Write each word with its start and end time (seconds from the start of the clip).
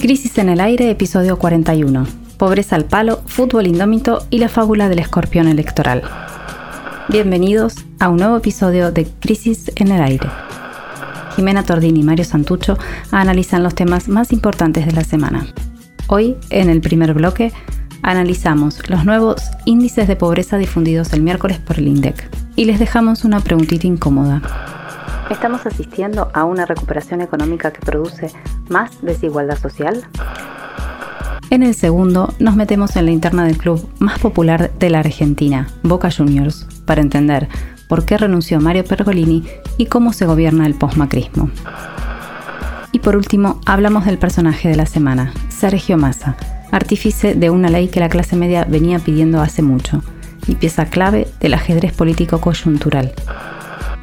Crisis 0.00 0.38
en 0.38 0.48
el 0.48 0.60
aire, 0.60 0.90
episodio 0.90 1.38
41. 1.38 2.06
Pobreza 2.38 2.76
al 2.76 2.84
palo, 2.84 3.22
fútbol 3.26 3.66
indómito 3.66 4.26
y 4.30 4.38
la 4.38 4.48
fábula 4.48 4.88
del 4.88 4.98
escorpión 4.98 5.48
electoral. 5.48 6.02
Bienvenidos 7.08 7.76
a 7.98 8.08
un 8.08 8.18
nuevo 8.18 8.36
episodio 8.36 8.92
de 8.92 9.06
Crisis 9.20 9.72
en 9.76 9.92
el 9.92 10.02
aire. 10.02 10.28
Jimena 11.34 11.64
Tordini 11.64 12.00
y 12.00 12.02
Mario 12.02 12.24
Santucho 12.24 12.78
analizan 13.10 13.62
los 13.62 13.74
temas 13.74 14.08
más 14.08 14.32
importantes 14.32 14.86
de 14.86 14.92
la 14.92 15.02
semana. 15.02 15.46
Hoy, 16.08 16.36
en 16.50 16.70
el 16.70 16.80
primer 16.80 17.14
bloque, 17.14 17.52
analizamos 18.02 18.88
los 18.88 19.04
nuevos 19.04 19.42
índices 19.64 20.08
de 20.08 20.16
pobreza 20.16 20.56
difundidos 20.56 21.12
el 21.12 21.22
miércoles 21.22 21.58
por 21.58 21.78
el 21.78 21.88
INDEC 21.88 22.30
y 22.54 22.64
les 22.66 22.78
dejamos 22.78 23.24
una 23.24 23.40
preguntita 23.40 23.86
incómoda. 23.86 24.42
¿Estamos 25.30 25.66
asistiendo 25.66 26.30
a 26.34 26.44
una 26.44 26.66
recuperación 26.66 27.20
económica 27.20 27.72
que 27.72 27.80
produce 27.80 28.30
más 28.68 29.02
desigualdad 29.02 29.58
social? 29.58 30.04
En 31.50 31.64
el 31.64 31.74
segundo, 31.74 32.32
nos 32.38 32.54
metemos 32.54 32.94
en 32.94 33.06
la 33.06 33.10
interna 33.10 33.44
del 33.44 33.58
club 33.58 33.88
más 33.98 34.20
popular 34.20 34.70
de 34.78 34.88
la 34.88 35.00
Argentina, 35.00 35.68
Boca 35.82 36.10
Juniors, 36.16 36.68
para 36.84 37.00
entender 37.00 37.48
por 37.88 38.04
qué 38.04 38.16
renunció 38.18 38.60
Mario 38.60 38.84
Pergolini 38.84 39.44
y 39.78 39.86
cómo 39.86 40.12
se 40.12 40.26
gobierna 40.26 40.64
el 40.66 40.74
posmacrismo. 40.74 41.50
Y 42.92 43.00
por 43.00 43.16
último, 43.16 43.60
hablamos 43.66 44.04
del 44.06 44.18
personaje 44.18 44.68
de 44.68 44.76
la 44.76 44.86
semana, 44.86 45.32
Sergio 45.48 45.96
Massa, 45.96 46.36
artífice 46.70 47.34
de 47.34 47.50
una 47.50 47.68
ley 47.68 47.88
que 47.88 48.00
la 48.00 48.08
clase 48.08 48.36
media 48.36 48.64
venía 48.64 49.00
pidiendo 49.00 49.40
hace 49.40 49.62
mucho 49.62 50.02
y 50.46 50.54
pieza 50.54 50.86
clave 50.86 51.26
del 51.40 51.54
ajedrez 51.54 51.92
político 51.92 52.40
coyuntural. 52.40 53.12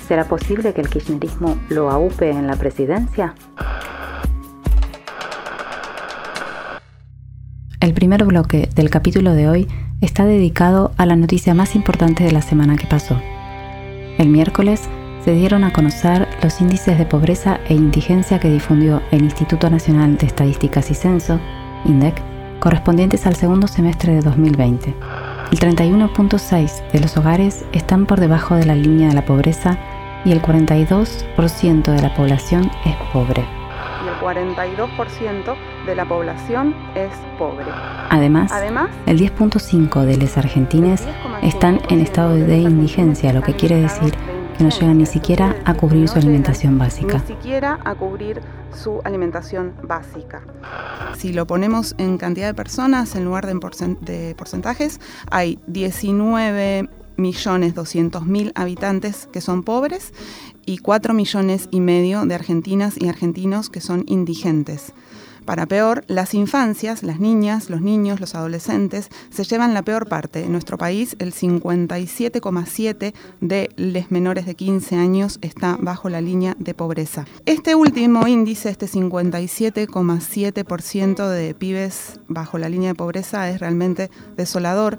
¿Será 0.08 0.26
posible 0.26 0.74
que 0.74 0.82
el 0.82 0.90
kirchnerismo 0.90 1.58
lo 1.70 1.90
aupe 1.90 2.30
en 2.30 2.46
la 2.46 2.56
presidencia? 2.56 3.36
El 7.80 7.94
primer 7.94 8.26
bloque 8.26 8.70
del 8.76 8.90
capítulo 8.90 9.34
de 9.34 9.48
hoy 9.48 9.68
está 10.02 10.26
dedicado 10.26 10.92
a 10.98 11.06
la 11.06 11.16
noticia 11.16 11.54
más 11.54 11.76
importante 11.76 12.24
de 12.24 12.32
la 12.32 12.42
semana 12.42 12.76
que 12.76 12.88
pasó. 12.88 13.20
El 14.18 14.28
miércoles 14.28 14.90
se 15.24 15.34
dieron 15.34 15.64
a 15.64 15.72
conocer 15.72 16.28
los 16.42 16.60
índices 16.60 16.98
de 16.98 17.06
pobreza 17.06 17.60
e 17.70 17.74
indigencia 17.74 18.40
que 18.40 18.50
difundió 18.50 19.02
el 19.12 19.24
Instituto 19.24 19.70
Nacional 19.70 20.18
de 20.18 20.28
Estadísticas 20.28 20.92
y 20.92 20.96
Censo, 20.96 21.40
INDEC, 21.86 22.16
correspondientes 22.60 23.26
al 23.26 23.36
segundo 23.36 23.68
semestre 23.68 24.14
de 24.14 24.22
2020. 24.22 24.94
El 25.52 25.60
31.6 25.60 26.92
de 26.92 27.00
los 27.00 27.16
hogares 27.16 27.66
están 27.74 28.06
por 28.06 28.20
debajo 28.20 28.56
de 28.56 28.66
la 28.66 28.76
línea 28.76 29.10
de 29.10 29.14
la 29.14 29.26
pobreza 29.26 29.78
y 30.26 30.32
el 30.32 30.42
42% 30.42 31.84
de 31.84 32.02
la 32.02 32.14
población 32.14 32.72
es 32.86 32.96
pobre. 33.12 33.46
Y 34.04 34.08
el 34.08 34.16
42% 34.16 35.56
de 35.86 35.96
la 35.96 36.06
población 36.06 36.76
es 36.96 37.12
pobre. 37.38 37.66
Además, 38.10 38.52
Además 38.52 38.90
el 39.06 39.20
10.5 39.20 40.06
de 40.06 40.18
los 40.18 40.38
argentines 40.38 41.04
están 41.42 41.82
en 41.90 42.00
estado 42.00 42.36
de 42.36 42.58
indigencia, 42.58 43.34
lo 43.34 43.42
que 43.42 43.54
quiere 43.54 43.82
decir 43.82 44.14
que 44.58 44.64
no 44.64 44.70
llegan 44.70 45.00
ni 45.00 45.06
siquiera 45.06 45.56
a 45.66 45.74
cubrir 45.74 46.08
su 46.08 46.20
alimentación 46.20 46.78
básica. 46.78 47.18
Ni 47.18 47.36
siquiera 47.36 47.80
a 47.84 47.96
cubrir 47.96 48.42
su 48.74 49.02
alimentación 49.04 49.74
básica. 49.84 50.44
Si 51.18 51.34
lo 51.34 51.48
ponemos 51.48 51.96
en 51.98 52.18
cantidad 52.18 52.48
de 52.48 52.54
personas 52.54 53.16
en 53.16 53.26
lugar 53.26 53.46
de, 53.48 53.54
de 54.02 54.36
porcentajes, 54.36 55.00
hay 55.30 55.60
19 55.68 56.90
millones 57.18 57.74
mil 58.26 58.52
habitantes 58.56 59.28
que 59.32 59.42
son 59.42 59.64
pobres 59.64 60.14
y 60.66 60.78
4 60.78 61.14
millones 61.14 61.68
y 61.72 61.80
medio 61.80 62.26
de 62.26 62.36
argentinas 62.36 62.96
y 63.00 63.08
argentinos 63.08 63.70
que 63.70 63.82
son 63.82 64.04
indigentes. 64.08 64.94
Para 65.46 65.66
peor, 65.66 66.06
las 66.08 66.34
infancias, 66.34 67.04
las 67.04 67.20
niñas, 67.20 67.70
los 67.70 67.82
niños, 67.82 68.22
los 68.22 68.34
adolescentes, 68.34 69.10
se 69.30 69.44
llevan 69.44 69.74
la 69.74 69.82
peor 69.82 70.08
parte. 70.08 70.46
En 70.46 70.54
nuestro 70.54 70.78
país, 70.78 71.18
el 71.20 71.34
57,7% 71.34 73.14
de 73.42 73.70
los 73.76 74.10
menores 74.10 74.46
de 74.46 74.56
15 74.56 74.96
años 74.96 75.40
está 75.42 75.78
bajo 75.82 76.08
la 76.08 76.22
línea 76.22 76.56
de 76.60 76.74
pobreza. 76.74 77.26
Este 77.46 77.76
último 77.76 78.26
índice, 78.26 78.70
este 78.70 78.86
57,7% 78.86 81.28
de 81.28 81.54
pibes 81.54 82.22
bajo 82.30 82.58
la 82.58 82.70
línea 82.70 82.92
de 82.92 82.96
pobreza, 82.96 83.50
es 83.50 83.60
realmente 83.60 84.10
desolador. 84.38 84.98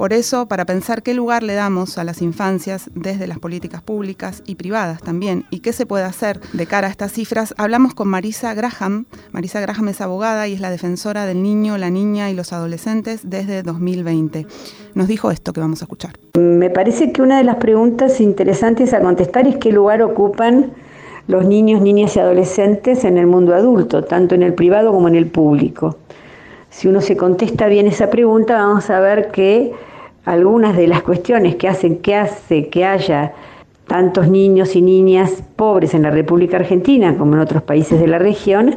Por 0.00 0.14
eso, 0.14 0.46
para 0.46 0.64
pensar 0.64 1.02
qué 1.02 1.12
lugar 1.12 1.42
le 1.42 1.52
damos 1.52 1.98
a 1.98 2.04
las 2.04 2.22
infancias 2.22 2.88
desde 2.94 3.26
las 3.26 3.38
políticas 3.38 3.82
públicas 3.82 4.42
y 4.46 4.54
privadas 4.54 5.02
también, 5.02 5.44
y 5.50 5.60
qué 5.60 5.74
se 5.74 5.84
puede 5.84 6.04
hacer 6.04 6.40
de 6.54 6.64
cara 6.64 6.86
a 6.86 6.90
estas 6.90 7.12
cifras, 7.12 7.52
hablamos 7.58 7.92
con 7.92 8.08
Marisa 8.08 8.54
Graham. 8.54 9.04
Marisa 9.30 9.60
Graham 9.60 9.88
es 9.88 10.00
abogada 10.00 10.48
y 10.48 10.54
es 10.54 10.60
la 10.60 10.70
defensora 10.70 11.26
del 11.26 11.42
niño, 11.42 11.76
la 11.76 11.90
niña 11.90 12.30
y 12.30 12.34
los 12.34 12.54
adolescentes 12.54 13.28
desde 13.28 13.62
2020. 13.62 14.46
Nos 14.94 15.06
dijo 15.06 15.30
esto 15.30 15.52
que 15.52 15.60
vamos 15.60 15.82
a 15.82 15.84
escuchar. 15.84 16.12
Me 16.38 16.70
parece 16.70 17.12
que 17.12 17.20
una 17.20 17.36
de 17.36 17.44
las 17.44 17.56
preguntas 17.56 18.22
interesantes 18.22 18.94
a 18.94 19.02
contestar 19.02 19.46
es 19.46 19.58
qué 19.58 19.70
lugar 19.70 20.00
ocupan 20.00 20.72
los 21.26 21.44
niños, 21.44 21.82
niñas 21.82 22.16
y 22.16 22.20
adolescentes 22.20 23.04
en 23.04 23.18
el 23.18 23.26
mundo 23.26 23.54
adulto, 23.54 24.02
tanto 24.02 24.34
en 24.34 24.44
el 24.44 24.54
privado 24.54 24.92
como 24.92 25.08
en 25.08 25.16
el 25.16 25.26
público. 25.26 25.98
Si 26.70 26.88
uno 26.88 27.02
se 27.02 27.18
contesta 27.18 27.66
bien 27.66 27.86
esa 27.86 28.08
pregunta, 28.08 28.54
vamos 28.54 28.88
a 28.88 28.98
ver 29.00 29.30
que 29.30 29.74
algunas 30.24 30.76
de 30.76 30.86
las 30.86 31.02
cuestiones 31.02 31.56
que 31.56 31.68
hacen 31.68 31.98
que 31.98 32.14
hace 32.14 32.68
que 32.68 32.84
haya 32.84 33.32
tantos 33.86 34.28
niños 34.28 34.76
y 34.76 34.82
niñas 34.82 35.42
pobres 35.56 35.94
en 35.94 36.02
la 36.02 36.10
República 36.10 36.58
Argentina 36.58 37.16
como 37.16 37.34
en 37.34 37.40
otros 37.40 37.62
países 37.62 37.98
de 38.00 38.06
la 38.06 38.18
región 38.18 38.76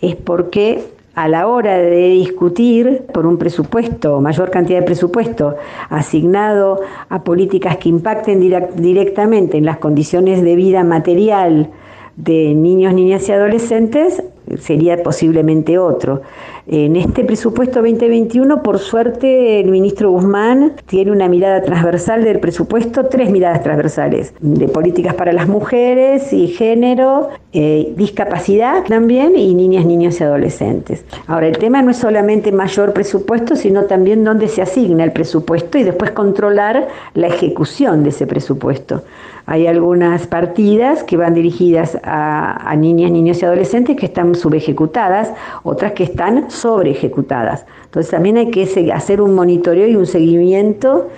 es 0.00 0.16
porque 0.16 0.82
a 1.14 1.28
la 1.28 1.46
hora 1.46 1.78
de 1.78 2.08
discutir 2.08 3.02
por 3.12 3.26
un 3.26 3.38
presupuesto, 3.38 4.20
mayor 4.20 4.50
cantidad 4.50 4.80
de 4.80 4.84
presupuesto 4.84 5.56
asignado 5.88 6.80
a 7.08 7.22
políticas 7.22 7.76
que 7.76 7.88
impacten 7.88 8.40
directamente 8.74 9.56
en 9.56 9.64
las 9.64 9.78
condiciones 9.78 10.42
de 10.42 10.56
vida 10.56 10.82
material 10.82 11.70
de 12.16 12.54
niños, 12.54 12.94
niñas 12.94 13.28
y 13.28 13.32
adolescentes, 13.32 14.22
sería 14.58 15.02
posiblemente 15.02 15.78
otro. 15.78 16.22
En 16.66 16.96
este 16.96 17.24
presupuesto 17.24 17.80
2021, 17.82 18.62
por 18.62 18.78
suerte, 18.78 19.60
el 19.60 19.70
ministro 19.70 20.10
Guzmán 20.10 20.72
tiene 20.86 21.10
una 21.12 21.28
mirada 21.28 21.62
transversal 21.62 22.24
del 22.24 22.40
presupuesto, 22.40 23.06
tres 23.06 23.30
miradas 23.30 23.62
transversales, 23.62 24.32
de 24.40 24.68
políticas 24.68 25.14
para 25.14 25.32
las 25.32 25.46
mujeres 25.46 26.32
y 26.32 26.48
género, 26.48 27.28
eh, 27.56 27.92
discapacidad 27.96 28.82
también 28.82 29.38
y 29.38 29.54
niñas, 29.54 29.86
niños 29.86 30.20
y 30.20 30.24
adolescentes. 30.24 31.04
Ahora, 31.28 31.46
el 31.46 31.56
tema 31.56 31.82
no 31.82 31.92
es 31.92 31.98
solamente 31.98 32.50
mayor 32.50 32.92
presupuesto, 32.92 33.54
sino 33.54 33.84
también 33.84 34.24
dónde 34.24 34.48
se 34.48 34.60
asigna 34.60 35.04
el 35.04 35.12
presupuesto 35.12 35.78
y 35.78 35.84
después 35.84 36.10
controlar 36.10 36.88
la 37.14 37.28
ejecución 37.28 38.02
de 38.02 38.08
ese 38.08 38.26
presupuesto. 38.26 39.04
Hay 39.46 39.68
algunas 39.68 40.26
partidas 40.26 41.04
que 41.04 41.16
van 41.16 41.34
dirigidas 41.34 41.96
a, 42.02 42.68
a 42.68 42.74
niñas, 42.74 43.12
niños 43.12 43.40
y 43.40 43.44
adolescentes 43.44 43.96
que 43.96 44.06
están 44.06 44.34
subejecutadas, 44.34 45.32
otras 45.62 45.92
que 45.92 46.02
están 46.02 46.50
sobre 46.50 46.90
ejecutadas. 46.90 47.66
Entonces 47.84 48.10
también 48.10 48.36
hay 48.36 48.50
que 48.50 48.92
hacer 48.92 49.20
un 49.20 49.32
monitoreo 49.36 49.86
y 49.86 49.94
un 49.94 50.06
seguimiento. 50.06 51.08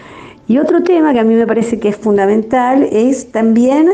Y 0.49 0.59
otro 0.59 0.83
tema 0.83 1.15
que 1.15 1.21
a 1.21 1.25
mí 1.25 1.35
me 1.35 1.47
parece 1.47 1.81
que 1.81 1.89
es 1.89 1.97
fundamental 1.97 2.83
es 2.93 3.33
también 3.33 3.91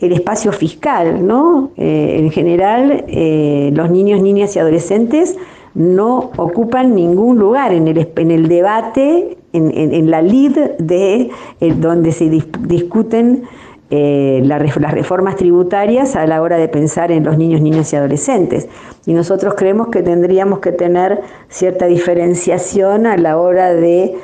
el 0.00 0.12
espacio 0.12 0.52
fiscal, 0.52 1.26
¿no? 1.26 1.70
Eh, 1.76 2.16
en 2.18 2.30
general, 2.30 3.04
eh, 3.08 3.70
los 3.74 3.90
niños, 3.90 4.20
niñas 4.20 4.54
y 4.56 4.58
adolescentes 4.58 5.36
no 5.74 6.30
ocupan 6.36 6.94
ningún 6.94 7.38
lugar 7.38 7.72
en 7.72 7.88
el, 7.88 8.08
en 8.16 8.30
el 8.30 8.48
debate, 8.48 9.38
en, 9.52 10.10
la 10.10 10.20
lid 10.20 10.56
de 10.78 11.30
eh, 11.60 11.74
donde 11.76 12.12
se 12.12 12.28
discuten 12.28 13.44
las 13.90 14.60
reformas 14.60 15.36
tributarias 15.36 16.16
a 16.16 16.26
la 16.26 16.42
hora 16.42 16.56
de 16.56 16.66
pensar 16.66 17.12
en 17.12 17.22
los 17.22 17.38
niños, 17.38 17.60
niñas 17.60 17.92
y 17.92 17.96
adolescentes. 17.96 18.68
Y 19.06 19.12
nosotros 19.12 19.54
creemos 19.54 19.88
que 19.88 20.02
tendríamos 20.02 20.58
que 20.58 20.72
tener 20.72 21.20
cierta 21.48 21.86
diferenciación 21.86 23.06
a 23.06 23.16
la 23.16 23.38
hora 23.38 23.72
de 23.72 24.16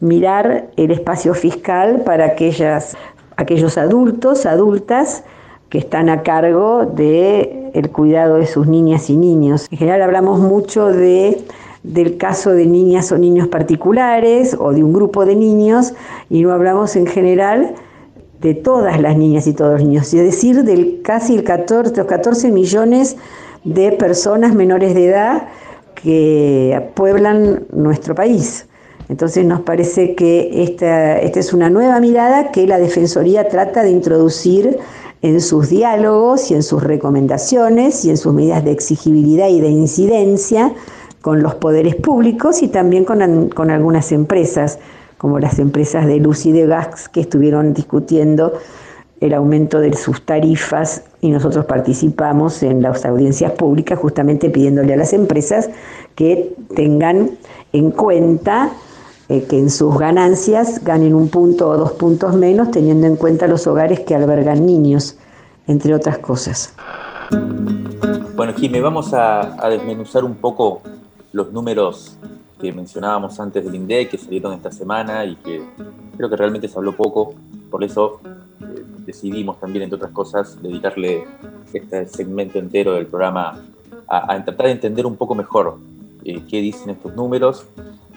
mirar 0.00 0.66
el 0.76 0.90
espacio 0.90 1.32
fiscal 1.32 2.02
para 2.04 2.26
aquellas, 2.26 2.96
aquellos 3.36 3.78
adultos, 3.78 4.46
adultas, 4.46 5.24
que 5.68 5.78
están 5.78 6.08
a 6.08 6.22
cargo 6.22 6.86
del 6.86 7.70
el 7.74 7.90
cuidado 7.90 8.36
de 8.36 8.46
sus 8.46 8.66
niñas 8.68 9.10
y 9.10 9.16
niños. 9.16 9.66
En 9.72 9.78
general 9.78 10.02
hablamos 10.02 10.38
mucho 10.38 10.88
de 10.88 11.44
del 11.84 12.16
caso 12.16 12.50
de 12.52 12.66
niñas 12.66 13.12
o 13.12 13.18
niños 13.18 13.48
particulares 13.48 14.56
o 14.58 14.72
de 14.72 14.82
un 14.82 14.92
grupo 14.92 15.26
de 15.26 15.36
niños 15.36 15.92
y 16.30 16.42
no 16.42 16.52
hablamos 16.52 16.96
en 16.96 17.06
general 17.06 17.74
de 18.40 18.54
todas 18.54 19.00
las 19.00 19.16
niñas 19.16 19.46
y 19.46 19.52
todos 19.52 19.74
los 19.74 19.82
niños, 19.88 20.12
es 20.12 20.22
decir, 20.24 20.64
del 20.64 21.02
casi 21.02 21.34
el 21.34 21.44
14, 21.44 21.96
los 21.96 22.06
14 22.06 22.50
millones 22.50 23.16
de 23.64 23.92
personas 23.92 24.54
menores 24.54 24.94
de 24.94 25.06
edad 25.06 25.48
que 25.94 26.90
pueblan 26.94 27.64
nuestro 27.72 28.14
país. 28.14 28.66
Entonces 29.08 29.44
nos 29.44 29.60
parece 29.60 30.14
que 30.14 30.62
esta, 30.62 31.18
esta 31.18 31.40
es 31.40 31.52
una 31.52 31.70
nueva 31.70 32.00
mirada 32.00 32.50
que 32.50 32.66
la 32.66 32.78
Defensoría 32.78 33.48
trata 33.48 33.82
de 33.82 33.90
introducir 33.90 34.78
en 35.22 35.40
sus 35.40 35.70
diálogos 35.70 36.50
y 36.50 36.54
en 36.54 36.62
sus 36.62 36.82
recomendaciones 36.82 38.04
y 38.04 38.10
en 38.10 38.16
sus 38.16 38.32
medidas 38.32 38.64
de 38.64 38.72
exigibilidad 38.72 39.48
y 39.48 39.60
de 39.60 39.68
incidencia 39.68 40.72
con 41.20 41.42
los 41.42 41.54
poderes 41.54 41.96
públicos 41.96 42.62
y 42.62 42.68
también 42.68 43.04
con, 43.04 43.48
con 43.48 43.70
algunas 43.70 44.12
empresas, 44.12 44.78
como 45.16 45.38
las 45.38 45.58
empresas 45.58 46.06
de 46.06 46.18
luz 46.18 46.44
y 46.44 46.52
de 46.52 46.66
gas 46.66 47.08
que 47.08 47.20
estuvieron 47.20 47.72
discutiendo 47.72 48.52
el 49.20 49.32
aumento 49.32 49.80
de 49.80 49.94
sus 49.94 50.26
tarifas 50.26 51.04
y 51.22 51.30
nosotros 51.30 51.64
participamos 51.64 52.62
en 52.62 52.82
las 52.82 53.06
audiencias 53.06 53.52
públicas 53.52 53.98
justamente 53.98 54.50
pidiéndole 54.50 54.92
a 54.92 54.96
las 54.98 55.14
empresas 55.14 55.70
que 56.14 56.54
tengan 56.74 57.30
en 57.72 57.90
cuenta 57.90 58.70
eh, 59.28 59.44
que 59.44 59.58
en 59.58 59.70
sus 59.70 59.98
ganancias 59.98 60.84
ganen 60.84 61.14
un 61.14 61.28
punto 61.28 61.68
o 61.68 61.76
dos 61.76 61.92
puntos 61.92 62.34
menos 62.34 62.70
teniendo 62.70 63.06
en 63.06 63.16
cuenta 63.16 63.46
los 63.46 63.66
hogares 63.66 64.00
que 64.00 64.14
albergan 64.14 64.66
niños, 64.66 65.16
entre 65.66 65.94
otras 65.94 66.18
cosas. 66.18 66.74
Bueno, 68.36 68.52
Jimé, 68.54 68.80
vamos 68.80 69.14
a, 69.14 69.64
a 69.64 69.68
desmenuzar 69.68 70.24
un 70.24 70.34
poco 70.34 70.82
los 71.32 71.52
números 71.52 72.16
que 72.60 72.72
mencionábamos 72.72 73.38
antes 73.40 73.64
del 73.64 73.74
INDEC, 73.74 74.10
que 74.10 74.18
salieron 74.18 74.54
esta 74.54 74.70
semana 74.70 75.24
y 75.24 75.36
que 75.36 75.62
creo 76.16 76.30
que 76.30 76.36
realmente 76.36 76.68
se 76.68 76.78
habló 76.78 76.96
poco, 76.96 77.34
por 77.70 77.82
eso 77.82 78.20
eh, 78.24 78.84
decidimos 79.04 79.58
también, 79.58 79.84
entre 79.84 79.96
otras 79.96 80.12
cosas, 80.12 80.62
dedicarle 80.62 81.24
este 81.72 82.06
segmento 82.06 82.58
entero 82.58 82.92
del 82.94 83.06
programa 83.06 83.60
a, 84.06 84.44
tratar 84.44 84.66
de 84.66 84.72
entender 84.72 85.06
un 85.06 85.16
poco 85.16 85.34
mejor 85.34 85.78
eh, 86.24 86.42
qué 86.48 86.60
dicen 86.60 86.90
estos 86.90 87.14
números 87.14 87.66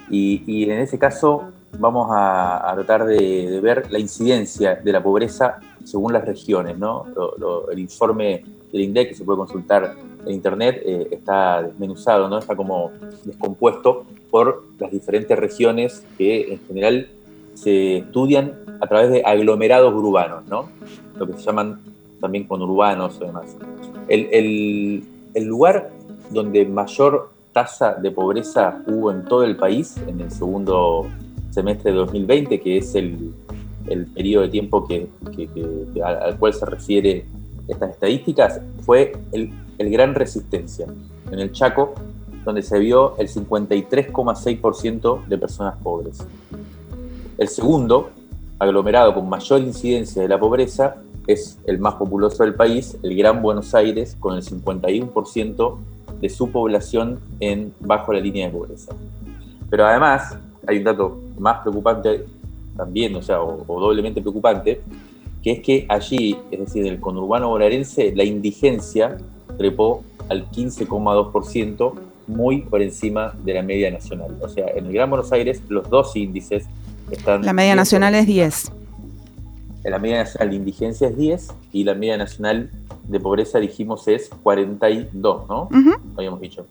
y, 0.09 0.69
en 0.69 0.79
ese 0.79 0.97
caso 0.97 1.51
vamos 1.79 2.07
a, 2.11 2.71
tratar 2.75 3.05
de, 3.05 3.59
ver 3.61 3.91
la 3.91 3.99
incidencia 3.99 4.75
de 4.75 4.91
la 4.91 5.03
pobreza 5.03 5.59
según 5.83 6.13
las 6.13 6.25
regiones. 6.25 6.77
¿no? 6.77 7.05
el 7.71 7.79
informe 7.79 8.43
del 8.71 8.81
INDEC 8.81 9.09
que 9.09 9.15
se 9.15 9.23
puede 9.23 9.37
consultar 9.37 9.95
en 10.25 10.33
Internet 10.33 10.81
eh, 10.85 11.07
está 11.11 11.63
desmenuzado, 11.63 12.27
¿no? 12.29 12.37
está 12.37 12.55
como 12.55 12.91
descompuesto 13.23 14.05
por 14.29 14.63
las 14.79 14.91
diferentes 14.91 15.37
regiones 15.37 16.03
que 16.17 16.53
en 16.53 16.59
general 16.67 17.09
se 17.53 17.97
estudian 17.97 18.53
a 18.81 18.87
través 18.87 19.09
de 19.09 19.23
aglomerados 19.25 19.93
urbanos, 19.93 20.45
¿no? 20.47 20.69
lo 21.17 21.27
que 21.27 21.33
se 21.33 21.39
llaman 21.39 21.79
también 22.19 22.45
conurbanos 22.45 23.17
y 23.21 23.25
demás. 23.25 23.55
El, 24.07 24.27
el, 24.31 25.03
el 25.33 25.43
lugar 25.45 25.91
donde 26.29 26.65
mayor 26.65 27.29
tasa 27.57 27.95
de 27.95 28.11
pobreza 28.11 28.83
hubo 28.85 29.09
en 29.09 29.25
todo 29.25 29.43
el 29.43 29.57
país 29.57 29.97
en 30.05 30.21
el 30.21 30.29
segundo 30.29 31.07
semestre 31.49 31.89
de 31.89 31.97
2020, 31.97 32.61
que 32.61 32.77
es 32.77 32.93
el, 32.93 33.33
el 33.87 34.05
periodo 34.05 34.43
de 34.43 34.49
tiempo 34.49 34.85
que, 34.87 35.09
al, 36.03 36.37
cual 36.37 36.53
se 36.53 36.67
refiere 36.67 37.25
estas 37.67 37.89
estadísticas, 37.89 38.61
fue 38.81 39.13
el, 39.31 39.51
el 39.79 39.89
Gran 39.89 40.13
Resistencia, 40.13 40.85
en 41.31 41.39
el 41.39 41.51
Chaco, 41.51 41.95
donde 42.45 42.61
se 42.61 42.77
vio 42.77 43.17
el 43.17 43.27
53,6% 43.27 45.25
de 45.25 45.37
personas 45.39 45.77
pobres. 45.81 46.27
El 47.39 47.47
segundo, 47.47 48.11
aglomerado 48.59 49.15
con 49.15 49.27
mayor 49.27 49.61
incidencia 49.61 50.21
de 50.21 50.27
la 50.27 50.39
pobreza, 50.39 50.97
es 51.25 51.57
el 51.65 51.79
más 51.79 51.95
populoso 51.95 52.43
del 52.43 52.53
país, 52.53 52.99
el 53.01 53.17
Gran 53.17 53.41
Buenos 53.41 53.73
Aires, 53.73 54.15
con 54.19 54.35
el 54.35 54.43
51% 54.43 55.77
de 56.19 56.29
su 56.29 56.51
población 56.51 57.19
en 57.39 57.73
bajo 57.79 58.13
la 58.13 58.19
línea 58.19 58.47
de 58.47 58.53
pobreza. 58.53 58.93
Pero 59.69 59.85
además, 59.85 60.37
hay 60.67 60.77
un 60.77 60.83
dato 60.83 61.17
más 61.37 61.59
preocupante 61.61 62.25
también, 62.75 63.15
o 63.15 63.21
sea, 63.21 63.41
o, 63.41 63.79
doblemente 63.79 64.21
preocupante, 64.21 64.81
que 65.41 65.51
es 65.51 65.59
que 65.61 65.85
allí, 65.89 66.37
es 66.51 66.59
decir, 66.59 66.85
en 66.85 66.93
el 66.93 66.99
conurbano 66.99 67.49
bonaerense, 67.49 68.13
la 68.15 68.23
indigencia 68.23 69.17
trepó 69.57 70.03
al 70.29 70.49
15,2%, 70.49 71.93
muy 72.27 72.61
por 72.63 72.81
encima 72.81 73.33
de 73.43 73.53
la 73.53 73.61
media 73.61 73.89
nacional. 73.89 74.37
O 74.41 74.49
sea, 74.49 74.67
en 74.75 74.85
el 74.85 74.93
Gran 74.93 75.09
Buenos 75.09 75.31
Aires 75.31 75.61
los 75.69 75.89
dos 75.89 76.15
índices 76.15 76.65
están... 77.09 77.43
La 77.43 77.53
media 77.53 77.75
nacional 77.75 78.15
es 78.15 78.27
10. 78.27 78.71
La 79.89 79.99
media 79.99 80.19
nacional 80.19 80.49
de 80.49 80.55
indigencia 80.55 81.07
es 81.07 81.17
10 81.17 81.47
y 81.71 81.83
la 81.83 81.93
media 81.93 82.17
nacional 82.17 82.71
de 83.07 83.19
pobreza, 83.19 83.59
dijimos, 83.59 84.07
es 84.07 84.29
42, 84.43 85.47
¿no? 85.47 85.69
Habíamos 86.17 86.41
dicho. 86.41 86.65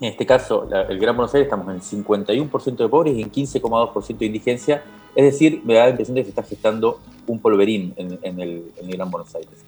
En 0.00 0.08
este 0.08 0.24
caso, 0.24 0.66
el 0.88 0.98
Gran 0.98 1.14
Buenos 1.14 1.34
Aires 1.34 1.46
estamos 1.46 1.68
en 1.68 1.74
el 1.76 1.82
51% 1.82 2.76
de 2.76 2.88
pobres 2.88 3.14
y 3.14 3.22
en 3.22 3.30
15,2% 3.30 4.18
de 4.18 4.26
indigencia. 4.26 4.82
Es 5.14 5.24
decir, 5.24 5.60
me 5.64 5.74
da 5.74 5.84
la 5.84 5.90
impresión 5.90 6.14
de 6.14 6.22
que 6.22 6.24
se 6.24 6.30
está 6.30 6.42
gestando 6.42 7.00
un 7.26 7.38
polverín 7.38 7.94
en, 7.96 8.40
el, 8.40 8.72
Gran 8.82 9.10
Buenos 9.10 9.34
Aires. 9.34 9.64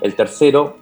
El 0.00 0.14
tercero 0.14 0.76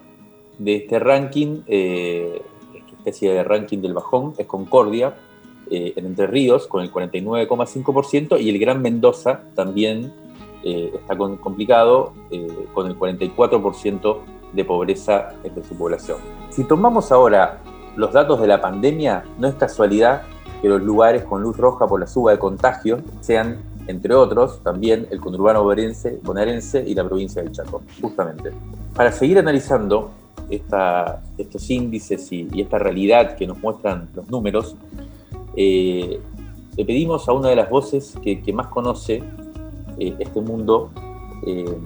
de 0.58 0.76
este 0.76 0.98
ranking, 0.98 1.62
eh, 1.68 2.42
esta 2.74 2.96
especie 2.96 3.32
de 3.32 3.44
ranking 3.44 3.78
del 3.78 3.94
bajón, 3.94 4.34
es 4.38 4.46
Concordia, 4.46 5.14
eh, 5.70 5.94
en 5.96 6.04
Entre 6.04 6.26
Ríos, 6.26 6.66
con 6.66 6.82
el 6.82 6.92
49,5%, 6.92 8.38
y 8.40 8.50
el 8.50 8.58
Gran 8.58 8.82
Mendoza 8.82 9.44
también 9.54 10.12
eh, 10.64 10.92
está 10.94 11.16
complicado, 11.16 12.12
eh, 12.30 12.66
con 12.72 12.86
el 12.86 12.96
44% 12.96 14.18
de 14.52 14.64
pobreza 14.64 15.30
entre 15.42 15.64
su 15.64 15.74
población. 15.74 16.18
Si 16.50 16.64
tomamos 16.64 17.10
ahora 17.10 17.58
los 17.96 18.12
datos 18.12 18.40
de 18.40 18.46
la 18.46 18.60
pandemia, 18.60 19.24
no 19.38 19.48
es 19.48 19.54
casualidad 19.54 20.22
que 20.60 20.68
los 20.68 20.80
lugares 20.80 21.24
con 21.24 21.42
luz 21.42 21.56
roja 21.56 21.86
por 21.88 21.98
la 21.98 22.06
suba 22.06 22.30
de 22.32 22.38
contagio 22.38 23.00
sean, 23.20 23.58
entre 23.88 24.14
otros, 24.14 24.62
también 24.62 25.08
el 25.10 25.20
conurbano 25.20 25.64
bonaerense 25.64 26.84
y 26.86 26.94
la 26.94 27.04
provincia 27.04 27.42
del 27.42 27.50
Chaco, 27.50 27.82
justamente. 28.00 28.52
Para 28.94 29.10
seguir 29.10 29.38
analizando 29.38 30.12
estos 30.48 31.70
índices 31.70 32.30
y, 32.30 32.48
esta 32.60 32.78
realidad 32.78 33.34
que 33.36 33.46
nos 33.46 33.58
muestran 33.58 34.08
los 34.14 34.28
números, 34.30 34.76
eh, 35.56 36.20
le 36.76 36.84
pedimos 36.84 37.28
a 37.28 37.32
una 37.32 37.48
de 37.48 37.56
las 37.56 37.68
voces 37.68 38.14
que 38.22 38.52
más 38.52 38.68
conoce 38.68 39.22
eh, 40.02 40.16
este 40.18 40.40
mundo 40.40 40.90
eh, 41.46 41.78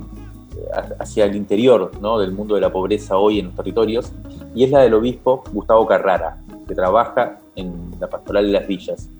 hacia 0.99 1.27
el 1.27 1.37
interior 1.37 1.93
¿no? 2.01 2.19
del 2.19 2.33
mundo 2.33 2.55
de 2.55 2.63
la 2.63 2.73
pobreza 2.73 3.19
hoy 3.19 3.41
en 3.41 3.47
los 3.47 3.55
territorios, 3.55 4.13
y 4.55 4.65
es 4.65 4.71
la 4.71 4.81
del 4.81 4.95
obispo 4.95 5.45
Gustavo 5.53 5.87
Carrara, 5.87 6.39
que 6.67 6.75
trabaja 6.75 7.41
en 7.57 7.91
la 8.01 8.09
pastoral 8.09 8.47
de 8.47 8.53
las 8.53 8.67
villas. 8.67 9.11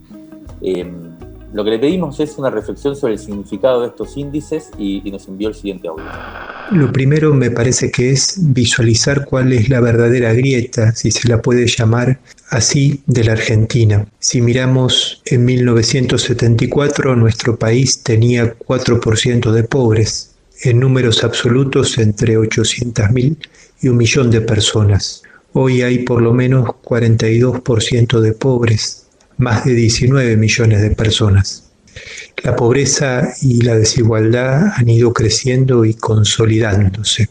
Eh, 0.63 0.91
lo 1.53 1.65
que 1.65 1.71
le 1.71 1.79
pedimos 1.79 2.19
es 2.21 2.37
una 2.39 2.51
reflexión 2.51 2.97
sobre 2.97 3.15
el 3.15 3.19
significado 3.19 3.83
de 3.83 3.89
estos 3.89 4.17
índices 4.17 4.71
y, 4.79 5.03
nos 5.11 5.29
envió 5.29 5.49
el 5.49 5.55
siguiente 5.55 5.89
audio. 5.89 6.05
Lo 6.73 6.93
primero 6.93 7.33
me 7.33 7.51
parece 7.51 7.91
que 7.91 8.11
es 8.11 8.37
visualizar 8.39 9.25
cuál 9.25 9.53
es 9.53 9.69
la 9.69 9.81
verdadera 9.81 10.33
grieta, 10.33 10.93
si 10.93 11.11
se 11.11 11.29
la 11.29 11.41
puede 11.41 11.67
llamar 11.67 12.19
así, 12.51 13.03
de 13.07 13.25
la 13.25 13.33
Argentina. 13.33 14.07
Si 14.19 14.41
miramos 14.41 15.23
en 15.25 15.45
1974, 15.45 17.15
nuestro 17.17 17.57
país 17.57 18.03
tenía 18.03 18.55
4% 18.59 19.53
de 19.53 19.65
pobres, 19.65 20.35
en 20.63 20.81
números 20.81 21.23
absolutos 21.23 21.99
entre 21.99 22.37
800.000 22.37 23.37
y 23.83 23.89
un 23.89 23.97
millón 23.97 24.31
de 24.31 24.41
personas. 24.41 25.23
Hoy 25.53 25.83
hay 25.83 26.01
por 26.01 26.21
lo 26.21 26.35
menos 26.35 26.69
42% 26.85 28.21
de 28.21 28.33
pobres, 28.33 29.06
más 29.39 29.65
de 29.65 29.75
19 29.75 30.37
millones 30.37 30.83
de 30.83 30.91
personas. 30.91 31.71
La 32.43 32.55
pobreza 32.55 33.35
y 33.41 33.63
la 33.63 33.77
desigualdad 33.77 34.73
han 34.77 34.89
ido 34.89 35.13
creciendo 35.13 35.85
y 35.85 35.95
consolidándose. 35.95 37.29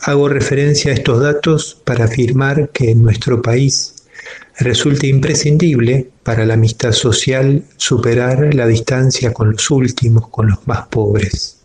Hago 0.00 0.28
referencia 0.28 0.92
a 0.92 0.94
estos 0.94 1.20
datos 1.20 1.80
para 1.84 2.04
afirmar 2.04 2.68
que 2.70 2.90
en 2.90 3.02
nuestro 3.02 3.40
país 3.42 3.94
resulta 4.58 5.06
imprescindible 5.06 6.10
para 6.22 6.46
la 6.46 6.54
amistad 6.54 6.92
social 6.92 7.64
superar 7.76 8.54
la 8.54 8.66
distancia 8.66 9.32
con 9.32 9.52
los 9.52 9.70
últimos, 9.70 10.28
con 10.28 10.48
los 10.48 10.66
más 10.66 10.86
pobres. 10.88 11.58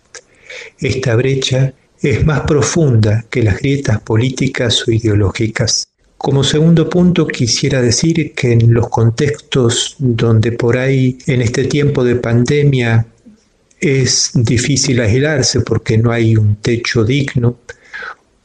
Esta 0.79 1.15
brecha 1.15 1.74
es 2.01 2.25
más 2.25 2.41
profunda 2.41 3.25
que 3.29 3.43
las 3.43 3.58
grietas 3.60 4.00
políticas 4.01 4.88
o 4.88 4.91
ideológicas. 4.91 5.89
Como 6.19 6.43
segundo 6.43 6.89
punto, 6.89 7.25
quisiera 7.25 7.81
decir 7.81 8.33
que 8.33 8.51
en 8.51 8.73
los 8.73 8.89
contextos 8.89 9.95
donde 9.99 10.51
por 10.51 10.77
ahí 10.77 11.17
en 11.27 11.41
este 11.41 11.63
tiempo 11.63 12.03
de 12.03 12.17
pandemia 12.17 13.07
es 13.79 14.31
difícil 14.33 14.99
aislarse 14.99 15.61
porque 15.61 15.97
no 15.97 16.11
hay 16.11 16.35
un 16.35 16.57
techo 16.57 17.05
digno, 17.05 17.59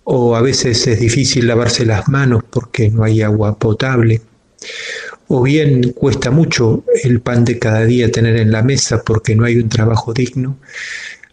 o 0.04 0.36
a 0.36 0.40
veces 0.40 0.86
es 0.86 1.00
difícil 1.00 1.48
lavarse 1.48 1.84
las 1.84 2.08
manos 2.08 2.44
porque 2.48 2.90
no 2.90 3.02
hay 3.02 3.22
agua 3.22 3.58
potable, 3.58 4.22
o 5.26 5.42
bien 5.42 5.90
cuesta 5.94 6.30
mucho 6.30 6.84
el 7.02 7.22
pan 7.22 7.44
de 7.44 7.58
cada 7.58 7.84
día 7.84 8.08
tener 8.08 8.36
en 8.36 8.52
la 8.52 8.62
mesa 8.62 9.02
porque 9.02 9.34
no 9.34 9.46
hay 9.46 9.56
un 9.56 9.68
trabajo 9.68 10.12
digno, 10.12 10.58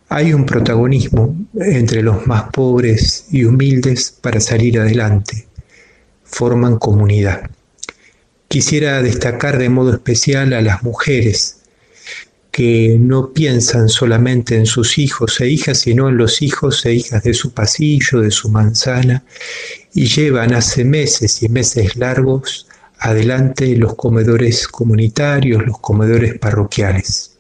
hay 0.10 0.34
un 0.34 0.48
protagonismo 0.48 1.36
entre 1.54 2.02
los 2.02 2.26
más 2.26 2.46
pobres 2.52 3.28
y 3.30 3.44
humildes 3.44 4.18
para 4.20 4.40
salir 4.40 4.80
adelante 4.80 5.51
forman 6.32 6.78
comunidad. 6.78 7.50
Quisiera 8.48 9.02
destacar 9.02 9.58
de 9.58 9.70
modo 9.70 9.94
especial 9.94 10.54
a 10.54 10.62
las 10.62 10.84
mujeres 10.84 11.58
que 12.52 12.98
no 13.00 13.32
piensan 13.32 13.88
solamente 13.88 14.56
en 14.58 14.66
sus 14.66 14.98
hijos 14.98 15.40
e 15.40 15.50
hijas, 15.50 15.80
sino 15.80 16.10
en 16.10 16.18
los 16.18 16.42
hijos 16.42 16.86
e 16.86 16.94
hijas 16.94 17.24
de 17.24 17.34
su 17.34 17.54
pasillo, 17.54 18.20
de 18.20 18.32
su 18.32 18.50
manzana, 18.50 19.24
y 19.94 20.06
llevan 20.08 20.54
hace 20.54 20.84
meses 20.84 21.42
y 21.44 21.50
meses 21.50 21.96
largos 21.96 22.68
adelante 23.00 23.76
los 23.78 23.96
comedores 23.96 24.68
comunitarios, 24.68 25.66
los 25.66 25.80
comedores 25.80 26.38
parroquiales. 26.38 27.38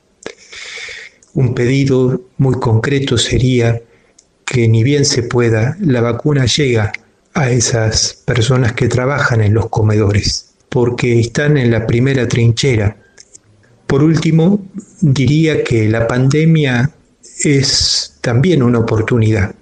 Un 1.33 1.53
pedido 1.53 2.21
muy 2.37 2.55
concreto 2.55 3.17
sería 3.17 3.81
que 4.45 4.67
ni 4.67 4.83
bien 4.83 5.05
se 5.05 5.23
pueda, 5.23 5.77
la 5.79 6.01
vacuna 6.01 6.45
llega 6.45 6.91
a 7.33 7.49
esas 7.49 8.21
personas 8.25 8.73
que 8.73 8.87
trabajan 8.87 9.41
en 9.41 9.53
los 9.53 9.69
comedores, 9.69 10.53
porque 10.69 11.19
están 11.19 11.57
en 11.57 11.71
la 11.71 11.87
primera 11.87 12.27
trinchera. 12.27 12.97
Por 13.87 14.03
último, 14.03 14.65
diría 15.01 15.63
que 15.63 15.89
la 15.89 16.07
pandemia 16.07 16.91
es 17.43 18.17
también 18.21 18.63
una 18.63 18.79
oportunidad, 18.79 19.53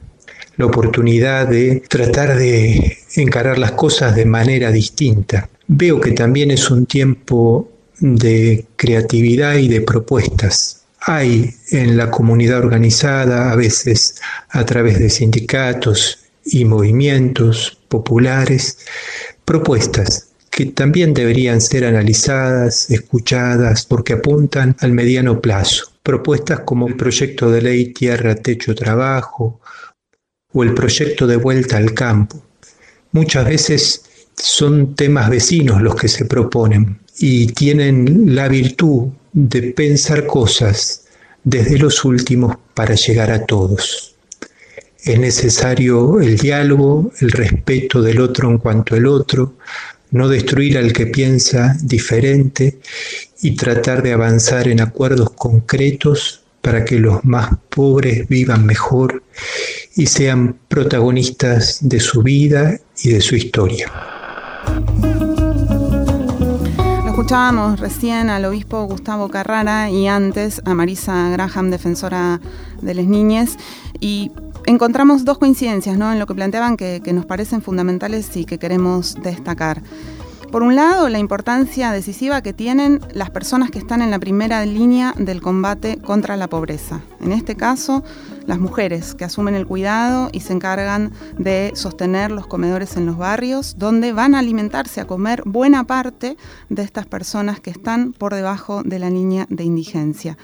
la 0.57 0.65
oportunidad 0.65 1.47
de 1.47 1.83
tratar 1.87 2.37
de 2.37 2.97
encarar 3.15 3.57
las 3.57 3.71
cosas 3.71 4.15
de 4.15 4.25
manera 4.25 4.71
distinta. 4.71 5.49
Veo 5.67 5.99
que 5.99 6.11
también 6.11 6.51
es 6.51 6.69
un 6.69 6.85
tiempo 6.85 7.71
de 7.99 8.65
creatividad 8.75 9.55
y 9.55 9.67
de 9.67 9.81
propuestas. 9.81 10.83
Hay 11.01 11.53
en 11.71 11.95
la 11.95 12.11
comunidad 12.11 12.59
organizada, 12.59 13.51
a 13.51 13.55
veces 13.55 14.15
a 14.49 14.65
través 14.65 14.99
de 14.99 15.09
sindicatos 15.09 16.18
y 16.51 16.65
movimientos 16.65 17.77
populares, 17.87 18.79
propuestas 19.45 20.29
que 20.49 20.65
también 20.65 21.13
deberían 21.13 21.61
ser 21.61 21.85
analizadas, 21.85 22.89
escuchadas, 22.89 23.85
porque 23.85 24.13
apuntan 24.13 24.75
al 24.79 24.91
mediano 24.91 25.39
plazo. 25.39 25.85
Propuestas 26.03 26.61
como 26.61 26.87
el 26.87 26.95
proyecto 26.95 27.49
de 27.51 27.61
ley 27.61 27.93
Tierra, 27.93 28.35
Techo, 28.35 28.75
Trabajo 28.75 29.61
o 30.51 30.63
el 30.63 30.73
proyecto 30.73 31.27
de 31.27 31.37
vuelta 31.37 31.77
al 31.77 31.93
campo. 31.93 32.43
Muchas 33.11 33.45
veces 33.45 34.03
son 34.35 34.95
temas 34.95 35.29
vecinos 35.29 35.81
los 35.81 35.95
que 35.95 36.07
se 36.07 36.25
proponen 36.25 36.99
y 37.19 37.47
tienen 37.47 38.35
la 38.35 38.47
virtud 38.47 39.09
de 39.33 39.61
pensar 39.73 40.25
cosas 40.25 41.05
desde 41.43 41.77
los 41.77 42.03
últimos 42.05 42.57
para 42.73 42.95
llegar 42.95 43.31
a 43.31 43.45
todos. 43.45 44.08
Es 45.03 45.17
necesario 45.17 46.19
el 46.19 46.37
diálogo, 46.37 47.11
el 47.19 47.31
respeto 47.31 48.01
del 48.01 48.19
otro 48.19 48.49
en 48.49 48.57
cuanto 48.57 48.95
al 48.95 49.05
otro, 49.05 49.53
no 50.11 50.27
destruir 50.27 50.77
al 50.77 50.91
que 50.91 51.07
piensa 51.07 51.77
diferente 51.81 52.79
y 53.41 53.55
tratar 53.55 54.03
de 54.03 54.13
avanzar 54.13 54.67
en 54.67 54.81
acuerdos 54.81 55.29
concretos 55.31 56.43
para 56.61 56.83
que 56.83 56.99
los 56.99 57.23
más 57.23 57.51
pobres 57.69 58.27
vivan 58.27 58.65
mejor 58.65 59.23
y 59.95 60.07
sean 60.07 60.57
protagonistas 60.67 61.79
de 61.81 61.99
su 61.99 62.21
vida 62.21 62.77
y 63.01 63.09
de 63.09 63.21
su 63.21 63.35
historia. 63.35 63.91
Escuchábamos 67.07 67.79
recién 67.79 68.29
al 68.29 68.45
obispo 68.45 68.85
Gustavo 68.85 69.29
Carrara 69.29 69.89
y 69.89 70.07
antes 70.07 70.61
a 70.65 70.73
Marisa 70.73 71.29
Graham, 71.29 71.69
defensora 71.69 72.41
de 72.81 72.93
las 72.93 73.05
niñas, 73.05 73.57
y 73.99 74.31
encontramos 74.69 75.25
dos 75.25 75.39
coincidencias 75.39 75.97
¿no? 75.97 76.13
en 76.13 76.19
lo 76.19 76.27
que 76.27 76.35
planteaban 76.35 76.77
que, 76.77 77.01
nos 77.11 77.25
parecen 77.25 77.63
fundamentales 77.63 78.37
y 78.37 78.45
que 78.45 78.59
queremos 78.59 79.15
destacar. 79.15 79.81
Por 80.51 80.61
un 80.63 80.75
lado, 80.75 81.09
la 81.09 81.17
importancia 81.19 81.91
decisiva 81.91 82.41
que 82.41 82.53
tienen 82.53 83.01
las 83.13 83.31
personas 83.31 83.71
que 83.71 83.79
están 83.79 84.01
en 84.01 84.11
la 84.11 84.19
primera 84.19 84.63
línea 84.65 85.13
del 85.17 85.41
combate 85.41 85.97
contra 85.97 86.37
la 86.37 86.47
pobreza. 86.47 87.01
En 87.19 87.31
este 87.31 87.55
caso, 87.55 88.03
las 88.45 88.59
mujeres 88.59 89.15
que 89.15 89.25
asumen 89.25 89.55
el 89.55 89.67
cuidado 89.67 90.29
y 90.31 90.41
se 90.41 90.53
encargan 90.53 91.13
de 91.37 91.71
sostener 91.75 92.31
los 92.31 92.47
comedores 92.47 92.95
en 92.95 93.05
los 93.05 93.17
barrios, 93.17 93.75
donde 93.77 94.13
van 94.13 94.33
a 94.33 94.39
alimentarse, 94.39 95.01
a 95.01 95.07
comer 95.07 95.43
buena 95.45 95.83
parte 95.85 96.37
de 96.69 96.83
estas 96.83 97.05
personas 97.07 97.59
que 97.59 97.71
están 97.71 98.13
por 98.13 98.33
debajo 98.33 98.83
de 98.83 98.99
la 98.99 99.09
línea 99.09 99.45
de 99.49 99.63
indigencia. 99.63 100.37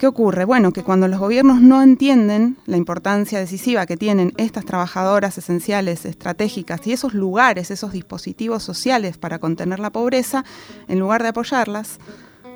¿Qué 0.00 0.06
ocurre? 0.06 0.46
Bueno, 0.46 0.72
que 0.72 0.82
cuando 0.82 1.08
los 1.08 1.20
gobiernos 1.20 1.60
no 1.60 1.82
entienden 1.82 2.56
la 2.64 2.78
importancia 2.78 3.38
decisiva 3.38 3.84
que 3.84 3.98
tienen 3.98 4.32
estas 4.38 4.64
trabajadoras 4.64 5.36
esenciales, 5.36 6.06
estratégicas 6.06 6.86
y 6.86 6.92
esos 6.92 7.12
lugares, 7.12 7.70
esos 7.70 7.92
dispositivos 7.92 8.62
sociales 8.62 9.18
para 9.18 9.40
contener 9.40 9.78
la 9.78 9.90
pobreza, 9.90 10.42
en 10.88 11.00
lugar 11.00 11.22
de 11.22 11.28
apoyarlas, 11.28 11.98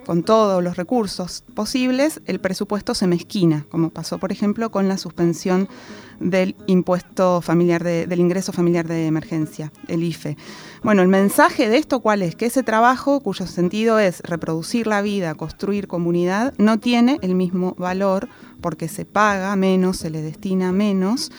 con 0.04 0.23
todos 0.23 0.62
los 0.62 0.76
recursos 0.76 1.44
posibles, 1.54 2.20
el 2.26 2.40
presupuesto 2.40 2.94
se 2.94 3.06
mezquina, 3.06 3.66
como 3.70 3.90
pasó, 3.90 4.18
por 4.18 4.32
ejemplo, 4.32 4.70
con 4.70 4.88
la 4.88 4.99
suspensión 4.99 5.68
del 6.20 6.54
impuesto 6.66 7.40
familiar 7.40 7.82
del 7.82 8.20
ingreso 8.20 8.52
familiar 8.52 8.87
de 8.87 9.06
emergencia, 9.06 9.73
el 9.88 10.02
IFE. 10.02 10.37
Bueno, 10.82 11.02
el 11.02 11.08
mensaje 11.08 11.68
de 11.68 11.78
esto 11.78 12.00
cuál 12.00 12.23
es? 12.23 12.37
Que 12.37 12.46
ese 12.46 12.62
trabajo, 12.62 13.20
cuyo 13.20 13.46
sentido 13.46 13.99
es 13.99 14.20
reproducir 14.20 14.87
la 14.87 15.02
vida, 15.02 15.34
construir 15.34 15.88
comunidad, 15.88 16.54
no 16.58 16.78
tiene 16.78 17.18
el 17.23 17.34
mismo 17.34 17.75
valor 17.78 18.28
porque 18.61 18.88
se 18.88 19.04
paga 19.04 19.54
menos, 19.56 19.96
se 19.96 20.11
le 20.11 20.23
destina 20.23 20.73
menos 20.73 21.32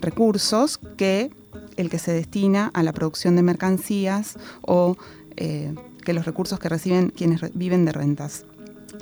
recursos 0.00 0.78
que 0.96 1.30
el 1.76 1.90
que 1.90 1.98
se 1.98 2.12
destina 2.12 2.70
a 2.74 2.82
la 2.82 2.92
producción 2.92 3.36
de 3.36 3.42
mercancías 3.42 4.36
o 4.62 4.96
eh, 5.36 5.74
que 6.04 6.12
los 6.12 6.26
recursos 6.26 6.58
que 6.58 6.68
reciben 6.68 7.10
quienes 7.10 7.40
viven 7.54 7.84
de 7.84 7.92
rentas. 7.92 8.44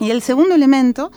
Y 0.01 0.11
el 0.11 0.23
segundo 0.23 0.55
elemento 0.55 1.11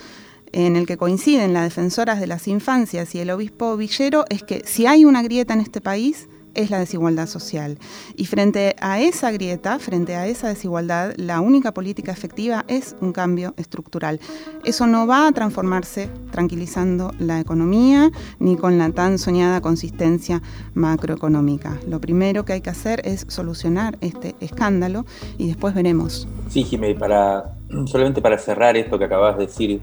en 0.51 0.75
el 0.75 0.85
que 0.85 0.97
coinciden 0.97 1.53
las 1.53 1.63
defensoras 1.63 2.19
de 2.19 2.27
las 2.27 2.47
infancias 2.47 3.13
y 3.15 3.19
el 3.19 3.29
obispo 3.29 3.75
Villero 3.77 4.25
es 4.29 4.43
que 4.43 4.63
si 4.65 4.85
hay 4.85 5.05
una 5.05 5.21
grieta 5.21 5.53
en 5.53 5.61
este 5.61 5.81
país, 5.81 6.27
es 6.55 6.69
la 6.69 6.79
desigualdad 6.79 7.27
social. 7.27 7.77
Y 8.15 8.25
frente 8.25 8.75
a 8.79 8.99
esa 8.99 9.31
grieta, 9.31 9.79
frente 9.79 10.15
a 10.15 10.27
esa 10.27 10.47
desigualdad, 10.47 11.13
la 11.17 11.41
única 11.41 11.73
política 11.73 12.11
efectiva 12.11 12.65
es 12.67 12.95
un 13.01 13.13
cambio 13.13 13.53
estructural. 13.57 14.19
Eso 14.63 14.87
no 14.87 15.07
va 15.07 15.27
a 15.27 15.31
transformarse 15.31 16.09
tranquilizando 16.31 17.11
la 17.19 17.39
economía 17.39 18.11
ni 18.39 18.55
con 18.55 18.77
la 18.77 18.91
tan 18.91 19.17
soñada 19.17 19.61
consistencia 19.61 20.41
macroeconómica. 20.73 21.77
Lo 21.87 22.01
primero 22.01 22.45
que 22.45 22.53
hay 22.53 22.61
que 22.61 22.69
hacer 22.69 23.01
es 23.05 23.25
solucionar 23.27 23.97
este 24.01 24.35
escándalo 24.39 25.05
y 25.37 25.47
después 25.47 25.73
veremos. 25.73 26.27
Sí, 26.49 26.63
Jiménez, 26.63 26.97
para, 26.97 27.55
solamente 27.85 28.21
para 28.21 28.37
cerrar 28.37 28.77
esto 28.77 28.97
que 28.97 29.05
acabas 29.05 29.37
de 29.37 29.45
decir 29.45 29.81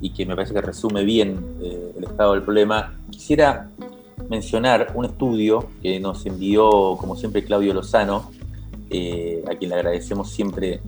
y 0.00 0.10
que 0.10 0.26
me 0.26 0.34
parece 0.34 0.52
que 0.52 0.60
resume 0.60 1.04
bien 1.04 1.38
eh, 1.62 1.94
el 1.96 2.04
estado 2.04 2.32
del 2.32 2.42
problema, 2.42 2.94
quisiera 3.10 3.70
mencionar 4.32 4.92
un 4.94 5.04
estudio 5.04 5.68
que 5.82 6.00
nos 6.00 6.24
envió, 6.24 6.96
como 6.98 7.16
siempre, 7.16 7.44
Claudio 7.44 7.74
Lozano, 7.74 8.30
eh, 8.88 9.44
a 9.46 9.54
quien 9.54 9.68
le 9.68 9.76
agradecemos 9.76 10.30
siempre 10.30 10.80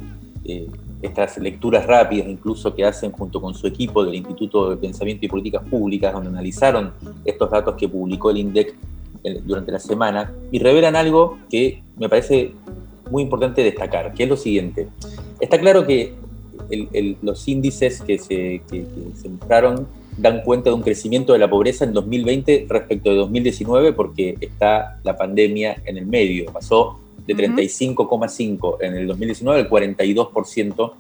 eh, 0.47 0.67
estas 1.03 1.37
lecturas 1.37 1.87
rápidas, 1.87 2.27
incluso 2.27 2.75
que 2.75 2.87
hacen 2.87 3.13
junto 3.13 3.43
con 3.43 3.55
su 3.55 3.67
equipo 3.67 4.03
del 4.03 4.15
Instituto 4.15 4.71
de 4.71 4.79
Pensamiento 4.79 5.27
y 5.27 5.29
Políticas 5.29 5.63
Públicas, 5.69 6.15
donde 6.15 6.31
analizaron 6.31 6.95
estos 7.27 7.51
datos 7.51 7.75
que 7.75 7.87
publicó 7.87 8.31
el 8.31 8.39
INDEC 8.39 8.75
eh, 9.25 9.43
durante 9.45 9.71
la 9.73 9.79
semana 9.79 10.33
y 10.51 10.59
revelan 10.59 10.97
algo 10.97 11.37
que 11.51 11.83
me 11.99 12.09
parece 12.09 12.53
muy 13.11 13.23
importante 13.23 13.63
destacar, 13.63 14.15
que 14.15 14.23
es 14.23 14.29
lo 14.31 14.39
siguiente. 14.39 14.89
Está 15.39 15.61
claro 15.61 15.87
que 15.87 16.15
los 17.21 17.47
índices 17.47 18.01
que 18.01 18.19
se, 18.19 18.63
que 18.71 18.87
se 19.15 19.29
mostraron 19.29 19.87
dan 20.17 20.43
cuenta 20.43 20.71
de 20.71 20.77
un 20.77 20.83
crecimiento 20.83 21.33
de 21.33 21.39
la 21.39 21.51
pobreza 21.51 21.85
en 21.85 21.93
2020 21.93 22.67
respecto 22.69 23.11
de 23.11 23.17
2019 23.17 23.93
porque 23.93 24.37
está 24.41 25.01
la 25.03 25.17
pandemia 25.17 25.83
en 25.85 25.99
el 25.99 26.07
medio. 26.07 26.53
Pasó 26.53 26.99
de 27.27 27.35
35,5 27.35 28.77
en 28.81 28.97
el 28.97 29.07
2019 29.07 29.61
al 29.61 29.71
42% 29.71 30.93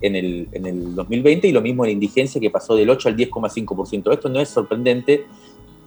en 0.00 0.16
el, 0.16 0.48
en 0.52 0.66
el 0.66 0.94
2020 0.94 1.48
y 1.48 1.52
lo 1.52 1.60
mismo 1.60 1.84
en 1.84 1.88
la 1.88 1.92
indigencia 1.92 2.40
que 2.40 2.50
pasó 2.50 2.74
del 2.74 2.90
8 2.90 3.08
al 3.10 3.16
10,5%. 3.16 4.12
Esto 4.12 4.28
no 4.28 4.40
es 4.40 4.48
sorprendente, 4.48 5.26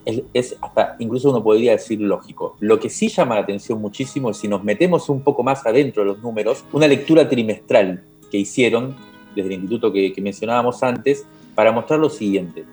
es, 0.06 0.22
es, 0.34 0.56
hasta 0.62 0.96
incluso 1.00 1.30
uno 1.30 1.44
podría 1.44 1.74
decir 1.74 2.00
lógico. 2.02 2.56
Lo 2.60 2.80
que 2.80 2.90
sí 2.90 3.10
llama 3.10 3.36
la 3.36 3.42
atención 3.42 3.82
muchísimo 3.82 4.32
es 4.32 4.38
si 4.38 4.48
nos 4.48 4.64
metemos 4.64 5.10
un 5.10 5.22
poco 5.22 5.44
más 5.44 5.66
adentro 5.66 6.04
de 6.04 6.10
los 6.10 6.22
números, 6.22 6.64
una 6.72 6.88
lectura 6.88 7.28
trimestral 7.28 8.04
que 8.32 8.38
hicieron 8.38 8.96
desde 9.36 9.50
el 9.50 9.54
instituto 9.56 9.92
que, 9.92 10.14
que 10.14 10.22
mencionábamos 10.22 10.82
antes, 10.84 11.26
para 11.56 11.72
mostrar 11.72 12.00
lo 12.00 12.10
siguiente. 12.10 12.64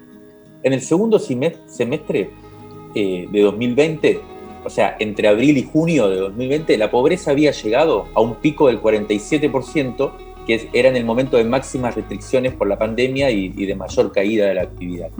En 0.62 0.72
el 0.72 0.80
segundo 0.80 1.18
semestre 1.18 2.30
eh, 2.94 3.28
de 3.30 3.40
2020, 3.40 4.20
o 4.64 4.70
sea, 4.70 4.96
entre 4.98 5.28
abril 5.28 5.58
y 5.58 5.62
junio 5.62 6.08
de 6.08 6.16
2020, 6.16 6.76
la 6.76 6.90
pobreza 6.90 7.30
había 7.30 7.52
llegado 7.52 8.06
a 8.14 8.20
un 8.20 8.34
pico 8.36 8.66
del 8.66 8.80
47%, 8.80 10.12
que 10.46 10.68
era 10.72 10.88
en 10.88 10.96
el 10.96 11.04
momento 11.04 11.36
de 11.36 11.44
máximas 11.44 11.94
restricciones 11.94 12.52
por 12.52 12.66
la 12.66 12.78
pandemia 12.78 13.30
y, 13.30 13.48
de 13.50 13.74
mayor 13.74 14.12
caída 14.12 14.46
de 14.46 14.54
la 14.54 14.62
actividad. 14.62 15.10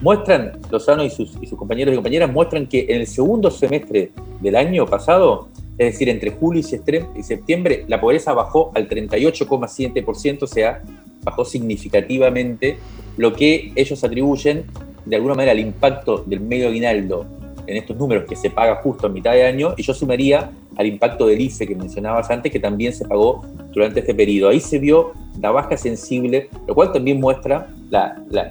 Muestran, 0.00 0.58
Lozano 0.70 1.04
y 1.04 1.10
sus, 1.10 1.38
y 1.40 1.46
sus 1.46 1.58
compañeros 1.58 1.92
y 1.92 1.96
compañeras, 1.96 2.30
muestran 2.30 2.66
que 2.66 2.86
en 2.88 3.00
el 3.00 3.06
segundo 3.06 3.50
semestre 3.50 4.12
del 4.40 4.56
año 4.56 4.84
pasado, 4.86 5.48
es 5.78 5.92
decir, 5.92 6.08
entre 6.08 6.30
julio 6.32 6.60
y 6.60 7.22
septiembre, 7.22 7.84
la 7.88 8.00
pobreza 8.00 8.32
bajó 8.34 8.72
al 8.74 8.88
38,7%, 8.88 10.42
o 10.42 10.46
sea, 10.46 10.82
bajó 11.22 11.44
significativamente 11.44 12.78
lo 13.16 13.32
que 13.32 13.72
ellos 13.76 14.02
atribuyen 14.04 14.64
de 15.04 15.16
alguna 15.16 15.34
manera 15.34 15.52
al 15.52 15.58
impacto 15.58 16.24
del 16.26 16.40
medio 16.40 16.68
aguinaldo 16.68 17.26
en 17.66 17.76
estos 17.76 17.96
números 17.96 18.24
que 18.28 18.36
se 18.36 18.50
paga 18.50 18.76
justo 18.76 19.06
a 19.06 19.10
mitad 19.10 19.32
de 19.32 19.44
año, 19.44 19.74
y 19.76 19.82
yo 19.82 19.94
sumaría 19.94 20.50
al 20.76 20.86
impacto 20.86 21.26
del 21.26 21.40
IFE 21.40 21.66
que 21.66 21.76
mencionabas 21.76 22.30
antes, 22.30 22.50
que 22.50 22.58
también 22.58 22.92
se 22.92 23.06
pagó 23.06 23.42
durante 23.72 24.00
este 24.00 24.14
periodo. 24.14 24.50
Ahí 24.50 24.60
se 24.60 24.78
vio 24.78 25.12
la 25.40 25.50
baja 25.50 25.76
sensible, 25.76 26.48
lo 26.66 26.74
cual 26.74 26.92
también 26.92 27.20
muestra 27.20 27.68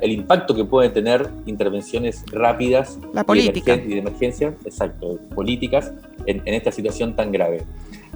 el 0.01 0.11
impacto 0.11 0.55
que 0.55 0.65
pueden 0.65 0.93
tener 0.93 1.27
intervenciones 1.45 2.23
rápidas 2.31 2.99
la 3.13 3.23
política. 3.23 3.75
Y, 3.75 3.87
de 3.87 3.97
emergencia, 3.99 4.55
exacto, 4.65 5.19
políticas, 5.33 5.93
en, 6.25 6.41
en 6.45 6.53
esta 6.53 6.71
situación 6.71 7.15
tan 7.15 7.31
grave. 7.31 7.63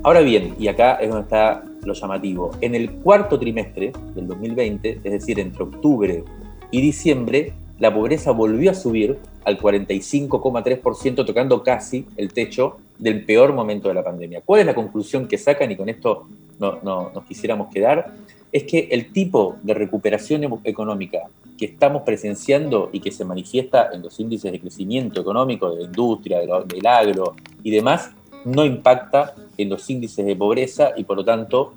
Ahora 0.03 0.21
bien, 0.21 0.55
y 0.59 0.67
acá 0.67 0.95
es 0.95 1.09
donde 1.09 1.23
está 1.23 1.63
lo 1.83 1.93
llamativo, 1.93 2.51
en 2.61 2.75
el 2.75 2.91
cuarto 2.91 3.39
trimestre 3.39 3.91
del 4.13 4.27
2020, 4.27 4.99
es 5.03 5.11
decir, 5.11 5.39
entre 5.39 5.63
octubre 5.63 6.23
y 6.71 6.81
diciembre, 6.81 7.53
la 7.79 7.93
pobreza 7.93 8.31
volvió 8.31 8.71
a 8.71 8.73
subir 8.73 9.17
al 9.43 9.59
45,3%, 9.59 11.25
tocando 11.25 11.63
casi 11.63 12.05
el 12.17 12.33
techo 12.33 12.77
del 12.97 13.25
peor 13.25 13.53
momento 13.53 13.87
de 13.87 13.93
la 13.93 14.03
pandemia. 14.03 14.41
¿Cuál 14.41 14.61
es 14.61 14.65
la 14.65 14.75
conclusión 14.75 15.27
que 15.27 15.37
sacan? 15.37 15.71
Y 15.71 15.75
con 15.75 15.89
esto 15.89 16.27
no, 16.59 16.79
nos 16.83 17.25
quisiéramos 17.25 17.67
quedar. 17.73 18.13
Es 18.55 18.63
que 18.63 18.87
el 18.89 19.11
tipo 19.11 19.57
de 19.63 19.73
recuperación 19.73 20.61
económica 20.63 21.23
que 21.57 21.65
estamos 21.65 22.03
presenciando 22.03 22.89
y 22.93 23.01
que 23.01 23.11
se 23.11 23.25
manifiesta 23.25 23.89
en 23.91 24.01
los 24.01 24.17
índices 24.17 24.49
de 24.49 24.61
crecimiento 24.61 25.19
económico 25.19 25.71
de 25.71 25.81
la 25.81 25.83
industria, 25.87 26.39
del 26.39 26.87
agro 26.87 27.35
y 27.63 27.71
demás, 27.71 28.11
no 28.45 28.63
impacta 28.63 29.35
en 29.57 29.67
los 29.67 29.89
índices 29.89 30.25
de 30.25 30.37
pobreza 30.37 30.93
y 30.95 31.03
por 31.03 31.17
lo 31.17 31.25
tanto 31.25 31.73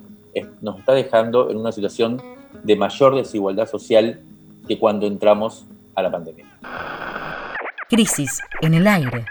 nos 0.61 0.79
está 0.79 0.93
dejando 0.93 1.51
en 1.51 1.57
una 1.57 1.73
situación 1.73 2.23
de 2.63 2.77
mayor 2.77 3.17
desigualdad 3.17 3.69
social 3.69 4.21
que 4.69 4.79
cuando 4.79 5.09
entramos 5.09 5.65
a 5.97 6.03
la 6.03 6.13
pandemia. 6.13 6.47
Crisis 7.89 8.39
en 8.61 8.75
el 8.75 8.87
aire. 8.87 9.25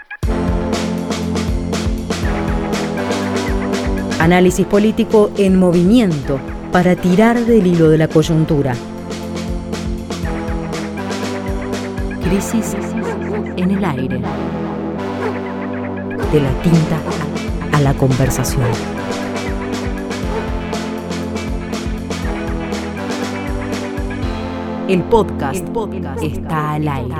Análisis 4.20 4.66
político 4.66 5.30
en 5.38 5.58
movimiento 5.58 6.38
para 6.72 6.94
tirar 6.96 7.38
del 7.38 7.66
hilo 7.66 7.88
de 7.88 7.98
la 7.98 8.08
coyuntura. 8.08 8.74
Crisis 12.22 12.76
en 13.56 13.70
el 13.70 13.84
aire. 13.84 14.20
De 16.32 16.40
la 16.40 16.62
tinta 16.62 17.00
a 17.72 17.80
la 17.80 17.94
conversación. 17.94 18.66
El 24.88 25.02
podcast, 25.04 25.66
está 26.22 26.72
al 26.72 26.88
aire. 26.88 27.14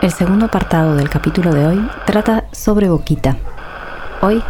El 0.00 0.12
segundo 0.12 0.46
apartado 0.46 0.94
del 0.94 1.08
capítulo 1.08 1.52
de 1.52 1.66
hoy 1.66 1.88
trata 2.06 2.44
sobre 2.52 2.88
Boquita. 2.88 3.36
Hoy, 4.20 4.42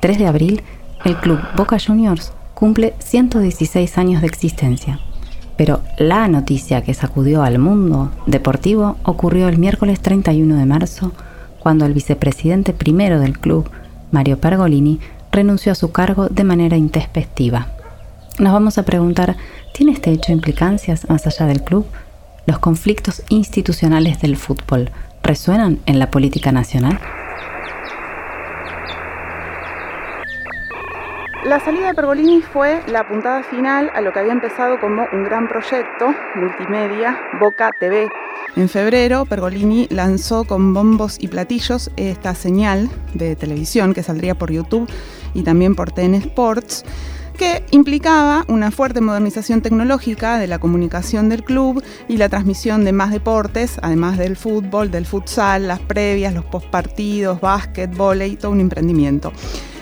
3 0.00 0.18
de 0.18 0.26
abril, 0.26 0.62
el 1.04 1.16
club 1.16 1.40
Boca 1.56 1.78
Juniors 1.78 2.32
cumple 2.54 2.94
116 2.98 3.98
años 3.98 4.20
de 4.20 4.26
existencia. 4.26 5.00
Pero 5.56 5.80
la 5.98 6.28
noticia 6.28 6.82
que 6.82 6.94
sacudió 6.94 7.42
al 7.42 7.58
mundo 7.58 8.10
deportivo 8.26 8.96
ocurrió 9.02 9.48
el 9.48 9.58
miércoles 9.58 10.00
31 10.00 10.56
de 10.56 10.66
marzo, 10.66 11.12
cuando 11.58 11.84
el 11.86 11.92
vicepresidente 11.92 12.72
primero 12.72 13.20
del 13.20 13.38
club, 13.38 13.70
Mario 14.10 14.38
Pergolini, 14.38 15.00
renunció 15.32 15.72
a 15.72 15.74
su 15.74 15.92
cargo 15.92 16.28
de 16.28 16.44
manera 16.44 16.76
intespectiva. 16.76 17.68
Nos 18.38 18.52
vamos 18.52 18.78
a 18.78 18.84
preguntar, 18.84 19.36
¿tiene 19.74 19.92
este 19.92 20.10
hecho 20.10 20.32
implicancias 20.32 21.08
más 21.08 21.26
allá 21.26 21.46
del 21.46 21.62
club? 21.62 21.86
¿Los 22.46 22.58
conflictos 22.58 23.22
institucionales 23.28 24.20
del 24.20 24.36
fútbol 24.36 24.90
resuenan 25.22 25.78
en 25.86 25.98
la 25.98 26.10
política 26.10 26.52
nacional? 26.52 26.98
La 31.50 31.58
salida 31.58 31.88
de 31.88 31.94
Pergolini 31.94 32.42
fue 32.42 32.80
la 32.86 33.08
puntada 33.08 33.42
final 33.42 33.90
a 33.92 34.00
lo 34.00 34.12
que 34.12 34.20
había 34.20 34.30
empezado 34.30 34.78
como 34.78 35.04
un 35.12 35.24
gran 35.24 35.48
proyecto 35.48 36.14
multimedia, 36.36 37.20
Boca 37.40 37.72
TV. 37.76 38.08
En 38.54 38.68
febrero, 38.68 39.26
Pergolini 39.26 39.88
lanzó 39.90 40.44
con 40.44 40.72
bombos 40.72 41.16
y 41.20 41.26
platillos 41.26 41.90
esta 41.96 42.36
señal 42.36 42.88
de 43.14 43.34
televisión 43.34 43.94
que 43.94 44.04
saldría 44.04 44.36
por 44.36 44.52
YouTube 44.52 44.88
y 45.34 45.42
también 45.42 45.74
por 45.74 45.90
TN 45.90 46.14
Sports 46.14 46.84
que 47.36 47.64
implicaba 47.72 48.44
una 48.46 48.70
fuerte 48.70 49.00
modernización 49.00 49.60
tecnológica 49.60 50.38
de 50.38 50.46
la 50.46 50.60
comunicación 50.60 51.28
del 51.28 51.42
club 51.42 51.82
y 52.06 52.18
la 52.18 52.28
transmisión 52.28 52.84
de 52.84 52.92
más 52.92 53.10
deportes, 53.10 53.80
además 53.82 54.18
del 54.18 54.36
fútbol, 54.36 54.92
del 54.92 55.04
futsal, 55.04 55.66
las 55.66 55.80
previas, 55.80 56.32
los 56.32 56.44
postpartidos, 56.44 57.40
básquet, 57.40 57.90
y 57.90 58.36
todo 58.36 58.52
un 58.52 58.60
emprendimiento 58.60 59.32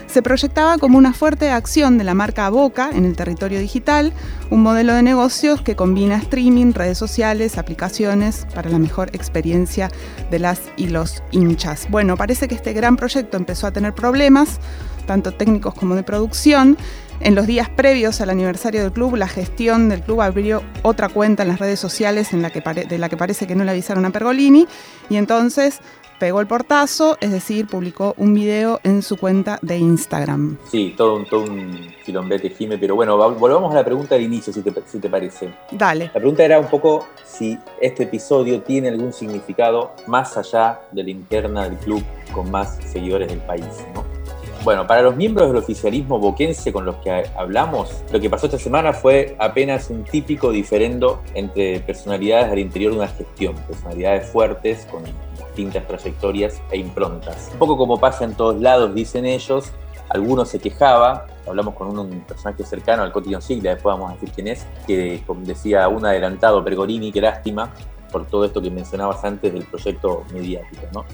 se 0.09 0.23
proyectaba 0.23 0.79
como 0.79 0.99
una 0.99 1.13
fuerte 1.13 1.51
acción 1.51 1.99
de 1.99 2.05
la 2.05 2.15
marca 2.15 2.49
Boca 2.49 2.91
en 2.93 3.05
el 3.05 3.15
territorio 3.15 3.61
digital, 3.61 4.13
un 4.51 4.63
modelo 4.63 4.95
de 4.95 5.03
negocios 5.03 5.61
que 5.63 5.77
combina 5.77 6.17
streaming, 6.17 6.73
redes 6.73 6.99
sociales, 6.99 7.59
aplicaciones 7.59 8.47
para 8.55 8.71
la 8.71 8.79
mejor 8.79 9.11
experiencia 9.13 9.91
de 10.31 10.39
las 10.39 10.63
y 10.77 10.89
los 10.89 11.23
hinchas. 11.31 11.87
Bueno, 11.91 12.17
parece 12.17 12.49
que 12.49 12.55
este 12.55 12.73
gran 12.73 12.97
proyecto 12.97 13.37
empezó 13.37 13.67
a 13.67 13.73
tener 13.73 13.95
problemas, 13.95 14.61
tanto 15.07 15.33
técnicos 15.33 15.75
como 15.75 15.95
de 15.95 16.03
producción, 16.03 16.77
en 17.21 17.35
los 17.35 17.49
días 17.49 17.69
previos 17.69 18.21
al 18.21 18.31
aniversario 18.31 18.81
del 18.81 18.93
club, 18.93 19.17
la 19.17 19.27
gestión 19.27 19.89
del 19.89 20.03
club 20.03 20.21
abrió 20.21 20.63
otra 20.83 21.09
cuenta 21.09 21.43
en 21.43 21.49
las 21.49 21.59
redes 21.59 21.81
sociales 21.81 22.33
en 22.33 22.43
la 22.43 22.51
que 22.51 22.61
de 22.61 22.99
la 22.99 23.09
que 23.09 23.17
parece 23.17 23.49
que 23.49 23.57
no 23.57 23.65
le 23.65 23.73
avisaron 23.73 24.05
a 24.05 24.11
Pergolini 24.11 24.69
y 25.11 25.17
entonces 25.17 25.81
pegó 26.19 26.41
el 26.41 26.47
portazo, 26.47 27.17
es 27.21 27.31
decir, 27.31 27.67
publicó 27.67 28.15
un 28.17 28.35
video 28.35 28.81
en 28.83 29.03
su 29.03 29.17
cuenta 29.17 29.59
de 29.63 29.79
Instagram. 29.79 30.59
Sí, 30.71 30.95
todo 30.97 31.17
un, 31.17 31.25
todo 31.27 31.43
un 31.43 31.95
quilombete, 32.05 32.51
Jime, 32.51 32.79
pero 32.79 32.95
bueno, 32.95 33.17
volvamos 33.35 33.73
a 33.73 33.77
la 33.77 33.85
pregunta 33.85 34.15
de 34.17 34.23
inicio, 34.23 34.53
si 34.53 34.63
te, 34.63 34.73
si 34.87 34.99
te 34.99 35.09
parece. 35.09 35.51
Dale. 35.71 36.07
La 36.07 36.21
pregunta 36.21 36.45
era 36.45 36.59
un 36.59 36.69
poco 36.69 37.07
si 37.25 37.59
este 37.81 38.05
episodio 38.05 38.63
tiene 38.63 38.89
algún 38.89 39.13
significado 39.13 39.93
más 40.07 40.37
allá 40.37 40.81
de 40.93 41.05
la 41.05 41.11
interna 41.11 41.65
del 41.65 41.77
club 41.79 42.03
con 42.33 42.51
más 42.51 42.79
seguidores 42.85 43.29
del 43.29 43.41
país, 43.41 43.65
¿no? 43.95 44.18
Bueno, 44.65 44.87
para 44.87 45.03
los 45.03 45.17
miembros 45.17 45.49
del 45.49 45.57
oficialismo 45.57 46.19
boquense 46.19 46.73
con 46.73 46.85
los 46.85 46.97
que 46.97 47.25
hablamos, 47.37 48.03
lo 48.13 48.21
que 48.21 48.29
pasó 48.29 48.47
esta 48.47 48.59
semana 48.59 48.93
fue 48.93 49.37
apenas 49.39 49.89
un 49.89 50.05
típico 50.05 50.51
diferendo 50.51 51.23
entre 51.35 51.81
personalidades 51.81 52.51
al 52.51 52.59
interior 52.59 52.93
de 52.93 52.99
una 52.99 53.09
gestión, 53.09 53.55
personalidades 53.67 54.29
fuertes 54.31 54.87
con 54.91 55.05
distintas 55.37 55.87
trayectorias 55.87 56.61
e 56.71 56.79
improntas. 56.79 57.51
Un 57.53 57.59
poco 57.59 57.77
como 57.77 57.99
pasa 57.99 58.25
en 58.25 58.35
todos 58.35 58.61
lados, 58.61 58.95
dicen 58.95 59.25
ellos, 59.27 59.73
algunos 60.09 60.49
se 60.49 60.59
quejaba, 60.59 61.27
hablamos 61.47 61.75
con 61.75 61.97
un, 61.97 62.21
personaje 62.21 62.65
cercano 62.65 63.05
al 63.05 63.13
Cotillon 63.13 63.43
Sigla, 63.43 63.75
después 63.75 63.95
vamos 63.95 64.11
a 64.11 64.15
decir 64.15 64.33
quién 64.35 64.49
es, 64.49 64.67
que 64.87 65.23
como 65.27 65.45
decía 65.45 65.87
un 65.89 66.05
adelantado 66.05 66.65
Pergolini, 66.65 67.13
qué 67.13 67.21
lástima 67.21 67.73
por 68.11 68.27
todo 68.27 68.45
esto 68.45 68.61
que 68.61 68.71
mencionabas 68.71 69.25
antes 69.25 69.53
del 69.53 69.65
proyecto 69.65 70.25
mediático, 70.33 70.83
¿no? 70.93 71.05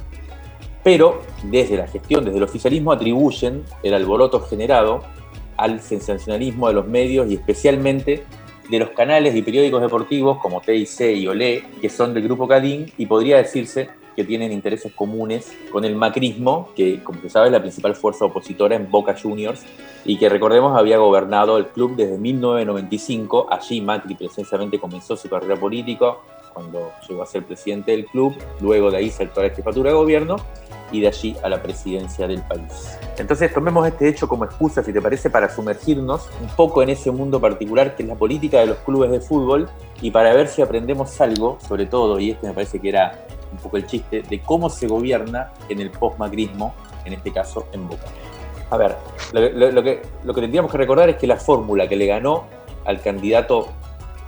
Pero 0.85 1.23
desde 1.43 1.79
la 1.79 1.89
gestión, 1.89 2.25
desde 2.25 2.37
el 2.37 2.45
oficialismo, 2.45 2.93
atribuyen 2.93 3.65
el 3.83 3.95
alboroto 3.95 4.41
generado 4.41 5.03
al 5.57 5.81
sensacionalismo 5.81 6.69
de 6.69 6.75
los 6.75 6.87
medios 6.87 7.29
y 7.29 7.35
especialmente 7.35 8.25
de 8.69 8.79
los 8.79 8.91
canales 8.91 9.35
y 9.35 9.43
periódicos 9.43 9.81
deportivos 9.81 10.39
como 10.39 10.61
TIC 10.61 11.01
y 11.17 11.27
Olé, 11.27 11.65
que 11.81 11.89
son 11.89 12.15
del 12.15 12.23
grupo 12.25 12.47
Cadín, 12.47 12.93
y 12.99 13.07
podría 13.07 13.39
decirse 13.39 13.89
que 14.15 14.25
tienen 14.25 14.53
intereses 14.53 14.93
comunes 14.93 15.57
con 15.73 15.85
el 15.85 15.97
macrismo, 15.97 16.69
que 16.77 17.03
como 17.03 17.21
se 17.21 17.31
sabe 17.31 17.47
es 17.47 17.53
la 17.53 17.61
principal 17.61 17.97
fuerza 17.97 18.27
opositora 18.27 18.77
en 18.77 18.91
Boca 18.91 19.17
Juniors, 19.21 19.65
y 20.05 20.19
que 20.19 20.29
recordemos 20.29 20.79
había 20.79 20.99
gobernado 20.99 21.57
el 21.57 21.67
club 21.69 21.97
desde 21.97 22.17
1995, 22.17 23.49
allí 23.51 23.81
Macri 23.81 24.15
precisamente 24.15 24.79
comenzó 24.79 25.17
su 25.17 25.29
carrera 25.29 25.57
política, 25.57 26.15
cuando 26.53 26.93
llegó 27.09 27.23
a 27.23 27.27
ser 27.27 27.45
presidente 27.45 27.91
del 27.91 28.07
club, 28.07 28.35
luego 28.61 28.91
de 28.91 28.99
ahí 28.99 29.11
saltó 29.11 29.41
a 29.41 29.45
la 29.45 29.51
jefatura 29.51 29.91
de 29.91 29.97
gobierno, 29.97 30.37
y 30.95 31.01
de 31.01 31.09
allí 31.09 31.37
a 31.43 31.49
la 31.49 31.61
presidencia 31.61 32.29
del 32.29 32.41
país. 32.43 32.99
Entonces 33.19 33.53
tomemos 33.53 33.87
este 33.87 34.09
hecho 34.09 34.29
como 34.29 34.45
excusa, 34.45 34.83
si 34.83 34.93
te 34.93 35.03
parece, 35.03 35.29
para 35.29 35.49
sumergirnos 35.49 36.29
un 36.41 36.49
poco 36.55 36.83
en 36.83 36.91
ese 36.91 37.11
mundo 37.11 37.41
particular 37.41 37.97
que 37.97 38.05
es 38.05 38.09
la 38.09 38.15
política 38.15 38.61
de 38.61 38.67
los 38.67 38.79
clubes 38.79 39.11
de 39.11 39.21
fútbol 39.21 39.69
y 40.01 40.13
para 40.13 40.33
ver 40.35 40.47
si 40.47 40.63
aprendemos 40.63 41.21
algo, 41.21 41.59
sobre 41.67 41.87
todo, 41.87 42.21
y 42.21 42.31
este 42.31 42.47
me 42.47 42.55
parece 42.55 42.79
que 42.79 42.91
era 42.91 43.27
un 43.51 43.59
poco 43.59 43.77
el 43.77 43.87
chiste, 43.87 44.23
de 44.23 44.41
cómo 44.41 44.71
se 44.71 44.87
gobierna 44.87 45.53
en 45.69 45.81
el 45.81 45.91
post-macrismo, 45.91 46.75
en 47.05 47.15
este 47.15 47.33
caso 47.33 47.67
en 47.73 47.89
Boca. 47.89 48.05
A 48.71 48.77
ver, 48.77 48.97
lo, 49.33 49.83
que, 49.83 50.03
lo 50.25 50.33
que 50.33 50.41
tendríamos 50.41 50.71
que 50.71 50.79
recordar 50.79 51.09
es 51.09 51.17
que 51.17 51.27
la 51.27 51.37
fórmula 51.37 51.89
que 51.89 51.97
le 51.97 52.07
ganó 52.07 52.45
al 52.85 53.01
candidato 53.01 53.69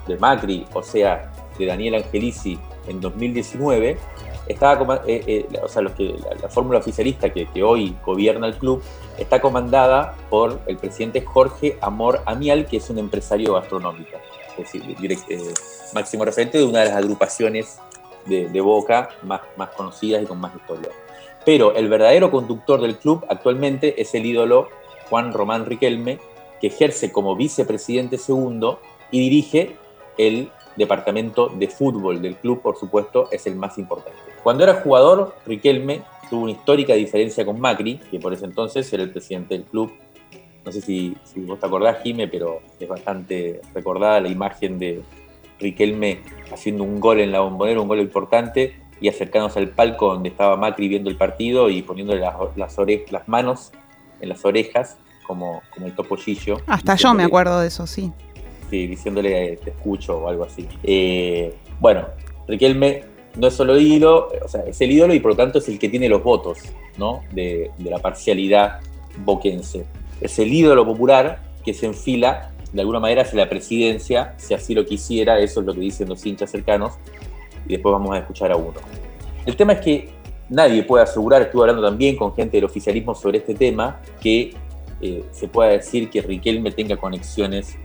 de 0.07 0.17
Macri, 0.17 0.67
o 0.75 0.83
sea, 0.83 1.31
de 1.59 1.67
Daniel 1.67 1.97
Angelici 1.97 2.59
en 2.89 3.01
2019, 3.01 3.99
estaba, 4.47 5.03
eh, 5.07 5.23
eh, 5.27 5.47
o 5.63 5.69
sea, 5.69 5.83
los 5.83 5.93
que, 5.93 6.15
la, 6.41 6.49
fórmula 6.49 6.79
oficialista 6.79 7.31
que, 7.31 7.47
hoy 7.63 7.97
gobierna 8.05 8.47
el 8.47 8.55
club 8.57 8.83
está 9.19 9.41
comandada 9.41 10.15
por 10.31 10.61
el 10.67 10.77
presidente 10.77 11.21
Jorge 11.23 11.79
Amor 11.81 12.23
Amial, 12.27 12.67
que 12.67 12.79
es 12.79 12.91
un 12.91 12.99
empresario 12.99 13.55
gastronómico, 13.55 14.17
es 14.59 14.73
decir, 14.73 15.23
eh, 15.29 15.55
máximo 15.95 16.25
referente 16.25 16.59
de 16.59 16.65
una 16.65 16.81
de 16.81 16.87
las 16.87 16.97
agrupaciones 16.97 17.79
de, 18.27 18.61
Boca 18.61 19.11
más, 19.23 19.41
más 19.57 19.71
conocidas 19.71 20.23
y 20.23 20.27
con 20.27 20.41
más 20.41 20.55
historia. 20.55 20.91
Pero 21.45 21.75
el 21.77 21.89
verdadero 21.89 22.31
conductor 22.31 22.81
del 22.81 22.97
club 22.99 23.25
actualmente 23.29 24.01
es 24.01 24.15
el 24.15 24.27
ídolo 24.27 24.69
Juan 25.09 25.33
Román 25.33 25.65
Riquelme, 25.67 26.19
que 26.61 26.67
ejerce 26.69 27.13
como 27.13 27.37
vicepresidente 27.37 28.19
segundo 28.19 28.81
y 29.13 29.21
dirige 29.21 29.77
el 30.19 30.51
departamento 30.77 31.49
de 31.49 31.69
fútbol 31.69 32.21
del 32.21 32.37
club, 32.37 32.63
por 32.63 32.77
supuesto, 32.77 33.29
es 33.31 33.47
el 33.47 33.55
más 33.57 33.79
importante. 33.79 34.26
Cuando 34.47 34.63
era 34.63 34.75
jugador, 34.75 35.35
Riquelme 35.45 36.03
tuvo 36.31 36.45
una 36.45 36.53
histórica 36.53 36.95
diferencia 36.95 37.45
con 37.45 37.59
Macri, 37.59 37.99
que 38.13 38.21
por 38.21 38.33
ese 38.33 38.45
entonces 38.45 38.93
era 38.93 39.03
el 39.03 39.11
presidente 39.11 39.55
del 39.55 39.65
club. 39.65 39.93
No 40.65 40.71
sé 40.71 40.81
si, 40.83 41.17
vos 41.39 41.59
te 41.59 41.67
acordás, 41.67 42.01
Jime, 42.05 42.29
pero 42.29 42.61
es 42.79 42.89
bastante 42.89 43.61
recordada 43.75 44.21
la 44.21 44.29
imagen 44.29 44.79
de 44.79 45.03
Riquelme 45.59 46.21
haciendo 46.53 46.85
un 46.85 47.01
gol 47.01 47.19
en 47.19 47.33
la 47.33 47.41
bombonera, 47.41 47.81
un 47.81 47.89
gol 47.89 47.99
importante, 47.99 48.77
y 49.01 49.09
acercándose 49.09 49.59
al 49.59 49.71
palco 49.71 50.11
donde 50.11 50.29
estaba 50.29 50.57
Macri 50.57 50.87
viendo 50.87 51.11
el 51.11 51.17
partido 51.17 51.69
y 51.69 51.83
poniéndole 51.83 52.21
las, 52.21 52.37
las, 52.55 52.77
las 53.11 53.27
manos 53.27 53.73
en 54.21 54.29
las 54.29 54.45
orejas 54.45 54.97
como, 55.27 55.61
como 55.71 55.87
el 55.87 55.97
topollillo. 55.97 56.59
Hasta 56.69 56.95
yo 56.95 57.15
me 57.15 57.25
acuerdo 57.25 57.59
de 57.59 57.67
eso, 57.67 57.85
sí 57.89 58.13
diciéndole 58.71 59.57
te 59.57 59.71
escucho 59.71 60.19
o 60.19 60.29
algo 60.29 60.45
así. 60.45 60.69
Eh, 60.85 61.53
bueno, 61.81 62.07
Riquelme 62.47 63.16
no 63.37 63.47
es 63.47 63.55
solo 63.55 63.79
ídolo, 63.79 64.29
o 64.45 64.49
sea, 64.49 64.63
es 64.63 64.81
el 64.81 64.91
ídolo 64.91 65.15
y 65.15 65.21
por 65.21 65.33
lo 65.33 65.37
tanto 65.37 65.59
es 65.59 65.69
el 65.69 65.79
que 65.79 65.89
tiene 65.89 66.09
los 66.09 66.23
votos 66.23 66.59
¿no? 66.97 67.23
de, 67.33 67.71
la 67.79 67.99
parcialidad 67.99 68.81
boquense. 69.25 69.85
Es 70.21 70.39
el 70.39 70.53
ídolo 70.53 70.85
popular 70.85 71.43
que 71.65 71.75
se 71.75 71.87
enfila 71.87 72.53
de 72.73 72.81
alguna 72.81 73.01
manera 73.01 73.23
hacia 73.23 73.39
la 73.39 73.49
presidencia, 73.49 74.35
si 74.37 74.55
así 74.55 74.75
lo 74.75 74.85
quisiera, 74.85 75.39
eso 75.39 75.61
es 75.61 75.67
lo 75.67 75.75
que 75.75 75.81
dicen 75.81 76.09
los 76.09 76.25
hinchas 76.25 76.51
cercanos, 76.51 76.95
y 77.67 77.73
después 77.73 77.93
vamos 77.93 78.15
a 78.15 78.19
escuchar 78.19 78.53
a 78.53 78.57
uno. 78.57 78.75
El 79.45 79.57
tema 79.57 79.75
es 79.75 79.81
que 79.81 80.09
nadie 80.49 80.83
puede 80.83 81.05
asegurar, 81.05 81.43
estuve 81.43 81.63
hablando 81.63 81.83
también 81.83 82.17
con 82.17 82.35
gente 82.35 82.57
del 82.57 82.65
oficialismo 82.65 83.15
sobre 83.15 83.39
este 83.39 83.55
tema, 83.55 84.01
que 84.21 84.55
eh, 85.01 85.25
se 85.31 85.49
pueda 85.49 85.71
decir 85.71 86.11
que 86.11 86.23
Riquelme 86.23 86.71
tenga 86.71 86.97
conexiones 86.97 87.77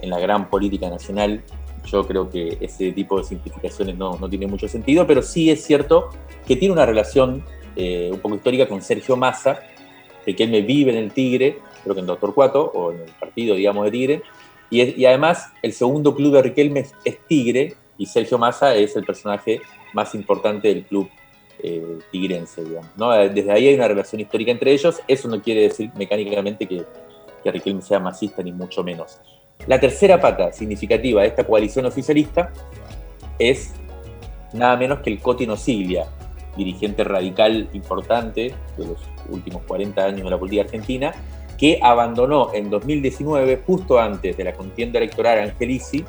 en 0.00 0.10
la 0.10 0.18
gran 0.18 0.48
política 0.48 0.88
nacional. 0.88 1.42
Yo 1.84 2.06
creo 2.06 2.30
que 2.30 2.58
ese 2.60 2.92
tipo 2.92 3.18
de 3.18 3.24
simplificaciones 3.24 3.96
no, 3.96 4.18
no 4.18 4.28
tiene 4.28 4.46
mucho 4.46 4.68
sentido, 4.68 5.06
pero 5.06 5.22
sí 5.22 5.50
es 5.50 5.64
cierto 5.64 6.10
que 6.46 6.56
tiene 6.56 6.72
una 6.72 6.86
relación 6.86 7.44
eh, 7.76 8.10
un 8.12 8.20
poco 8.20 8.36
histórica 8.36 8.68
con 8.68 8.82
Sergio 8.82 9.16
Massa, 9.16 9.60
de 10.24 10.34
que 10.34 10.44
él 10.44 10.50
me 10.50 10.62
vive 10.62 10.92
en 10.92 10.98
el 10.98 11.12
Tigre, 11.12 11.58
creo 11.82 11.94
que 11.94 12.00
en 12.00 12.06
Doctor 12.06 12.34
Cuato, 12.34 12.70
o 12.74 12.92
en 12.92 13.00
el 13.00 13.10
partido, 13.10 13.54
digamos, 13.54 13.84
de 13.84 13.90
Tigre. 13.90 14.22
Y, 14.70 15.00
y 15.00 15.06
además, 15.06 15.52
el 15.62 15.72
segundo 15.72 16.14
club 16.14 16.32
de 16.34 16.42
Riquelme 16.42 16.86
es, 17.04 17.18
Tigre, 17.26 17.74
y 17.98 18.06
Sergio 18.06 18.38
Massa 18.38 18.74
es 18.74 18.96
el 18.96 19.04
personaje 19.04 19.60
más 19.92 20.14
importante 20.14 20.68
del 20.68 20.84
club 20.84 21.08
eh, 21.62 21.98
tigrense, 22.10 22.64
digamos. 22.64 22.90
¿no? 22.96 23.10
Desde 23.10 23.50
ahí 23.52 23.68
hay 23.68 23.74
una 23.74 23.88
relación 23.88 24.20
histórica 24.20 24.50
entre 24.50 24.72
ellos. 24.72 25.00
Eso 25.06 25.28
no 25.28 25.40
quiere 25.40 25.62
decir 25.62 25.90
mecánicamente 25.96 26.66
que, 26.66 26.84
que 27.42 27.52
Riquelme 27.52 27.82
sea 27.82 28.00
masista, 28.00 28.42
ni 28.42 28.52
mucho 28.52 28.82
menos. 28.82 29.20
La 29.66 29.80
tercera 29.80 30.20
pata 30.20 30.52
significativa 30.52 31.22
de 31.22 31.28
esta 31.28 31.44
coalición 31.44 31.86
oficialista 31.86 32.52
es 33.38 33.72
nada 34.52 34.76
menos 34.76 35.00
que 35.00 35.10
el 35.10 35.20
Cotino 35.20 35.56
Siglia, 35.56 36.06
dirigente 36.56 37.02
radical 37.02 37.68
importante 37.72 38.54
de 38.76 38.86
los 38.86 38.98
últimos 39.28 39.62
40 39.64 40.04
años 40.04 40.24
de 40.24 40.30
la 40.30 40.38
política 40.38 40.62
argentina, 40.62 41.12
que 41.58 41.78
abandonó 41.82 42.52
en 42.52 42.68
2019, 42.68 43.62
justo 43.66 43.98
antes 43.98 44.36
de 44.36 44.44
la 44.44 44.52
contienda 44.52 44.98
electoral 44.98 45.38
Angelici, 45.38 46.04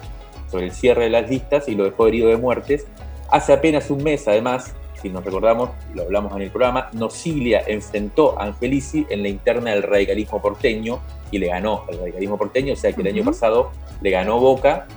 sobre 0.49 0.65
el 0.65 0.71
cierre 0.71 1.05
de 1.05 1.10
las 1.10 1.29
listas 1.29 1.67
y 1.67 1.75
lo 1.75 1.86
dejó 1.86 2.08
herido 2.08 2.29
de 2.29 2.38
muertes. 2.38 2.88
Hace 3.29 3.53
apenas 3.53 3.89
un 3.89 4.03
mes, 4.03 4.27
además, 4.27 4.75
si 5.05 5.11
nos 5.11 5.23
recordamos, 5.23 5.69
lo 5.93 6.01
hablamos 6.01 6.35
en 6.35 6.41
el 6.41 6.49
programa, 6.49 6.89
Nosiglia 6.93 7.61
enfrentó 7.67 8.39
a 8.39 8.45
Angelici 8.45 9.05
en 9.11 9.21
la 9.21 9.29
interna 9.29 9.69
del 9.69 9.83
radicalismo 9.83 10.41
porteño 10.41 10.99
y 11.29 11.37
le 11.37 11.45
ganó 11.45 11.83
el 11.89 11.99
radicalismo 11.99 12.39
porteño, 12.39 12.73
o 12.73 12.75
sea 12.75 12.91
que 12.91 13.01
el 13.01 13.07
año 13.09 13.23
pasado 13.23 13.69
le 14.01 14.09
ganó 14.09 14.39
Boca 14.39 14.87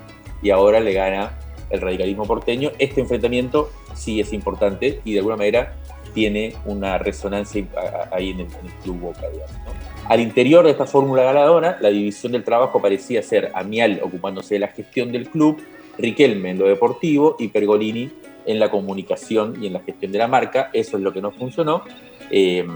y 0.41 0.49
ahora 0.49 0.81
le 0.81 0.95
gana 0.95 1.39
el 1.69 1.83
radicalismo 1.83 2.25
porteño. 2.25 2.71
Este 2.79 3.03
enfrentamiento 3.03 3.71
sí 3.95 4.19
es 4.19 4.33
importante 4.33 5.03
y 5.05 5.13
de 5.13 5.19
alguna 5.19 5.37
manera 5.37 5.75
tiene 6.15 6.55
una 6.65 6.97
resonancia 6.97 7.67
ahí 8.11 8.31
en 8.31 8.41
el, 8.41 8.47
club 8.83 9.01
Boca. 9.01 9.21
Al 10.09 10.21
interior 10.21 10.65
de 10.65 10.71
esta 10.71 10.87
fórmula 10.87 11.23
ganadora, 11.23 11.77
la 11.83 11.91
división 11.91 12.33
del 12.33 12.45
trabajo 12.45 12.81
parecía 12.81 13.23
ser 13.23 13.51
Amial 13.53 14.01
ocupándose 14.03 14.55
de 14.55 14.61
la 14.61 14.69
gestión 14.69 15.13
del 15.13 15.29
club, 15.29 15.61
Riquelme 15.99 16.51
en 16.51 16.61
lo 16.61 16.69
deportivo 16.69 17.35
y 17.41 17.49
Pergolini 17.49 18.09
en 18.49 18.59
la 18.59 18.71
comunicación 18.71 19.63
y 19.63 19.67
en 19.67 19.75
la 19.75 19.81
gestión 19.81 20.11
de 20.11 20.19
la 20.19 20.27
marca. 20.27 20.71
Eso 20.73 20.97
es 20.97 21.03
lo 21.03 21.13
que 21.13 21.21
no 21.21 21.31
funcionó. 21.31 21.83
Eh, 22.31 22.67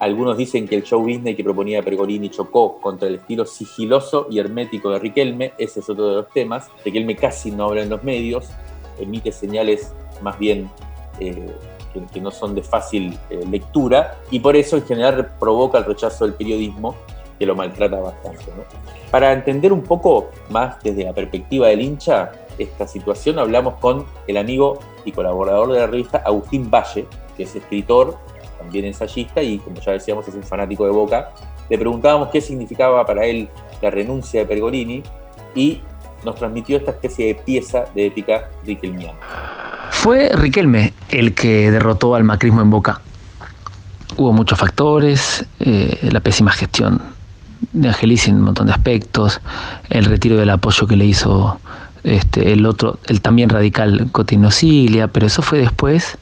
algunos 0.00 0.36
dicen 0.36 0.66
que 0.66 0.74
el 0.74 0.82
show 0.82 1.00
business 1.00 1.36
que 1.36 1.44
proponía 1.44 1.80
Pergolini 1.82 2.28
chocó 2.28 2.80
contra 2.80 3.08
el 3.08 3.14
estilo 3.14 3.46
sigiloso 3.46 4.26
y 4.28 4.40
hermético 4.40 4.90
de 4.90 4.98
Riquelme. 4.98 5.52
Ese 5.56 5.80
es 5.80 5.88
otro 5.88 6.08
de 6.08 6.14
los 6.16 6.28
temas. 6.30 6.68
Riquelme 6.84 7.14
casi 7.14 7.52
no 7.52 7.66
habla 7.66 7.82
en 7.82 7.90
los 7.90 8.02
medios, 8.02 8.48
emite 8.98 9.30
señales 9.30 9.94
más 10.20 10.36
bien 10.36 10.68
eh, 11.20 11.46
que, 12.12 12.20
no 12.20 12.32
son 12.32 12.56
de 12.56 12.62
fácil 12.62 13.16
eh, 13.30 13.40
lectura 13.48 14.18
y 14.32 14.40
por 14.40 14.56
eso 14.56 14.76
en 14.76 14.84
general 14.84 15.36
provoca 15.38 15.78
el 15.78 15.84
rechazo 15.84 16.24
del 16.24 16.34
periodismo 16.34 16.96
que 17.38 17.46
lo 17.46 17.54
maltrata 17.54 18.00
bastante. 18.00 18.44
Para 19.12 19.32
entender 19.32 19.72
un 19.72 19.82
poco 19.82 20.30
más 20.50 20.82
desde 20.82 21.04
la 21.04 21.12
perspectiva 21.12 21.68
del 21.68 21.80
hincha 21.80 22.32
esta 22.58 22.88
situación, 22.88 23.38
hablamos 23.38 23.74
con 23.74 24.06
el 24.26 24.36
amigo 24.36 24.80
y 25.04 25.12
colaborador 25.12 25.72
de 25.72 25.80
la 25.80 25.86
revista 25.86 26.22
Agustín 26.24 26.70
Valle, 26.70 27.06
que 27.36 27.44
es 27.44 27.54
escritor, 27.54 28.18
también 28.58 28.84
ensayista 28.86 29.42
y 29.42 29.58
como 29.58 29.80
ya 29.80 29.92
decíamos 29.92 30.26
es 30.28 30.34
un 30.34 30.42
fanático 30.42 30.84
de 30.84 30.90
Boca. 30.90 31.30
Le 31.68 31.78
preguntábamos 31.78 32.28
qué 32.28 32.40
significaba 32.40 33.04
para 33.04 33.24
él 33.24 33.48
la 33.82 33.90
renuncia 33.90 34.40
de 34.40 34.46
Pergolini 34.46 35.02
y 35.54 35.80
nos 36.24 36.36
transmitió 36.36 36.78
esta 36.78 36.92
especie 36.92 37.26
de 37.26 37.34
pieza 37.34 37.84
de 37.94 38.06
épica 38.06 38.50
riquelmiana. 38.64 39.18
Fue 39.90 40.30
Riquelme 40.34 40.92
el 41.10 41.34
que 41.34 41.70
derrotó 41.70 42.14
al 42.14 42.24
macrismo 42.24 42.60
en 42.62 42.70
Boca. 42.70 43.00
Hubo 44.16 44.32
muchos 44.32 44.58
factores, 44.58 45.44
eh, 45.60 46.08
la 46.10 46.20
pésima 46.20 46.52
gestión 46.52 47.00
de 47.72 47.88
Angelici 47.88 48.30
en 48.30 48.36
un 48.36 48.42
montón 48.42 48.66
de 48.66 48.72
aspectos, 48.72 49.40
el 49.90 50.04
retiro 50.04 50.36
del 50.36 50.50
apoyo 50.50 50.86
que 50.86 50.96
le 50.96 51.06
hizo 51.06 51.58
este, 52.04 52.52
el 52.52 52.66
otro, 52.66 52.98
el 53.06 53.22
también 53.22 53.48
radical 53.48 54.08
Cotino 54.12 54.50
Cilia, 54.50 55.08
pero 55.08 55.26
eso 55.26 55.40
fue 55.40 55.58
después 55.58 56.18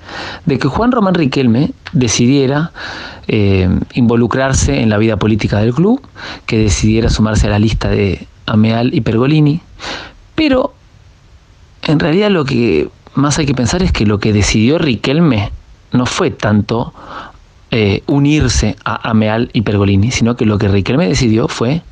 de 0.47 0.59
que 0.59 0.69
Juan 0.69 0.93
Román 0.93 1.15
Riquelme 1.15 1.73
decidiera 1.93 2.71
eh, 3.27 3.69
involucrarse 3.95 4.81
en 4.81 4.89
la 4.89 4.99
vida 4.99 5.17
política 5.17 5.59
del 5.59 5.75
club, 5.75 6.01
que 6.47 6.59
decidiera 6.59 7.11
sumarse 7.11 7.49
a 7.49 7.51
la 7.51 7.59
lista 7.59 7.89
de 7.91 8.27
Ameal 8.47 8.95
y 8.95 9.01
Pergolini, 9.01 9.61
pero 10.37 10.73
en 11.83 11.99
realidad 11.99 12.31
lo 12.31 12.45
que 12.45 12.89
más 13.15 13.41
hay 13.41 13.47
que 13.47 13.55
pensar 13.55 13.83
es 13.83 13.91
que 13.91 14.07
lo 14.07 14.21
que 14.21 14.33
decidió 14.33 14.79
Riquelme 14.79 15.51
no 15.91 16.07
fue 16.07 16.31
tanto 16.31 16.95
eh, 17.73 18.05
unirse 18.07 18.77
a 18.85 19.11
Ameal 19.11 19.51
y 19.53 19.63
Pergolini, 19.63 20.13
sino 20.13 20.37
que 20.37 20.47
lo 20.47 20.59
que 20.59 20.69
Riquelme 20.69 21.09
decidió 21.09 21.49
fue 21.49 21.83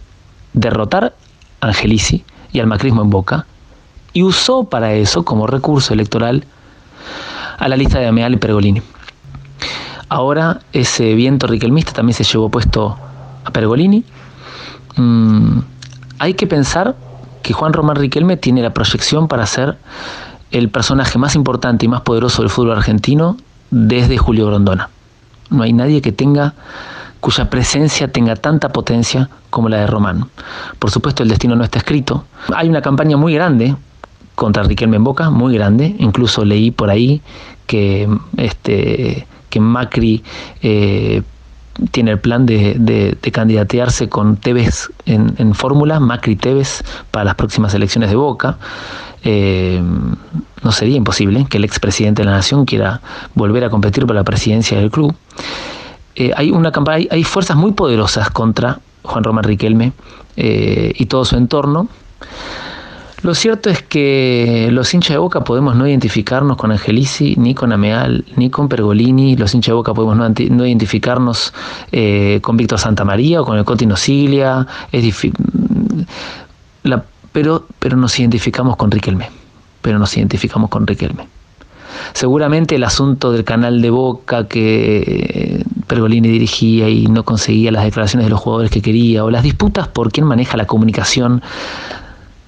derrotar 0.52 1.16
a 1.60 1.66
Angelici 1.66 2.24
y 2.52 2.60
al 2.60 2.68
macrismo 2.68 3.02
en 3.02 3.10
Boca 3.10 3.46
y 4.12 4.22
usó 4.22 4.64
para 4.64 4.94
eso 4.94 5.24
como 5.24 5.46
recurso 5.46 5.94
electoral 5.94 6.44
a 7.58 7.68
la 7.68 7.76
lista 7.76 7.98
de 7.98 8.06
Ameal 8.06 8.34
y 8.34 8.36
Pergolini. 8.36 8.82
Ahora 10.08 10.60
ese 10.72 11.14
viento 11.14 11.46
riquelmista 11.46 11.92
también 11.92 12.14
se 12.14 12.24
llevó 12.24 12.48
puesto 12.48 12.98
a 13.44 13.50
Pergolini. 13.52 14.04
Mm, 14.96 15.60
hay 16.18 16.34
que 16.34 16.46
pensar 16.46 16.96
que 17.42 17.52
Juan 17.52 17.72
Román 17.72 17.96
Riquelme 17.96 18.36
tiene 18.36 18.62
la 18.62 18.74
proyección 18.74 19.28
para 19.28 19.46
ser 19.46 19.78
el 20.50 20.68
personaje 20.68 21.18
más 21.18 21.36
importante 21.36 21.86
y 21.86 21.88
más 21.88 22.00
poderoso 22.00 22.42
del 22.42 22.50
fútbol 22.50 22.72
argentino 22.72 23.36
desde 23.70 24.18
Julio 24.18 24.46
Grondona. 24.46 24.90
No 25.48 25.62
hay 25.62 25.72
nadie 25.72 26.02
que 26.02 26.12
tenga 26.12 26.54
cuya 27.20 27.50
presencia 27.50 28.10
tenga 28.10 28.34
tanta 28.34 28.70
potencia 28.70 29.28
como 29.50 29.68
la 29.68 29.78
de 29.78 29.86
Román. 29.86 30.28
Por 30.78 30.90
supuesto, 30.90 31.22
el 31.22 31.28
destino 31.28 31.54
no 31.54 31.64
está 31.64 31.78
escrito. 31.78 32.24
Hay 32.54 32.68
una 32.68 32.82
campaña 32.82 33.16
muy 33.16 33.34
grande 33.34 33.76
contra 34.40 34.62
Riquelme 34.62 34.96
en 34.96 35.04
Boca, 35.04 35.28
muy 35.28 35.52
grande. 35.52 35.94
Incluso 35.98 36.46
leí 36.46 36.70
por 36.70 36.88
ahí 36.88 37.20
que, 37.66 38.08
este, 38.38 39.26
que 39.50 39.60
Macri 39.60 40.24
eh, 40.62 41.20
tiene 41.90 42.12
el 42.12 42.20
plan 42.20 42.46
de, 42.46 43.18
candidatearse 43.30 44.08
con 44.08 44.38
Tevez 44.38 44.88
en, 45.04 45.34
en 45.36 45.54
fórmula, 45.54 46.00
Macri 46.00 46.36
Tevez, 46.36 46.82
para 47.10 47.26
las 47.26 47.34
próximas 47.34 47.74
elecciones 47.74 48.08
de 48.08 48.16
Boca. 48.16 48.56
Eh, 49.24 49.82
no 50.62 50.72
sería 50.72 50.96
imposible 50.96 51.44
que 51.50 51.58
el 51.58 51.64
expresidente 51.64 52.22
de 52.22 52.26
la 52.30 52.36
Nación 52.36 52.64
quiera 52.64 53.02
volver 53.34 53.64
a 53.64 53.68
competir 53.68 54.06
por 54.06 54.16
la 54.16 54.24
presidencia 54.24 54.78
del 54.78 54.90
club. 54.90 55.14
Eh, 56.16 56.32
hay 56.34 56.50
una 56.50 56.72
campaña, 56.72 57.04
hay, 57.10 57.24
fuerzas 57.24 57.58
muy 57.58 57.72
poderosas 57.72 58.30
contra 58.30 58.80
Juan 59.02 59.22
Román 59.22 59.44
Riquelme 59.44 59.92
y 60.34 61.04
todo 61.04 61.26
su 61.26 61.36
entorno. 61.36 61.88
Lo 63.22 63.34
cierto 63.34 63.68
es 63.68 63.82
que 63.82 64.68
los 64.72 64.94
hinchas 64.94 65.10
de 65.10 65.18
Boca 65.18 65.44
podemos 65.44 65.76
no 65.76 65.86
identificarnos 65.86 66.56
con 66.56 66.72
Angelici, 66.72 67.34
ni 67.36 67.54
con 67.54 67.70
Ameal, 67.70 68.24
ni 68.36 68.48
con 68.48 68.68
Pergolini. 68.68 69.36
Los 69.36 69.54
hinchas 69.54 69.68
de 69.68 69.74
Boca 69.74 69.92
podemos 69.92 70.16
no, 70.16 70.66
identificarnos 70.66 71.52
eh, 71.92 72.38
con 72.40 72.56
Víctor 72.56 72.78
Santamaría 72.78 73.42
o 73.42 73.44
con 73.44 73.58
el 73.58 73.64
Cotino 73.64 73.96
Siglia. 73.96 74.66
Es 74.90 75.30
pero, 77.32 77.66
pero 77.78 77.96
nos 77.96 78.18
identificamos 78.18 78.76
con 78.76 78.90
Riquelme. 78.90 79.28
Pero 79.82 79.98
nos 79.98 80.16
identificamos 80.16 80.70
con 80.70 80.86
Riquelme. 80.86 81.28
Seguramente 82.14 82.76
el 82.76 82.84
asunto 82.84 83.32
del 83.32 83.44
canal 83.44 83.82
de 83.82 83.90
Boca 83.90 84.48
que 84.48 85.62
Pergolini 85.86 86.28
dirigía 86.28 86.88
y 86.88 87.06
no 87.06 87.24
conseguía 87.24 87.70
las 87.70 87.84
declaraciones 87.84 88.26
de 88.26 88.30
los 88.30 88.40
jugadores 88.40 88.70
que 88.70 88.80
quería, 88.80 89.24
o 89.24 89.30
las 89.30 89.42
disputas 89.42 89.88
por 89.88 90.10
quién 90.10 90.26
maneja 90.26 90.56
la 90.56 90.66
comunicación 90.66 91.42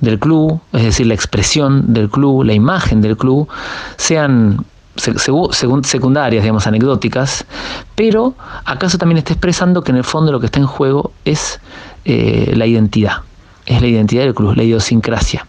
del 0.03 0.19
club, 0.19 0.61
es 0.73 0.83
decir, 0.83 1.07
la 1.07 1.15
expresión 1.15 1.95
del 1.95 2.11
club, 2.11 2.43
la 2.43 2.53
imagen 2.53 3.01
del 3.01 3.17
club, 3.17 3.49
sean 3.97 4.67
secundarias, 4.97 6.43
digamos, 6.43 6.67
anecdóticas, 6.67 7.47
pero 7.95 8.35
acaso 8.65 8.99
también 8.99 9.19
está 9.19 9.33
expresando 9.33 9.83
que 9.83 9.93
en 9.93 9.97
el 9.97 10.05
fondo 10.05 10.33
lo 10.33 10.41
que 10.41 10.47
está 10.47 10.59
en 10.59 10.67
juego 10.67 11.12
es 11.25 11.61
eh, 12.05 12.53
la 12.57 12.67
identidad, 12.67 13.19
es 13.65 13.81
la 13.81 13.87
identidad 13.87 14.25
del 14.25 14.35
club, 14.35 14.55
la 14.57 14.65
idiosincrasia, 14.65 15.47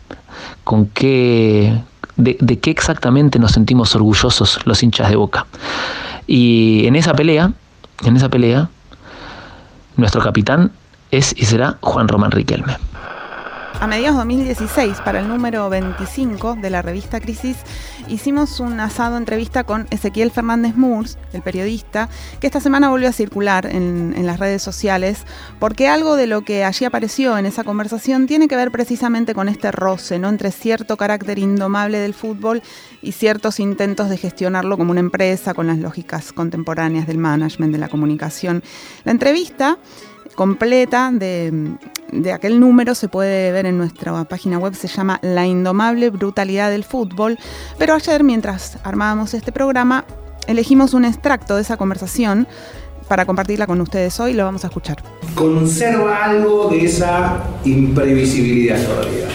con 0.64 0.86
qué, 0.86 1.82
de, 2.16 2.38
de 2.40 2.60
qué 2.60 2.70
exactamente 2.70 3.40
nos 3.40 3.52
sentimos 3.54 3.96
orgullosos 3.96 4.60
los 4.66 4.82
hinchas 4.84 5.10
de 5.10 5.16
boca. 5.16 5.48
Y 6.28 6.86
en 6.86 6.96
esa 6.96 7.14
pelea, 7.14 7.52
en 8.06 8.16
esa 8.16 8.30
pelea, 8.30 8.70
nuestro 9.98 10.22
capitán 10.22 10.72
es 11.10 11.34
y 11.36 11.46
será 11.46 11.78
Juan 11.82 12.08
Román 12.08 12.32
Riquelme. 12.32 12.78
A 13.80 13.88
mediados 13.88 14.16
de 14.16 14.20
2016, 14.20 15.02
para 15.02 15.20
el 15.20 15.28
número 15.28 15.70
25 15.70 16.56
de 16.56 16.70
la 16.70 16.82
revista 16.82 17.20
Crisis, 17.20 17.58
hicimos 18.08 18.60
un 18.60 18.80
asado 18.80 19.18
entrevista 19.18 19.64
con 19.64 19.88
Ezequiel 19.90 20.32
Fernández 20.32 20.76
Murs, 20.76 21.18
el 21.34 21.42
periodista, 21.42 22.08
que 22.40 22.48
esta 22.48 22.62
semana 22.62 22.90
volvió 22.90 23.10
a 23.10 23.12
circular 23.12 23.66
en, 23.66 24.14
las 24.26 24.40
redes 24.40 24.62
sociales, 24.62 25.26
porque 25.60 25.90
algo 25.90 26.16
de 26.16 26.28
lo 26.28 26.44
que 26.44 26.64
allí 26.64 26.86
apareció 26.86 27.38
en 27.38 27.46
esa 27.46 27.66
conversación 27.66 28.26
tiene 28.26 28.48
que 28.48 28.56
ver 28.56 28.72
precisamente 28.72 29.34
con 29.34 29.50
este 29.50 29.72
roce, 29.72 30.18
¿no? 30.18 30.30
Entre 30.30 30.52
cierto 30.52 30.96
carácter 30.96 31.40
indomable 31.40 32.00
del 32.00 32.14
fútbol 32.14 32.62
y 33.02 33.12
ciertos 33.12 33.60
intentos 33.60 34.10
de 34.10 34.18
gestionarlo 34.18 34.78
como 34.78 34.92
una 34.92 35.02
empresa 35.02 35.54
con 35.54 35.68
las 35.68 35.78
lógicas 35.78 36.32
contemporáneas 36.32 37.06
del 37.06 37.18
management, 37.18 37.74
de 37.74 37.80
la 37.80 37.90
comunicación. 37.90 38.64
La 39.04 39.12
entrevista 39.12 39.78
completa 40.36 41.12
de, 41.14 41.78
aquel 42.34 42.60
número 42.60 42.96
se 42.96 43.08
puede 43.08 43.52
ver 43.52 43.66
en 43.66 43.78
nuestra 43.78 44.24
página 44.26 44.58
web, 44.58 44.76
se 44.76 44.88
llama 44.88 45.20
La 45.22 45.46
indomable 45.46 46.10
brutalidad 46.10 46.70
del 46.70 46.84
fútbol, 46.84 47.38
pero 47.78 47.94
ayer 47.94 48.24
mientras 48.24 48.78
armábamos 48.84 49.34
este 49.34 49.52
programa 49.52 50.06
elegimos 50.48 50.94
un 50.94 51.06
extracto 51.06 51.56
de 51.56 51.62
esa 51.62 51.78
conversación 51.78 52.48
para 53.08 53.26
compartirla 53.26 53.68
con 53.68 53.82
ustedes 53.82 54.20
hoy, 54.20 54.34
lo 54.34 54.46
vamos 54.46 54.64
a 54.64 54.68
escuchar. 54.68 54.98
Conserva 55.36 56.26
algo 56.26 56.70
de 56.70 56.86
esa 56.86 57.44
imprevisibilidad 57.66 58.82
todavía. 58.82 59.28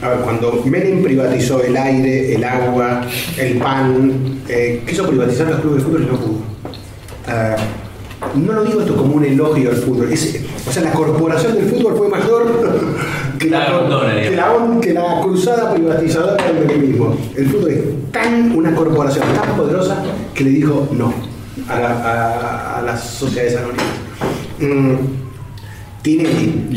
A 0.00 0.08
ver, 0.08 0.18
cuando 0.20 0.62
Menem 0.64 1.02
privatizó 1.02 1.62
el 1.62 1.76
aire, 1.76 2.34
el 2.34 2.42
agua, 2.42 3.06
el 3.38 3.58
pan, 3.58 4.40
eh, 4.48 4.82
quiso 4.86 5.08
privatizar 5.08 5.48
los 5.48 5.60
clubes 5.60 5.78
de 5.78 5.84
fútbol 5.84 6.02
y 6.02 6.06
no 6.06 6.18
pudo. 6.18 6.38
Ah, 7.28 7.56
no 8.34 8.52
lo 8.52 8.64
digo 8.64 8.80
esto 8.80 8.96
como 8.96 9.16
un 9.16 9.24
elogio 9.24 9.70
al 9.70 9.76
fútbol. 9.76 10.08
o 10.12 10.72
sea, 10.72 10.82
la 10.82 10.92
corporación 10.92 11.54
del 11.54 11.68
fútbol 11.68 11.96
fue 11.96 12.08
mayor 12.08 12.46
que 13.38 13.50
la, 13.50 15.20
cruzada 15.22 15.74
privatizadora 15.74 16.44
del 16.44 16.66
menemismo. 16.66 17.16
El 17.36 17.48
fútbol 17.48 17.70
es 17.70 18.12
tan 18.12 18.52
una 18.56 18.74
corporación 18.74 19.24
tan 19.34 19.56
poderosa 19.56 20.02
que 20.34 20.44
le 20.44 20.50
dijo 20.50 20.88
no 20.92 21.12
a, 21.68 22.82
las 22.84 23.04
sociedades 23.04 23.56
anónimas. 23.56 23.86
Mm, 24.60 24.96
Tinelli. 26.02 26.68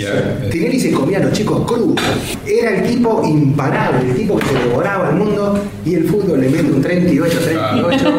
Tinelli 0.51 0.79
se 0.79 0.91
comía 0.91 1.17
a 1.17 1.23
los 1.23 1.33
chicos 1.33 1.65
crudos. 1.65 1.99
Era 2.45 2.77
el 2.77 2.88
tipo 2.88 3.23
imparable, 3.25 4.11
el 4.11 4.15
tipo 4.15 4.38
que 4.38 4.45
se 4.45 4.53
devoraba 4.53 5.09
el 5.09 5.15
mundo 5.15 5.59
y 5.83 5.95
el 5.95 6.05
fútbol 6.05 6.41
le 6.41 6.49
mete 6.49 6.71
un 6.71 6.81
38, 6.81 7.39
38. 7.43 8.13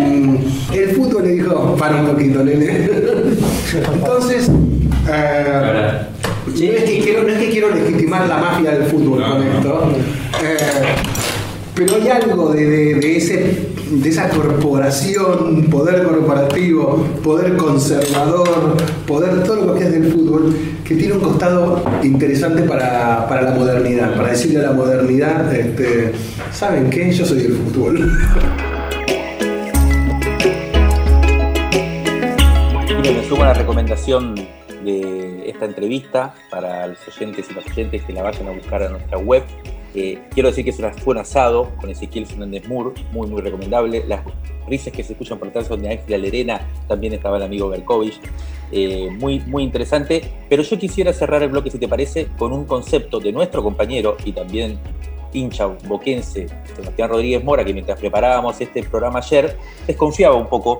Mm, 0.00 0.36
el 0.74 0.90
fútbol 0.90 1.22
le 1.22 1.32
dijo, 1.32 1.76
para 1.76 1.96
un 2.02 2.08
poquito, 2.08 2.44
nene. 2.44 2.90
Entonces, 3.94 4.50
eh, 5.10 6.00
no, 6.46 6.52
es 6.52 6.84
que 6.84 7.00
quiero, 7.02 7.22
no 7.22 7.28
es 7.28 7.38
que 7.38 7.50
quiero 7.50 7.74
legitimar 7.74 8.28
la 8.28 8.36
mafia 8.36 8.72
del 8.72 8.84
fútbol 8.84 9.22
con 9.22 9.42
esto, 9.42 9.92
eh, 10.42 10.56
pero 11.74 11.96
hay 11.96 12.08
algo 12.08 12.52
de 12.52 13.16
ese 13.16 13.73
de 13.90 14.08
esa 14.08 14.28
corporación, 14.28 15.66
poder 15.70 16.04
corporativo, 16.04 17.04
poder 17.22 17.56
conservador, 17.56 18.76
poder 19.06 19.42
todo 19.42 19.66
lo 19.66 19.74
que 19.74 19.84
es 19.84 19.92
del 19.92 20.12
fútbol, 20.12 20.54
que 20.84 20.94
tiene 20.94 21.14
un 21.14 21.20
costado 21.20 21.82
interesante 22.02 22.62
para, 22.62 23.26
la 23.28 23.54
modernidad, 23.56 24.14
para 24.16 24.30
decirle 24.30 24.60
a 24.60 24.70
la 24.70 24.72
modernidad, 24.72 25.54
este, 25.54 26.12
¿saben 26.52 26.90
qué? 26.90 27.12
Yo 27.12 27.24
soy 27.24 27.42
del 27.42 27.52
fútbol. 27.52 28.10
me 33.02 33.28
sumo 33.28 33.42
a 33.42 33.48
la 33.48 33.54
recomendación 33.54 34.34
de 34.34 35.48
esta 35.48 35.66
entrevista 35.66 36.34
para 36.50 36.86
los 36.86 36.98
oyentes 37.08 37.46
y 37.50 37.54
las 37.54 37.66
oyentes 37.66 38.02
que 38.04 38.12
la 38.12 38.22
vayan 38.22 38.48
a 38.48 38.50
buscar 38.52 38.82
a 38.82 38.88
nuestra 38.88 39.18
web 39.18 39.42
eh, 39.94 40.18
quiero 40.30 40.48
decir 40.48 40.64
que 40.64 40.70
es 40.70 40.80
un 41.06 41.18
asado 41.18 41.70
con 41.80 41.88
Ezequiel 41.88 42.26
Fernández 42.26 42.66
Moore, 42.66 43.00
muy, 43.12 43.28
muy 43.28 43.40
recomendable. 43.40 44.04
Las 44.08 44.22
risas 44.66 44.92
que 44.92 45.04
se 45.04 45.12
escuchan 45.12 45.38
por 45.38 45.48
atrás 45.48 45.68
son 45.68 45.82
de 45.82 45.90
Ángela 45.90 46.18
Lerena, 46.18 46.68
también 46.88 47.12
estaba 47.12 47.36
el 47.36 47.44
amigo 47.44 47.68
Berkovich. 47.68 48.20
Eh, 48.72 49.08
muy, 49.20 49.38
muy 49.40 49.62
interesante. 49.62 50.22
Pero 50.48 50.62
yo 50.64 50.78
quisiera 50.78 51.12
cerrar 51.12 51.42
el 51.44 51.50
bloque, 51.50 51.70
si 51.70 51.78
te 51.78 51.86
parece, 51.86 52.26
con 52.36 52.52
un 52.52 52.64
concepto 52.64 53.20
de 53.20 53.30
nuestro 53.30 53.62
compañero 53.62 54.16
y 54.24 54.32
también 54.32 54.78
hincha 55.32 55.66
boquense, 55.66 56.46
Sebastián 56.74 57.10
Rodríguez 57.10 57.44
Mora, 57.44 57.64
que 57.64 57.72
mientras 57.72 57.98
preparábamos 57.98 58.60
este 58.60 58.82
programa 58.82 59.20
ayer, 59.20 59.56
desconfiaba 59.86 60.34
un 60.34 60.48
poco 60.48 60.78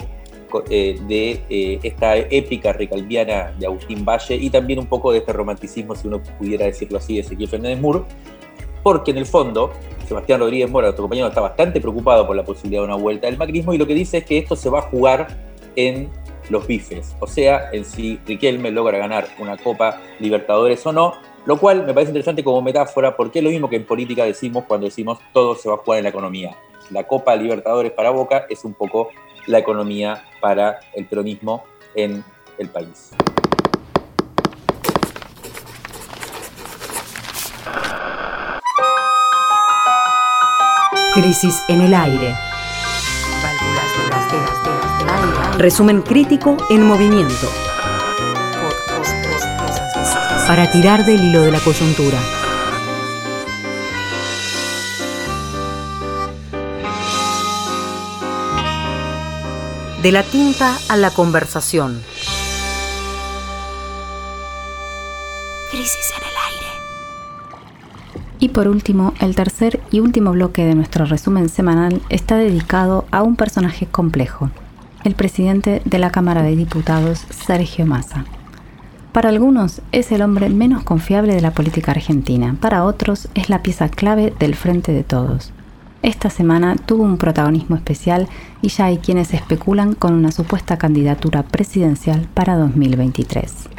eh, 0.71 0.97
de 1.09 1.81
esta 1.83 2.17
épica 2.17 2.73
recalviana 2.73 3.53
de 3.59 3.67
Agustín 3.67 4.05
Valle 4.05 4.37
y 4.37 4.51
también 4.51 4.79
un 4.79 4.87
poco 4.87 5.11
de 5.11 5.19
este 5.19 5.33
romanticismo, 5.33 5.97
si 5.97 6.07
uno 6.07 6.23
pudiera 6.39 6.67
decirlo 6.67 6.99
así, 6.99 7.15
de 7.15 7.21
Ezequiel 7.21 7.49
Fernández 7.49 7.81
Moore 7.81 8.05
porque 8.85 9.11
en 9.11 9.17
el 9.17 9.27
fondo 9.27 9.73
Sebastián 10.07 10.39
Rodríguez 10.39 10.71
Mora, 10.71 10.89
nuestro 10.89 11.05
compañero, 11.05 11.29
está 11.29 11.41
bastante 11.41 11.81
preocupado 11.81 12.27
por 12.27 12.37
la 12.37 12.45
posibilidad 12.45 12.83
de 12.83 12.87
una 12.87 12.97
vuelta 12.97 13.27
del 13.27 13.39
macrismo 13.39 13.73
y 13.73 13.79
lo 13.79 13.87
que 13.87 13.95
dice 13.95 14.19
es 14.19 14.25
que 14.25 14.39
esto 14.39 14.55
se 14.55 14.71
va 14.71 14.81
a 14.81 14.83
jugar 14.83 15.27
en 15.75 16.11
los 16.51 16.67
bifes, 16.67 17.17
o 17.21 17.27
sea, 17.27 17.71
en 17.73 17.87
si 17.87 18.21
Riquelme 18.27 18.71
logra 18.71 18.99
ganar 18.99 19.27
una 19.39 19.57
Copa 19.57 20.03
Libertadores 20.21 20.85
o 20.87 20.93
no, 20.93 21.15
lo 21.47 21.59
cual 21.59 21.87
me 21.87 21.95
parece 21.95 22.11
interesante 22.11 22.45
como 22.45 22.61
metáfora 22.61 23.17
porque 23.17 23.39
es 23.39 23.45
lo 23.45 23.51
mismo 23.51 23.71
que 23.71 23.77
en 23.77 23.87
política 23.87 24.25
decimos 24.25 24.65
cuando 24.69 24.85
decimos 24.85 25.19
todo 25.33 25.55
se 25.57 25.71
va 25.71 25.77
a 25.77 25.79
jugar 25.79 25.99
en 25.99 26.05
la 26.05 26.11
economía. 26.11 26.55
La 26.91 27.05
Copa 27.07 27.35
Libertadores 27.35 27.93
para 27.93 28.11
Boca 28.11 28.45
es 28.51 28.63
un 28.65 28.75
poco 28.75 29.09
la 29.47 29.59
economía 29.59 30.23
para 30.43 30.81
el 30.93 31.07
peronismo 31.07 31.65
en 31.95 32.23
el 32.59 32.69
país. 32.69 33.13
Crisis 41.15 41.63
en 41.69 41.81
el 41.81 41.95
aire. 41.95 42.35
Resumen 45.59 46.03
crítico 46.03 46.57
en 46.71 46.85
movimiento. 46.85 47.49
Para 50.49 50.69
tirar 50.73 51.05
del 51.05 51.23
hilo 51.23 51.43
de 51.43 51.53
la 51.53 51.61
coyuntura. 51.61 52.19
De 60.03 60.11
la 60.11 60.25
tinta 60.25 60.77
a 60.89 60.97
la 60.97 61.13
conversación. 61.13 62.03
Crisis 65.71 66.13
en 66.17 66.29
el 66.29 66.44
y 68.45 68.51
por 68.51 68.69
último, 68.69 69.15
el 69.21 69.35
tercer 69.35 69.81
y 69.91 70.01
último 70.01 70.33
bloque 70.33 70.67
de 70.67 70.75
nuestro 70.75 71.07
resumen 71.07 71.49
semanal 71.49 72.03
está 72.11 72.37
dedicado 72.37 73.07
a 73.11 73.23
un 73.23 73.37
personaje 73.37 73.87
complejo, 73.87 74.51
el 75.03 75.15
presidente 75.15 75.81
de 75.87 75.99
la 75.99 76.11
Cámara 76.11 76.43
de 76.43 76.55
Diputados, 76.55 77.25
Sergio 77.31 77.87
Massa. 77.87 78.27
Para 79.13 79.31
algunos 79.31 79.81
es 79.93 80.13
el 80.13 80.21
hombre 80.21 80.51
menos 80.51 80.85
confiable 80.85 81.35
de 81.35 81.41
la 81.41 81.53
política 81.53 81.93
argentina, 81.93 82.55
para 82.61 82.85
otros 82.85 83.29
es 83.35 83.49
la 83.49 83.63
pieza 83.63 83.89
clave 83.89 84.35
del 84.39 84.55
frente 84.55 84.93
de 84.93 85.05
todos. 85.05 85.55
esta 86.03 86.29
semana 86.29 86.77
tuvo 86.77 87.05
un 87.05 87.17
protagonismo 87.17 87.77
especial 87.77 88.29
y 88.61 88.69
ya 88.69 88.85
hay 88.85 88.99
quienes 88.99 89.33
especulan 89.33 89.95
con 89.95 90.13
una 90.13 90.33
supuesta 90.33 90.77
candidatura 90.77 91.45
presidencial 91.45 92.29
para 92.35 92.59
2023. 92.59 93.71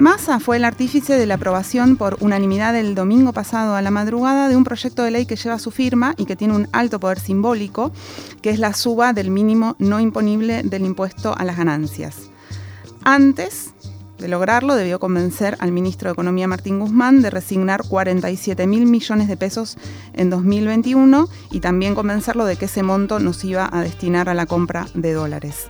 Massa 0.00 0.40
fue 0.40 0.58
el 0.58 0.64
artífice 0.64 1.14
de 1.14 1.24
la 1.24 1.34
aprobación 1.34 1.96
por 1.96 2.18
unanimidad 2.20 2.76
el 2.76 2.94
domingo 2.94 3.32
pasado 3.32 3.76
a 3.76 3.82
la 3.82 3.90
madrugada 3.90 4.48
de 4.48 4.56
un 4.56 4.64
proyecto 4.64 5.02
de 5.02 5.10
ley 5.10 5.24
que 5.24 5.36
lleva 5.36 5.58
su 5.58 5.70
firma 5.70 6.14
y 6.18 6.26
que 6.26 6.36
tiene 6.36 6.54
un 6.54 6.68
alto 6.72 7.00
poder 7.00 7.18
simbólico, 7.18 7.92
que 8.42 8.50
es 8.50 8.58
la 8.58 8.74
suba 8.74 9.14
del 9.14 9.30
mínimo 9.30 9.74
no 9.78 9.98
imponible 9.98 10.62
del 10.62 10.84
impuesto 10.84 11.34
a 11.36 11.44
las 11.44 11.56
ganancias. 11.56 12.30
Antes 13.04 13.72
de 14.18 14.28
lograrlo, 14.28 14.74
debió 14.74 14.98
convencer 15.00 15.56
al 15.60 15.72
ministro 15.72 16.08
de 16.08 16.12
Economía 16.12 16.48
Martín 16.48 16.78
Guzmán 16.78 17.22
de 17.22 17.30
resignar 17.30 17.82
47 17.88 18.66
mil 18.66 18.86
millones 18.86 19.28
de 19.28 19.36
pesos 19.36 19.78
en 20.12 20.28
2021 20.28 21.28
y 21.50 21.60
también 21.60 21.94
convencerlo 21.94 22.44
de 22.44 22.56
que 22.56 22.66
ese 22.66 22.82
monto 22.82 23.18
nos 23.18 23.44
iba 23.44 23.68
a 23.70 23.82
destinar 23.82 24.28
a 24.28 24.34
la 24.34 24.46
compra 24.46 24.88
de 24.94 25.12
dólares. 25.12 25.68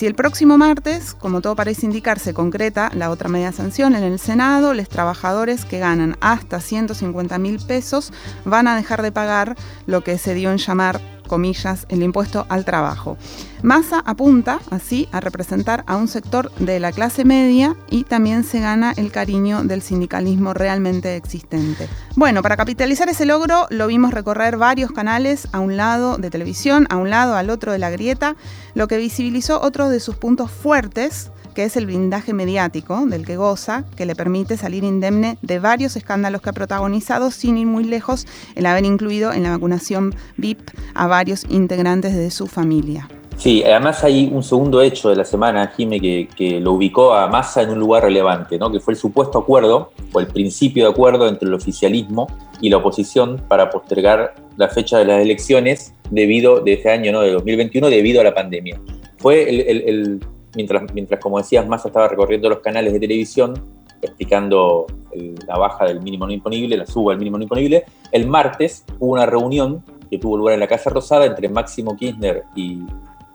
Si 0.00 0.06
el 0.06 0.14
próximo 0.14 0.56
martes, 0.56 1.12
como 1.12 1.42
todo 1.42 1.54
parece 1.54 1.84
indicar, 1.84 2.18
se 2.18 2.32
concreta 2.32 2.90
la 2.94 3.10
otra 3.10 3.28
media 3.28 3.52
sanción 3.52 3.94
en 3.94 4.02
el 4.02 4.18
Senado, 4.18 4.72
los 4.72 4.88
trabajadores 4.88 5.66
que 5.66 5.78
ganan 5.78 6.16
hasta 6.22 6.62
150 6.62 7.38
mil 7.38 7.60
pesos 7.60 8.10
van 8.46 8.66
a 8.66 8.76
dejar 8.76 9.02
de 9.02 9.12
pagar 9.12 9.56
lo 9.84 10.02
que 10.02 10.16
se 10.16 10.32
dio 10.32 10.52
en 10.52 10.56
llamar 10.56 11.19
comillas, 11.30 11.86
el 11.88 12.02
impuesto 12.02 12.44
al 12.48 12.64
trabajo. 12.64 13.16
Massa 13.62 14.02
apunta 14.04 14.58
así 14.70 15.08
a 15.12 15.20
representar 15.20 15.84
a 15.86 15.96
un 15.96 16.08
sector 16.08 16.50
de 16.56 16.80
la 16.80 16.90
clase 16.90 17.24
media 17.24 17.76
y 17.88 18.02
también 18.02 18.42
se 18.42 18.58
gana 18.58 18.92
el 18.96 19.12
cariño 19.12 19.62
del 19.62 19.80
sindicalismo 19.80 20.54
realmente 20.54 21.14
existente. 21.14 21.88
Bueno, 22.16 22.42
para 22.42 22.56
capitalizar 22.56 23.08
ese 23.08 23.26
logro 23.26 23.68
lo 23.70 23.86
vimos 23.86 24.12
recorrer 24.12 24.56
varios 24.56 24.90
canales 24.90 25.46
a 25.52 25.60
un 25.60 25.76
lado 25.76 26.16
de 26.16 26.30
televisión, 26.30 26.88
a 26.90 26.96
un 26.96 27.10
lado 27.10 27.36
al 27.36 27.48
otro 27.48 27.70
de 27.70 27.78
la 27.78 27.90
grieta, 27.90 28.34
lo 28.74 28.88
que 28.88 28.96
visibilizó 28.96 29.60
otros 29.62 29.90
de 29.90 30.00
sus 30.00 30.16
puntos 30.16 30.50
fuertes 30.50 31.30
que 31.54 31.64
es 31.64 31.76
el 31.76 31.86
blindaje 31.86 32.32
mediático 32.32 33.04
del 33.06 33.26
que 33.26 33.36
goza, 33.36 33.84
que 33.96 34.06
le 34.06 34.14
permite 34.14 34.56
salir 34.56 34.84
indemne 34.84 35.38
de 35.42 35.58
varios 35.58 35.96
escándalos 35.96 36.40
que 36.40 36.50
ha 36.50 36.52
protagonizado 36.52 37.30
sin 37.30 37.58
ir 37.58 37.66
muy 37.66 37.84
lejos 37.84 38.26
el 38.54 38.66
haber 38.66 38.84
incluido 38.84 39.32
en 39.32 39.42
la 39.42 39.50
vacunación 39.50 40.14
VIP 40.36 40.60
a 40.94 41.06
varios 41.06 41.44
integrantes 41.48 42.14
de 42.14 42.30
su 42.30 42.46
familia. 42.46 43.08
Sí, 43.40 43.62
además 43.64 44.04
hay 44.04 44.28
un 44.30 44.42
segundo 44.42 44.82
hecho 44.82 45.08
de 45.08 45.16
la 45.16 45.24
semana, 45.24 45.72
Jime, 45.74 45.98
que, 45.98 46.60
lo 46.60 46.72
ubicó 46.72 47.14
a 47.14 47.26
Massa 47.26 47.62
en 47.62 47.70
un 47.70 47.78
lugar 47.78 48.02
relevante, 48.02 48.58
¿no? 48.58 48.70
que 48.70 48.80
fue 48.80 48.92
el 48.92 49.00
supuesto 49.00 49.38
acuerdo, 49.38 49.92
o 50.12 50.20
el 50.20 50.26
principio 50.26 50.84
de 50.84 50.90
acuerdo 50.90 51.26
entre 51.26 51.48
el 51.48 51.54
oficialismo 51.54 52.26
y 52.60 52.68
la 52.68 52.76
oposición 52.76 53.42
para 53.48 53.70
postergar 53.70 54.34
la 54.58 54.68
fecha 54.68 54.98
de 54.98 55.06
las 55.06 55.22
elecciones 55.22 55.94
debido, 56.10 56.60
de 56.60 56.74
este 56.74 56.90
año, 56.90 57.12
¿no? 57.12 57.22
de 57.22 57.32
2021, 57.32 57.88
debido 57.88 58.20
a 58.20 58.24
la 58.24 58.34
pandemia. 58.34 58.78
Fue 59.16 59.48
el 59.48 60.20
mientras, 60.54 60.92
mientras 60.92 61.20
como 61.20 61.38
decías, 61.38 61.66
Massa 61.66 61.88
estaba 61.88 62.08
recorriendo 62.08 62.48
los 62.48 62.60
canales 62.60 62.92
de 62.92 63.00
televisión 63.00 63.54
explicando 64.02 64.86
la 65.46 65.58
baja 65.58 65.84
del 65.86 66.00
mínimo 66.00 66.26
no 66.26 66.32
imponible, 66.32 66.76
la 66.76 66.86
suba 66.86 67.12
del 67.12 67.18
mínimo 67.18 67.36
no 67.36 67.42
imponible, 67.42 67.84
el 68.12 68.26
martes 68.26 68.84
hubo 68.98 69.12
una 69.12 69.26
reunión 69.26 69.82
que 70.10 70.18
tuvo 70.18 70.36
lugar 70.36 70.54
en 70.54 70.60
la 70.60 70.68
Casa 70.68 70.90
Rosada 70.90 71.26
entre 71.26 71.48
Máximo 71.48 71.96
Kirchner 71.96 72.44
y 72.54 72.80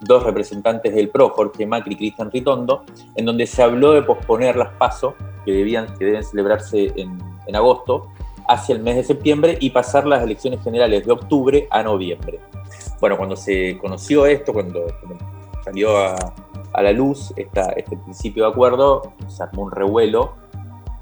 dos 0.01 0.23
representantes 0.23 0.93
del 0.93 1.09
PRO, 1.09 1.29
Jorge 1.29 1.65
Macri 1.65 1.93
y 1.93 1.97
Cristian 1.97 2.31
Ritondo, 2.31 2.83
en 3.15 3.25
donde 3.25 3.47
se 3.47 3.63
habló 3.63 3.93
de 3.93 4.01
posponer 4.01 4.55
las 4.55 4.69
pasos 4.73 5.13
que, 5.45 5.51
que 5.97 6.05
deben 6.05 6.23
celebrarse 6.23 6.91
en, 6.95 7.17
en 7.47 7.55
agosto 7.55 8.07
hacia 8.47 8.75
el 8.75 8.81
mes 8.81 8.95
de 8.97 9.03
septiembre 9.03 9.57
y 9.59 9.69
pasar 9.71 10.05
las 10.05 10.23
elecciones 10.23 10.63
generales 10.63 11.05
de 11.05 11.11
octubre 11.11 11.67
a 11.71 11.81
noviembre. 11.81 12.39
Bueno, 12.99 13.17
cuando 13.17 13.35
se 13.35 13.77
conoció 13.79 14.25
esto, 14.25 14.53
cuando 14.53 14.85
salió 15.63 15.97
a, 15.97 16.15
a 16.75 16.81
la 16.81 16.91
luz 16.91 17.33
este 17.35 17.97
principio 17.97 18.43
de 18.43 18.51
acuerdo, 18.51 19.13
se 19.27 19.43
armó 19.43 19.63
un 19.63 19.71
revuelo 19.71 20.33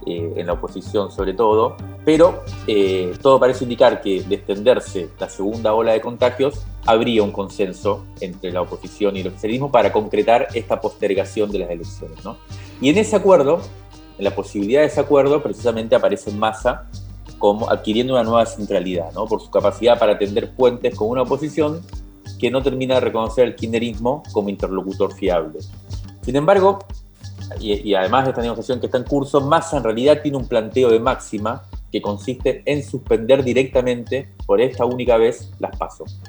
eh, 0.05 0.33
en 0.35 0.47
la 0.47 0.53
oposición 0.53 1.11
sobre 1.11 1.33
todo, 1.33 1.77
pero 2.03 2.43
eh, 2.67 3.13
todo 3.21 3.39
parece 3.39 3.63
indicar 3.63 4.01
que 4.01 4.21
de 4.21 4.35
extenderse 4.35 5.09
la 5.19 5.29
segunda 5.29 5.73
ola 5.73 5.93
de 5.93 6.01
contagios, 6.01 6.65
habría 6.85 7.23
un 7.23 7.31
consenso 7.31 8.05
entre 8.19 8.51
la 8.51 8.61
oposición 8.61 9.15
y 9.15 9.21
el 9.21 9.27
oficialismo 9.27 9.71
para 9.71 9.91
concretar 9.91 10.49
esta 10.53 10.81
postergación 10.81 11.51
de 11.51 11.59
las 11.59 11.69
elecciones. 11.69 12.19
Y 12.81 12.89
en 12.89 12.97
ese 12.97 13.15
acuerdo, 13.15 13.61
en 14.17 14.25
la 14.25 14.35
posibilidad 14.35 14.81
de 14.81 14.87
ese 14.87 14.99
acuerdo, 14.99 15.41
precisamente 15.41 15.95
aparece 15.95 16.31
Massa 16.31 16.89
como 17.39 17.69
adquiriendo 17.69 18.13
una 18.13 18.23
nueva 18.23 18.45
centralidad, 18.45 19.11
¿no? 19.13 19.25
por 19.25 19.41
su 19.41 19.49
capacidad 19.49 19.97
para 19.97 20.17
tender 20.17 20.53
puentes 20.53 20.95
con 20.95 21.09
una 21.09 21.23
oposición 21.23 21.81
que 22.39 22.51
no 22.51 22.61
termina 22.61 22.95
de 22.95 23.01
reconocer 23.01 23.45
el 23.45 23.55
kirchnerismo 23.55 24.23
como 24.31 24.49
interlocutor 24.49 25.13
fiable. 25.13 25.59
Sin 26.21 26.35
embargo, 26.35 26.79
y, 27.59 27.93
además 27.93 28.25
de 28.25 28.29
esta 28.31 28.41
negociación 28.41 28.79
que 28.79 28.87
está 28.87 28.97
en 28.97 29.03
curso, 29.03 29.41
Massa 29.41 29.77
en 29.77 29.83
realidad 29.83 30.21
tiene 30.21 30.37
un 30.37 30.47
planteo 30.47 30.89
de 30.89 30.99
máxima 30.99 31.63
que 31.91 32.01
consiste 32.01 32.63
en 32.65 32.83
suspender 32.83 33.43
directamente, 33.43 34.29
por 34.45 34.59
esta 34.61 34.85
única 34.85 35.17
vez, 35.17 35.51
las 35.59 35.75
pasos. 35.77 36.19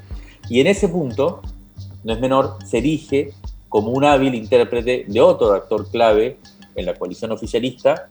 Y 0.48 0.61
en 0.61 0.66
ese 0.66 0.88
punto, 0.88 1.40
no 2.02 2.12
es 2.12 2.20
menor, 2.20 2.59
se 2.66 2.78
erige 2.78 3.33
como 3.68 3.90
un 3.90 4.04
hábil 4.04 4.35
intérprete 4.35 5.07
de 5.09 5.20
otro 5.20 5.52
actor 5.52 5.90
clave 5.90 6.37
en 6.76 6.87
la 6.87 6.94
coalición 6.94 7.33
oficialista, 7.33 8.07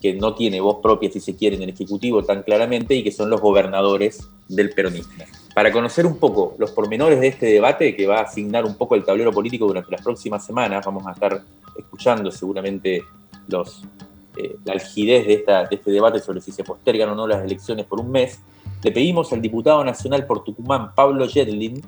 que 0.00 0.14
no 0.14 0.34
tiene 0.34 0.60
voz 0.60 0.78
propia, 0.82 1.10
si 1.10 1.20
se 1.20 1.36
quiere, 1.36 1.56
en 1.56 1.62
el 1.62 1.70
Ejecutivo 1.70 2.22
tan 2.22 2.42
claramente, 2.42 2.94
y 2.94 3.02
que 3.02 3.12
son 3.12 3.30
los 3.30 3.40
gobernadores 3.40 4.28
del 4.48 4.70
peronismo. 4.70 5.24
Para 5.54 5.72
conocer 5.72 6.06
un 6.06 6.18
poco 6.18 6.54
los 6.58 6.70
pormenores 6.70 7.20
de 7.20 7.28
este 7.28 7.46
debate, 7.46 7.96
que 7.96 8.06
va 8.06 8.18
a 8.18 8.22
asignar 8.22 8.64
un 8.64 8.76
poco 8.76 8.94
el 8.94 9.04
tablero 9.04 9.32
político 9.32 9.66
durante 9.66 9.90
las 9.90 10.02
próximas 10.02 10.44
semanas, 10.44 10.84
vamos 10.84 11.06
a 11.06 11.12
estar 11.12 11.42
escuchando 11.76 12.30
seguramente 12.30 12.96
eh, 12.96 14.56
la 14.64 14.72
algidez 14.72 15.26
de, 15.26 15.44
de 15.46 15.66
este 15.70 15.90
debate 15.90 16.20
sobre 16.20 16.40
si 16.40 16.52
se 16.52 16.62
postergan 16.62 17.10
o 17.10 17.14
no 17.14 17.26
las 17.26 17.44
elecciones 17.44 17.86
por 17.86 18.00
un 18.00 18.10
mes, 18.10 18.38
le 18.82 18.92
pedimos 18.92 19.32
al 19.32 19.40
diputado 19.40 19.82
nacional 19.82 20.26
por 20.26 20.44
Tucumán, 20.44 20.94
Pablo 20.94 21.26
Yedlin, 21.26 21.82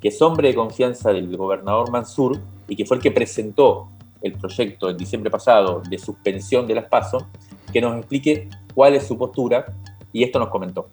que 0.00 0.08
es 0.08 0.20
hombre 0.20 0.48
de 0.48 0.54
confianza 0.54 1.12
del 1.12 1.34
gobernador 1.34 1.90
Mansur 1.90 2.38
y 2.68 2.76
que 2.76 2.84
fue 2.84 2.98
el 2.98 3.02
que 3.02 3.10
presentó 3.10 3.88
el 4.24 4.32
proyecto 4.32 4.90
en 4.90 4.96
diciembre 4.96 5.30
pasado 5.30 5.82
de 5.88 5.98
suspensión 5.98 6.66
de 6.66 6.74
las 6.74 6.86
PASO, 6.86 7.28
que 7.72 7.80
nos 7.80 7.98
explique 7.98 8.48
cuál 8.74 8.94
es 8.94 9.06
su 9.06 9.16
postura 9.16 9.66
y 10.12 10.24
esto 10.24 10.38
nos 10.38 10.48
comentó. 10.48 10.88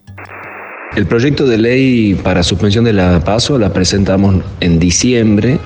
El 0.95 1.07
proyecto 1.07 1.47
de 1.47 1.57
ley 1.57 2.15
para 2.15 2.43
suspensión 2.43 2.83
de 2.83 2.91
la 2.91 3.23
PASO 3.23 3.57
la 3.57 3.71
presentamos 3.71 4.43
en 4.59 4.77
diciembre 4.77 5.57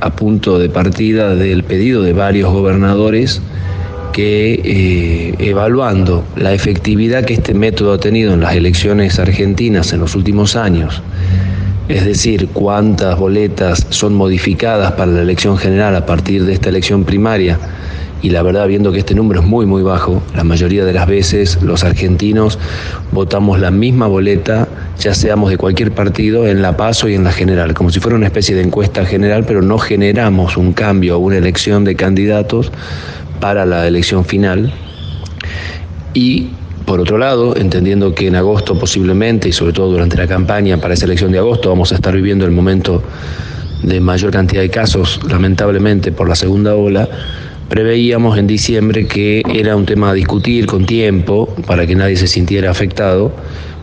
a 0.00 0.10
punto 0.10 0.58
de 0.58 0.70
partida 0.70 1.34
del 1.34 1.64
pedido 1.64 2.02
de 2.02 2.12
varios 2.12 2.52
gobernadores 2.52 3.42
que 4.12 4.54
eh, 4.64 5.34
evaluando 5.38 6.24
la 6.36 6.52
efectividad 6.52 7.24
que 7.24 7.34
este 7.34 7.54
método 7.54 7.94
ha 7.94 7.98
tenido 7.98 8.32
en 8.34 8.40
las 8.40 8.54
elecciones 8.54 9.18
argentinas 9.18 9.92
en 9.92 10.00
los 10.00 10.14
últimos 10.14 10.54
años, 10.56 11.02
es 11.88 12.04
decir, 12.04 12.48
cuántas 12.52 13.18
boletas 13.18 13.86
son 13.90 14.14
modificadas 14.14 14.92
para 14.92 15.10
la 15.10 15.22
elección 15.22 15.58
general 15.58 15.96
a 15.96 16.06
partir 16.06 16.44
de 16.44 16.52
esta 16.52 16.68
elección 16.68 17.04
primaria, 17.04 17.58
y 18.22 18.30
la 18.30 18.42
verdad 18.42 18.68
viendo 18.68 18.92
que 18.92 18.98
este 18.98 19.14
número 19.14 19.40
es 19.40 19.46
muy 19.46 19.66
muy 19.66 19.82
bajo, 19.82 20.22
la 20.34 20.44
mayoría 20.44 20.84
de 20.84 20.92
las 20.92 21.06
veces 21.06 21.58
los 21.62 21.84
argentinos 21.84 22.58
votamos 23.12 23.58
la 23.60 23.70
misma 23.70 24.06
boleta, 24.06 24.68
ya 24.98 25.14
seamos 25.14 25.50
de 25.50 25.56
cualquier 25.56 25.92
partido, 25.92 26.46
en 26.46 26.60
la 26.60 26.76
PASO 26.76 27.08
y 27.08 27.14
en 27.14 27.24
la 27.24 27.32
general, 27.32 27.72
como 27.74 27.90
si 27.90 27.98
fuera 27.98 28.16
una 28.16 28.26
especie 28.26 28.54
de 28.54 28.62
encuesta 28.62 29.04
general, 29.06 29.44
pero 29.46 29.62
no 29.62 29.78
generamos 29.78 30.56
un 30.56 30.74
cambio 30.74 31.16
o 31.16 31.18
una 31.18 31.38
elección 31.38 31.84
de 31.84 31.96
candidatos 31.96 32.70
para 33.40 33.64
la 33.64 33.86
elección 33.86 34.24
final. 34.24 34.72
Y 36.12 36.48
por 36.90 36.98
otro 36.98 37.18
lado, 37.18 37.54
entendiendo 37.56 38.16
que 38.16 38.26
en 38.26 38.34
agosto 38.34 38.76
posiblemente, 38.76 39.48
y 39.48 39.52
sobre 39.52 39.72
todo 39.72 39.92
durante 39.92 40.16
la 40.16 40.26
campaña 40.26 40.78
para 40.78 40.94
esa 40.94 41.04
elección 41.04 41.30
de 41.30 41.38
agosto, 41.38 41.68
vamos 41.68 41.92
a 41.92 41.94
estar 41.94 42.12
viviendo 42.12 42.44
el 42.44 42.50
momento 42.50 43.00
de 43.84 44.00
mayor 44.00 44.32
cantidad 44.32 44.60
de 44.60 44.70
casos, 44.70 45.20
lamentablemente, 45.30 46.10
por 46.10 46.28
la 46.28 46.34
segunda 46.34 46.74
ola, 46.74 47.08
preveíamos 47.68 48.36
en 48.38 48.48
diciembre 48.48 49.06
que 49.06 49.40
era 49.54 49.76
un 49.76 49.86
tema 49.86 50.10
a 50.10 50.14
discutir 50.14 50.66
con 50.66 50.84
tiempo 50.84 51.54
para 51.64 51.86
que 51.86 51.94
nadie 51.94 52.16
se 52.16 52.26
sintiera 52.26 52.72
afectado 52.72 53.30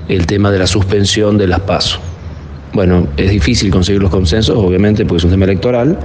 el 0.09 0.25
tema 0.25 0.51
de 0.51 0.59
la 0.59 0.67
suspensión 0.67 1.37
de 1.37 1.47
las 1.47 1.61
pasos. 1.61 2.01
Bueno, 2.73 3.07
es 3.15 3.31
difícil 3.31 3.71
conseguir 3.71 4.01
los 4.01 4.11
consensos, 4.11 4.57
obviamente, 4.57 5.05
porque 5.05 5.19
es 5.19 5.23
un 5.23 5.31
tema 5.31 5.45
electoral. 5.45 5.97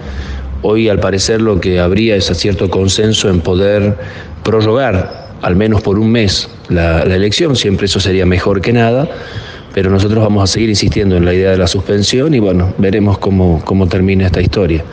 Hoy, 0.62 0.89
al 0.89 1.01
parecer, 1.01 1.43
lo 1.43 1.61
que 1.61 1.81
habría 1.81 2.14
es 2.14 2.27
cierto 2.27 2.70
consenso 2.70 3.29
en 3.29 3.41
poder 3.41 3.99
prorrogar, 4.45 5.22
al 5.43 5.57
menos 5.57 5.82
por 5.82 5.99
un 5.99 6.11
mes, 6.11 6.49
la, 6.68 7.03
elección. 7.03 7.57
Siempre 7.57 7.86
eso 7.86 8.01
sería 8.01 8.26
mejor 8.26 8.61
que 8.61 8.72
nada 8.72 9.09
pero 9.74 9.88
nosotros 9.88 10.22
vamos 10.22 10.45
a 10.45 10.47
seguir 10.47 10.68
insistiendo 10.68 11.16
en 11.16 11.24
la 11.24 11.32
idea 11.32 11.53
de 11.53 11.57
la 11.57 11.66
suspensión 11.66 12.34
y 12.34 12.40
bueno, 12.40 12.74
veremos 12.76 13.16
cómo, 13.16 13.62
cómo 13.64 13.86
termina 13.86 14.26
esta 14.26 14.43
historia. 14.43 14.84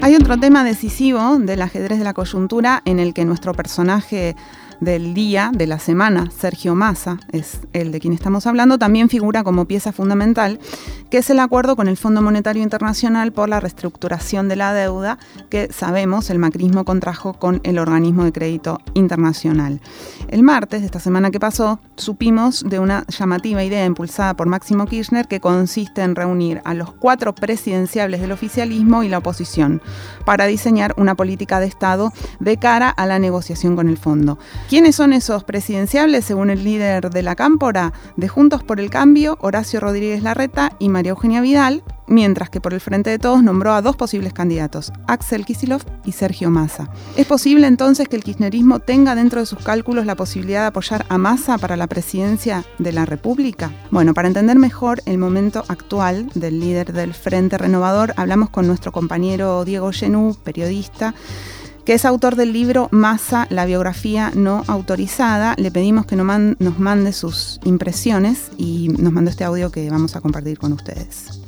Hay 0.00 0.14
otro 0.14 0.38
tema 0.38 0.62
decisivo 0.62 1.36
del 1.40 1.62
ajedrez 1.62 1.98
de 1.98 2.04
la 2.04 2.14
coyuntura 2.14 2.82
en 2.84 3.00
el 3.00 3.12
que 3.12 3.24
nuestro 3.24 3.52
personaje 3.52 4.36
del 4.80 5.14
día, 5.14 5.50
de 5.54 5.66
la 5.66 5.78
semana, 5.78 6.30
Sergio 6.30 6.74
Massa, 6.74 7.18
es 7.32 7.60
el 7.72 7.92
de 7.92 8.00
quien 8.00 8.12
estamos 8.12 8.46
hablando, 8.46 8.78
también 8.78 9.08
figura 9.08 9.42
como 9.44 9.66
pieza 9.66 9.92
fundamental, 9.92 10.58
que 11.10 11.18
es 11.18 11.30
el 11.30 11.40
acuerdo 11.40 11.76
con 11.76 11.88
el 11.88 11.96
Fondo 11.96 12.22
Monetario 12.22 12.62
Internacional 12.62 13.32
por 13.32 13.48
la 13.48 13.60
reestructuración 13.60 14.48
de 14.48 14.56
la 14.56 14.72
deuda 14.72 15.18
que 15.50 15.72
sabemos 15.72 16.30
el 16.30 16.38
macrismo 16.38 16.84
contrajo 16.84 17.34
con 17.34 17.60
el 17.64 17.78
organismo 17.78 18.24
de 18.24 18.32
crédito 18.32 18.80
internacional. 18.94 19.80
El 20.28 20.42
martes 20.42 20.80
de 20.80 20.86
esta 20.86 21.00
semana 21.00 21.30
que 21.30 21.40
pasó, 21.40 21.78
supimos 21.96 22.64
de 22.68 22.78
una 22.78 23.04
llamativa 23.08 23.62
idea 23.62 23.84
impulsada 23.84 24.34
por 24.34 24.48
Máximo 24.48 24.86
Kirchner 24.86 25.28
que 25.28 25.40
consiste 25.40 26.02
en 26.02 26.14
reunir 26.14 26.60
a 26.64 26.74
los 26.74 26.92
cuatro 26.92 27.34
presidenciables 27.34 28.20
del 28.20 28.32
oficialismo 28.32 29.02
y 29.02 29.08
la 29.08 29.18
oposición 29.18 29.80
para 30.24 30.46
diseñar 30.46 30.94
una 30.96 31.14
política 31.14 31.60
de 31.60 31.66
Estado 31.66 32.12
de 32.40 32.56
cara 32.56 32.90
a 32.90 33.06
la 33.06 33.18
negociación 33.18 33.76
con 33.76 33.88
el 33.88 33.96
fondo. 33.96 34.38
¿Quiénes 34.68 34.96
son 34.96 35.12
esos 35.12 35.44
presidenciables 35.44 36.24
según 36.24 36.50
el 36.50 36.64
líder 36.64 37.10
de 37.10 37.22
la 37.22 37.36
Cámpora? 37.36 37.92
De 38.16 38.26
Juntos 38.26 38.64
por 38.64 38.80
el 38.80 38.90
Cambio, 38.90 39.38
Horacio 39.40 39.78
Rodríguez 39.78 40.24
Larreta 40.24 40.72
y 40.80 40.88
María 40.88 41.10
Eugenia 41.10 41.40
Vidal, 41.40 41.84
mientras 42.08 42.50
que 42.50 42.60
por 42.60 42.74
el 42.74 42.80
Frente 42.80 43.10
de 43.10 43.20
Todos 43.20 43.44
nombró 43.44 43.74
a 43.74 43.80
dos 43.80 43.94
posibles 43.94 44.32
candidatos, 44.32 44.92
Axel 45.06 45.44
Kisilov 45.44 45.82
y 46.04 46.10
Sergio 46.10 46.50
Massa. 46.50 46.90
¿Es 47.16 47.26
posible 47.26 47.68
entonces 47.68 48.08
que 48.08 48.16
el 48.16 48.24
kirchnerismo 48.24 48.80
tenga 48.80 49.14
dentro 49.14 49.38
de 49.38 49.46
sus 49.46 49.60
cálculos 49.60 50.04
la 50.04 50.16
posibilidad 50.16 50.62
de 50.62 50.66
apoyar 50.66 51.06
a 51.08 51.16
Massa 51.16 51.58
para 51.58 51.76
la 51.76 51.86
presidencia 51.86 52.64
de 52.80 52.90
la 52.90 53.06
República? 53.06 53.70
Bueno, 53.92 54.14
para 54.14 54.26
entender 54.26 54.56
mejor 54.58 55.00
el 55.06 55.18
momento 55.18 55.64
actual 55.68 56.28
del 56.34 56.58
líder 56.58 56.92
del 56.92 57.14
Frente 57.14 57.56
Renovador, 57.56 58.14
hablamos 58.16 58.50
con 58.50 58.66
nuestro 58.66 58.90
compañero 58.90 59.64
Diego 59.64 59.92
Genú, 59.92 60.36
periodista, 60.42 61.14
que 61.86 61.94
es 61.94 62.04
autor 62.04 62.34
del 62.34 62.52
libro 62.52 62.88
Massa, 62.90 63.46
la 63.48 63.64
biografía 63.64 64.32
no 64.34 64.64
autorizada. 64.66 65.54
Le 65.56 65.70
pedimos 65.70 66.04
que 66.04 66.16
nos 66.16 66.78
mande 66.78 67.12
sus 67.12 67.60
impresiones 67.64 68.50
y 68.58 68.88
nos 68.88 69.12
mande 69.12 69.30
este 69.30 69.44
audio 69.44 69.70
que 69.70 69.88
vamos 69.88 70.16
a 70.16 70.20
compartir 70.20 70.58
con 70.58 70.72
ustedes. 70.72 71.40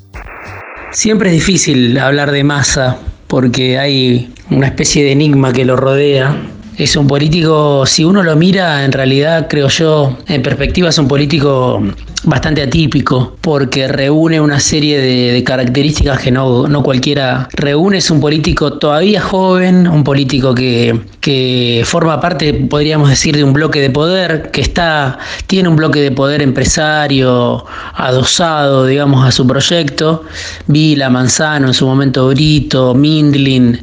Siempre 0.92 1.30
es 1.30 1.34
difícil 1.34 1.98
hablar 1.98 2.30
de 2.30 2.44
Massa 2.44 2.98
porque 3.26 3.78
hay 3.78 4.32
una 4.48 4.68
especie 4.68 5.02
de 5.04 5.12
enigma 5.12 5.52
que 5.52 5.64
lo 5.64 5.76
rodea 5.76 6.34
es 6.78 6.94
un 6.94 7.08
político, 7.08 7.84
si 7.86 8.04
uno 8.04 8.22
lo 8.22 8.36
mira, 8.36 8.84
en 8.84 8.92
realidad 8.92 9.48
creo 9.50 9.66
yo, 9.66 10.16
en 10.28 10.42
perspectiva 10.42 10.90
es 10.90 10.98
un 10.98 11.08
político 11.08 11.82
bastante 12.24 12.62
atípico 12.62 13.36
porque 13.40 13.88
reúne 13.88 14.40
una 14.40 14.60
serie 14.60 14.98
de, 14.98 15.44
características 15.44 16.20
que 16.20 16.30
no, 16.30 16.68
no, 16.68 16.82
cualquiera 16.82 17.48
reúne. 17.52 17.98
Es 17.98 18.10
un 18.10 18.20
político 18.20 18.74
todavía 18.74 19.20
joven, 19.20 19.86
un 19.86 20.04
político 20.04 20.54
que, 20.54 21.00
que, 21.20 21.82
forma 21.84 22.20
parte, 22.20 22.52
podríamos 22.54 23.08
decir, 23.08 23.36
de 23.36 23.44
un 23.44 23.52
bloque 23.52 23.80
de 23.80 23.90
poder, 23.90 24.50
que 24.50 24.60
está, 24.60 25.18
tiene 25.46 25.68
un 25.68 25.76
bloque 25.76 26.00
de 26.00 26.10
poder 26.10 26.42
empresario 26.42 27.64
adosado, 27.94 28.86
digamos, 28.86 29.26
a 29.26 29.30
su 29.30 29.46
proyecto. 29.46 30.24
Vila, 30.66 31.08
Manzano, 31.08 31.68
en 31.68 31.74
su 31.74 31.86
momento 31.86 32.28
Brito, 32.28 32.94
Mindlin, 32.94 33.82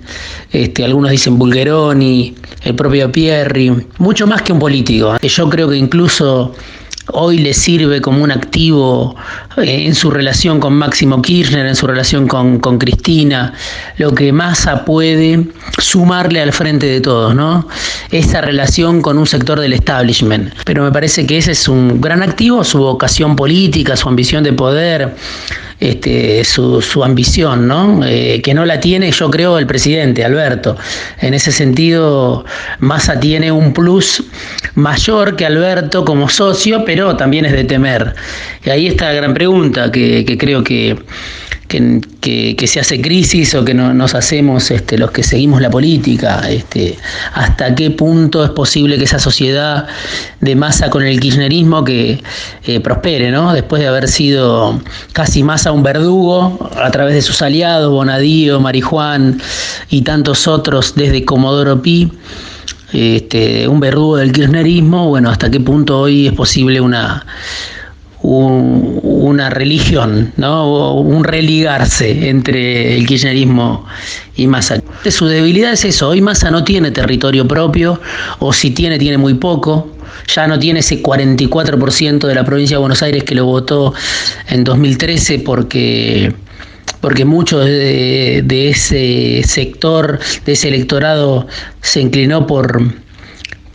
este, 0.51 0.83
algunos 0.83 1.11
dicen 1.11 1.37
Bulgeroni, 1.37 2.35
el 2.63 2.75
propio 2.75 3.11
Pierri, 3.11 3.71
mucho 3.97 4.27
más 4.27 4.41
que 4.41 4.53
un 4.53 4.59
político. 4.59 5.17
Yo 5.21 5.49
creo 5.49 5.69
que 5.69 5.77
incluso 5.77 6.53
hoy 7.11 7.37
le 7.37 7.53
sirve 7.53 8.01
como 8.01 8.23
un 8.23 8.31
activo 8.31 9.15
eh, 9.57 9.85
en 9.85 9.95
su 9.95 10.11
relación 10.11 10.59
con 10.59 10.73
Máximo 10.73 11.21
Kirchner, 11.21 11.65
en 11.65 11.75
su 11.75 11.87
relación 11.87 12.27
con, 12.27 12.59
Cristina, 12.77 13.53
lo 13.97 14.13
que 14.13 14.31
Massa 14.31 14.85
puede 14.85 15.47
sumarle 15.77 16.41
al 16.41 16.51
frente 16.51 16.87
de 16.87 17.01
todos, 17.01 17.35
¿no? 17.35 17.67
Esa 18.11 18.41
relación 18.41 19.01
con 19.01 19.17
un 19.17 19.27
sector 19.27 19.59
del 19.59 19.73
establishment. 19.73 20.53
Pero 20.65 20.83
me 20.83 20.91
parece 20.91 21.25
que 21.25 21.37
ese 21.37 21.51
es 21.51 21.67
un 21.67 22.01
gran 22.01 22.23
activo, 22.23 22.63
su 22.63 22.79
vocación 22.79 23.35
política, 23.35 23.95
su 23.95 24.09
ambición 24.09 24.43
de 24.43 24.53
poder, 24.53 25.15
este, 25.79 26.43
su, 26.43 27.03
ambición, 27.03 27.67
¿no? 27.67 28.05
Eh, 28.05 28.41
que 28.41 28.53
no 28.53 28.65
la 28.65 28.79
tiene, 28.79 29.11
yo 29.11 29.29
creo, 29.29 29.59
el 29.59 29.67
presidente, 29.67 30.23
Alberto. 30.23 30.77
En 31.19 31.33
ese 31.33 31.51
sentido, 31.51 32.45
Massa 32.79 33.19
tiene 33.19 33.51
un 33.51 33.73
plus 33.73 34.23
mayor 34.75 35.35
que 35.35 35.45
Alberto 35.45 36.05
como 36.05 36.29
socio, 36.29 36.83
pero 36.85 37.15
también 37.15 37.45
es 37.45 37.51
de 37.51 37.63
temer. 37.63 38.15
Y 38.63 38.69
ahí 38.69 38.87
está 38.87 39.05
la 39.05 39.13
gran 39.13 39.33
pregunta 39.33 39.91
que 39.91 40.37
creo 40.39 40.63
que 40.63 40.97
que, 41.67 42.01
se 42.65 42.79
hace 42.79 43.01
crisis 43.01 43.53
o 43.55 43.63
que 43.63 43.73
no, 43.73 43.93
nos 43.93 44.15
hacemos 44.15 44.71
este, 44.71 44.97
los 44.97 45.11
que 45.11 45.23
seguimos 45.23 45.61
la 45.61 45.69
política, 45.69 46.41
este, 46.49 46.97
hasta 47.33 47.75
qué 47.75 47.91
punto 47.91 48.43
es 48.43 48.49
posible 48.51 48.97
que 48.97 49.03
esa 49.03 49.19
sociedad 49.19 49.87
de 50.41 50.55
masa 50.55 50.89
con 50.89 51.03
el 51.03 51.19
kirchnerismo 51.19 51.83
que 51.83 52.21
eh, 52.65 52.79
prospere, 52.79 53.31
¿no? 53.31 53.53
después 53.53 53.81
de 53.81 53.87
haber 53.87 54.07
sido 54.07 54.81
casi 55.13 55.43
masa 55.43 55.71
un 55.71 55.83
verdugo 55.83 56.69
a 56.75 56.89
través 56.91 57.13
de 57.13 57.21
sus 57.21 57.41
aliados, 57.41 57.91
Bonadío, 57.91 58.59
Marijuán 58.59 59.41
y 59.89 60.01
tantos 60.01 60.47
otros 60.47 60.95
desde 60.95 61.23
Comodoro 61.23 61.81
Pi. 61.81 62.11
Este, 62.93 63.67
un 63.67 63.81
verdugo 63.81 64.15
del 64.15 64.31
kirchnerismo, 64.31 65.09
bueno, 65.09 65.29
hasta 65.29 65.51
qué 65.51 65.59
punto 65.59 65.99
hoy 65.99 66.27
es 66.27 66.33
posible 66.33 66.79
una, 66.79 67.25
una 68.25 69.49
religión, 69.49 70.33
¿no? 70.37 70.95
un 70.95 71.23
religarse 71.23 72.29
entre 72.29 72.97
el 72.97 73.05
kirchnerismo 73.05 73.85
y 74.35 74.47
Massa. 74.47 74.81
Su 75.09 75.27
debilidad 75.27 75.73
es 75.73 75.85
eso, 75.85 76.09
hoy 76.09 76.21
Massa 76.21 76.49
no 76.49 76.63
tiene 76.63 76.91
territorio 76.91 77.47
propio, 77.47 78.01
o 78.39 78.51
si 78.51 78.71
tiene, 78.71 78.97
tiene 78.97 79.17
muy 79.17 79.35
poco, 79.35 79.91
ya 80.33 80.47
no 80.47 80.57
tiene 80.57 80.79
ese 80.79 81.03
44% 81.03 82.27
de 82.27 82.35
la 82.35 82.43
provincia 82.43 82.77
de 82.77 82.79
Buenos 82.81 83.03
Aires 83.03 83.23
que 83.23 83.35
lo 83.35 83.45
votó 83.45 83.93
en 84.49 84.63
2013 84.63 85.39
porque 85.39 86.33
porque 87.01 87.23
mucho 87.23 87.59
de, 87.59 88.41
de 88.43 88.69
ese 88.69 89.41
sector, 89.45 90.17
de 90.43 90.53
ese 90.53 90.69
electorado, 90.69 91.45
se 91.81 92.01
inclinó 92.01 92.47
por, 92.47 92.81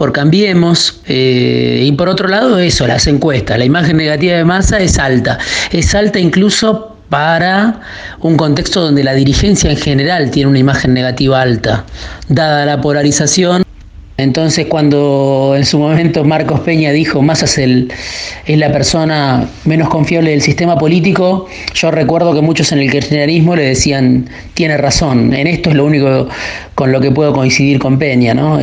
por 0.01 0.13
Cambiemos. 0.13 1.03
Eh, 1.09 1.83
y 1.85 1.93
por 1.93 2.09
otro 2.09 2.27
lado, 2.27 2.59
eso, 2.59 2.87
las 2.87 3.07
encuestas. 3.07 3.59
La 3.59 3.67
imagen 3.67 3.99
negativa 3.99 4.35
de 4.35 4.47
masa 4.47 4.81
es 4.81 4.99
alta. 4.99 5.39
Es 5.73 5.95
alta 5.95 6.19
incluso 6.19 6.97
para 7.11 7.81
un 8.21 8.39
contexto 8.39 8.81
donde 8.81 9.05
la 9.05 9.13
dirigencia 9.13 9.71
en 9.71 9.77
general 9.77 10.31
tiene 10.31 10.49
una 10.49 10.59
imagen 10.59 10.95
negativa 10.95 11.43
alta, 11.43 11.85
dada 12.31 12.65
la 12.65 12.81
polarización. 12.81 13.63
Entonces, 14.17 14.69
cuando 14.69 15.53
en 15.55 15.67
su 15.67 15.79
momento 15.79 16.25
Marcos 16.25 16.61
Peña 16.61 16.93
dijo 16.93 17.21
Massa 17.21 17.45
es, 17.45 17.59
el, 17.59 17.93
es 18.47 18.57
la 18.57 18.73
persona 18.73 19.51
menos 19.67 19.91
confiable 19.91 20.31
del 20.31 20.41
sistema 20.41 20.79
político, 20.79 21.47
yo 21.75 21.91
recuerdo 21.91 22.33
que 22.33 22.41
muchos 22.41 22.73
en 22.73 22.79
el 22.79 22.91
kirchnerismo 22.91 23.55
le 23.55 23.65
decían, 23.65 24.31
tiene 24.55 24.79
razón, 24.79 25.35
en 25.35 25.47
esto 25.47 25.69
es 25.69 25.77
lo 25.77 25.85
único 25.85 26.29
con 26.75 26.91
lo 26.91 27.03
que 27.03 27.11
puedo 27.11 27.35
coincidir 27.35 27.79
con 27.79 27.99
Peña, 27.99 28.33
¿no? 28.33 28.63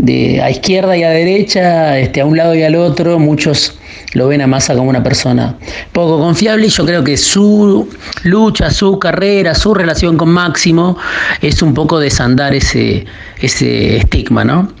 De 0.00 0.40
a 0.42 0.50
izquierda 0.50 0.96
y 0.96 1.02
a 1.02 1.10
derecha, 1.10 1.98
este, 1.98 2.22
a 2.22 2.26
un 2.26 2.36
lado 2.36 2.54
y 2.54 2.62
al 2.62 2.74
otro, 2.74 3.18
muchos 3.18 3.78
lo 4.14 4.28
ven 4.28 4.40
a 4.40 4.46
Massa 4.46 4.74
como 4.74 4.88
una 4.88 5.02
persona 5.02 5.56
poco 5.92 6.18
confiable 6.18 6.66
y 6.66 6.70
yo 6.70 6.84
creo 6.84 7.04
que 7.04 7.16
su 7.16 7.88
lucha, 8.24 8.70
su 8.70 8.98
carrera, 8.98 9.54
su 9.54 9.74
relación 9.74 10.16
con 10.16 10.30
Máximo 10.30 10.96
es 11.42 11.62
un 11.62 11.74
poco 11.74 12.00
desandar 12.00 12.54
ese, 12.54 13.04
ese 13.40 13.98
estigma, 13.98 14.44
¿no? 14.44 14.72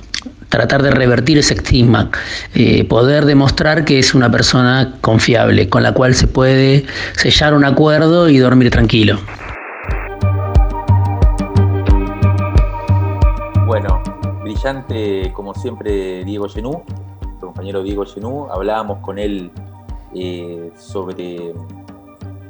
Tratar 0.48 0.82
de 0.82 0.90
revertir 0.90 1.38
ese 1.38 1.54
estigma, 1.54 2.10
eh, 2.54 2.82
poder 2.84 3.24
demostrar 3.24 3.84
que 3.84 4.00
es 4.00 4.14
una 4.14 4.30
persona 4.32 4.94
confiable, 5.00 5.68
con 5.68 5.84
la 5.84 5.92
cual 5.92 6.14
se 6.14 6.26
puede 6.26 6.84
sellar 7.16 7.54
un 7.54 7.64
acuerdo 7.64 8.28
y 8.28 8.38
dormir 8.38 8.70
tranquilo. 8.70 9.20
Como 15.34 15.54
siempre, 15.54 16.22
Diego 16.22 16.46
Genú, 16.46 16.82
nuestro 17.22 17.46
compañero 17.48 17.82
Diego 17.82 18.04
Genú. 18.04 18.46
Hablábamos 18.50 18.98
con 18.98 19.18
él 19.18 19.50
eh, 20.14 20.70
sobre, 20.78 21.54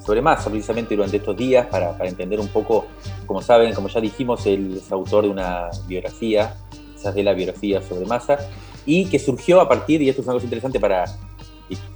sobre 0.04 0.20
Massa 0.20 0.50
precisamente 0.50 0.96
durante 0.96 1.18
estos 1.18 1.36
días 1.36 1.68
para, 1.68 1.96
entender 2.04 2.40
un 2.40 2.48
poco, 2.48 2.86
como 3.26 3.40
saben, 3.40 3.72
como 3.74 3.86
ya 3.86 4.00
dijimos, 4.00 4.44
él 4.46 4.78
es 4.78 4.90
autor 4.90 5.22
de 5.22 5.30
una 5.30 5.68
biografía, 5.86 6.56
quizás 6.96 7.14
de 7.14 7.22
la 7.22 7.32
biografía 7.32 7.80
sobre 7.80 8.04
Massa, 8.06 8.38
y 8.84 9.04
que 9.04 9.20
surgió 9.20 9.60
a 9.60 9.68
partir, 9.68 10.02
y 10.02 10.08
esto 10.08 10.22
es 10.22 10.26
una 10.26 10.34
cosa 10.34 10.46
interesante 10.46 10.80
para, 10.80 11.04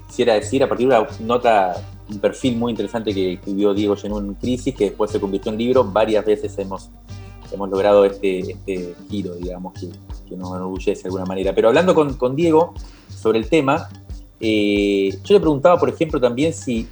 quisiera 0.07 0.35
decir, 0.35 0.63
a 0.63 0.69
partir 0.69 0.89
de 0.89 0.97
una 0.97 1.09
nota, 1.23 1.75
un 2.09 2.21
perfil 2.21 2.57
muy 2.57 2.71
interesante 2.71 3.13
que 3.13 3.33
escribió 3.33 3.75
Diego 3.75 3.97
Genú 3.97 4.21
en 4.21 4.35
Crisis, 4.35 4.77
que 4.77 4.85
después 4.85 5.11
se 5.11 5.19
convirtió 5.19 5.51
en 5.51 5.59
libro, 5.59 5.83
varias 5.83 6.25
veces 6.25 6.57
hemos 6.57 6.89
hemos 7.55 7.71
logrado 7.71 8.05
este, 8.05 8.53
este 8.53 8.95
giro, 9.09 9.35
digamos, 9.35 9.73
que, 9.75 9.89
nos 10.31 10.51
enorgullece 10.51 11.03
de 11.03 11.09
alguna 11.09 11.25
manera. 11.25 11.55
Pero 11.55 11.69
hablando 11.69 11.95
con, 11.95 12.37
Diego 12.37 12.75
sobre 13.09 13.39
el 13.39 13.49
tema, 13.49 13.89
eh, 14.41 15.17
yo 15.25 15.35
le 15.35 15.41
preguntaba, 15.41 15.79
por 15.79 15.89
ejemplo, 15.89 16.21
también 16.21 16.53
si, 16.53 16.89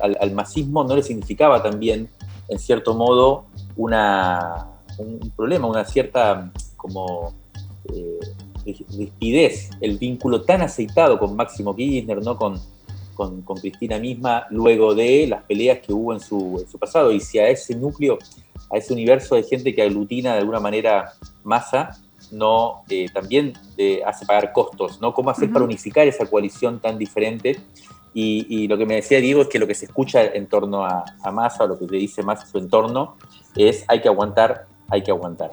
al, 0.00 0.32
masismo 0.32 0.84
no 0.84 0.96
le 0.96 1.02
significaba 1.02 1.62
también, 1.62 2.08
en 2.48 2.58
cierto 2.58 2.94
modo, 2.94 3.44
un 3.76 5.32
problema, 5.36 5.66
una 5.66 5.84
cierta 5.84 6.50
como... 6.76 7.34
Eh, 7.92 8.18
rispidez 8.96 9.70
el 9.80 9.98
vínculo 9.98 10.42
tan 10.42 10.60
aceitado 10.60 11.18
con 11.18 11.34
Máximo 11.34 11.74
Kirchner, 11.74 12.22
¿no? 12.22 12.36
Con, 12.36 12.60
con, 13.14 13.42
Cristina 13.60 13.98
misma, 13.98 14.46
luego 14.50 14.94
de 14.94 15.26
las 15.26 15.42
peleas 15.44 15.78
que 15.80 15.92
hubo 15.92 16.12
en 16.12 16.20
su 16.20 16.64
pasado. 16.78 17.12
Y 17.12 17.20
si 17.20 17.38
a 17.38 17.48
ese 17.48 17.74
núcleo, 17.74 18.18
a 18.70 18.78
ese 18.78 18.92
universo 18.92 19.34
de 19.34 19.42
gente 19.42 19.74
que 19.74 19.82
aglutina 19.82 20.32
de 20.32 20.38
alguna 20.38 20.60
manera 20.60 21.12
masa, 21.44 21.98
no 22.32 22.82
eh, 22.88 23.08
también 23.12 23.52
eh, 23.76 24.00
hace 24.04 24.26
pagar 24.26 24.52
costos, 24.52 25.00
¿no? 25.00 25.12
¿Cómo 25.12 25.30
hacer 25.30 25.50
para 25.50 25.64
unificar 25.64 26.06
esa 26.06 26.26
coalición 26.26 26.80
tan 26.80 26.98
diferente? 26.98 27.58
Y, 28.12 28.66
lo 28.66 28.76
que 28.76 28.86
me 28.86 28.96
decía 28.96 29.20
Diego 29.20 29.42
es 29.42 29.48
que 29.48 29.60
lo 29.60 29.68
que 29.68 29.74
se 29.74 29.86
escucha 29.86 30.24
en 30.24 30.46
torno 30.46 30.84
a, 30.84 31.04
a 31.22 31.30
Massa, 31.30 31.64
o 31.64 31.66
lo 31.68 31.78
que 31.78 31.86
le 31.86 31.98
dice 31.98 32.22
Massa 32.22 32.42
a 32.42 32.46
su 32.46 32.58
entorno, 32.58 33.16
es 33.54 33.84
hay 33.86 34.00
que 34.00 34.08
aguantar, 34.08 34.66
hay 34.88 35.02
que 35.02 35.10
aguantar. 35.10 35.52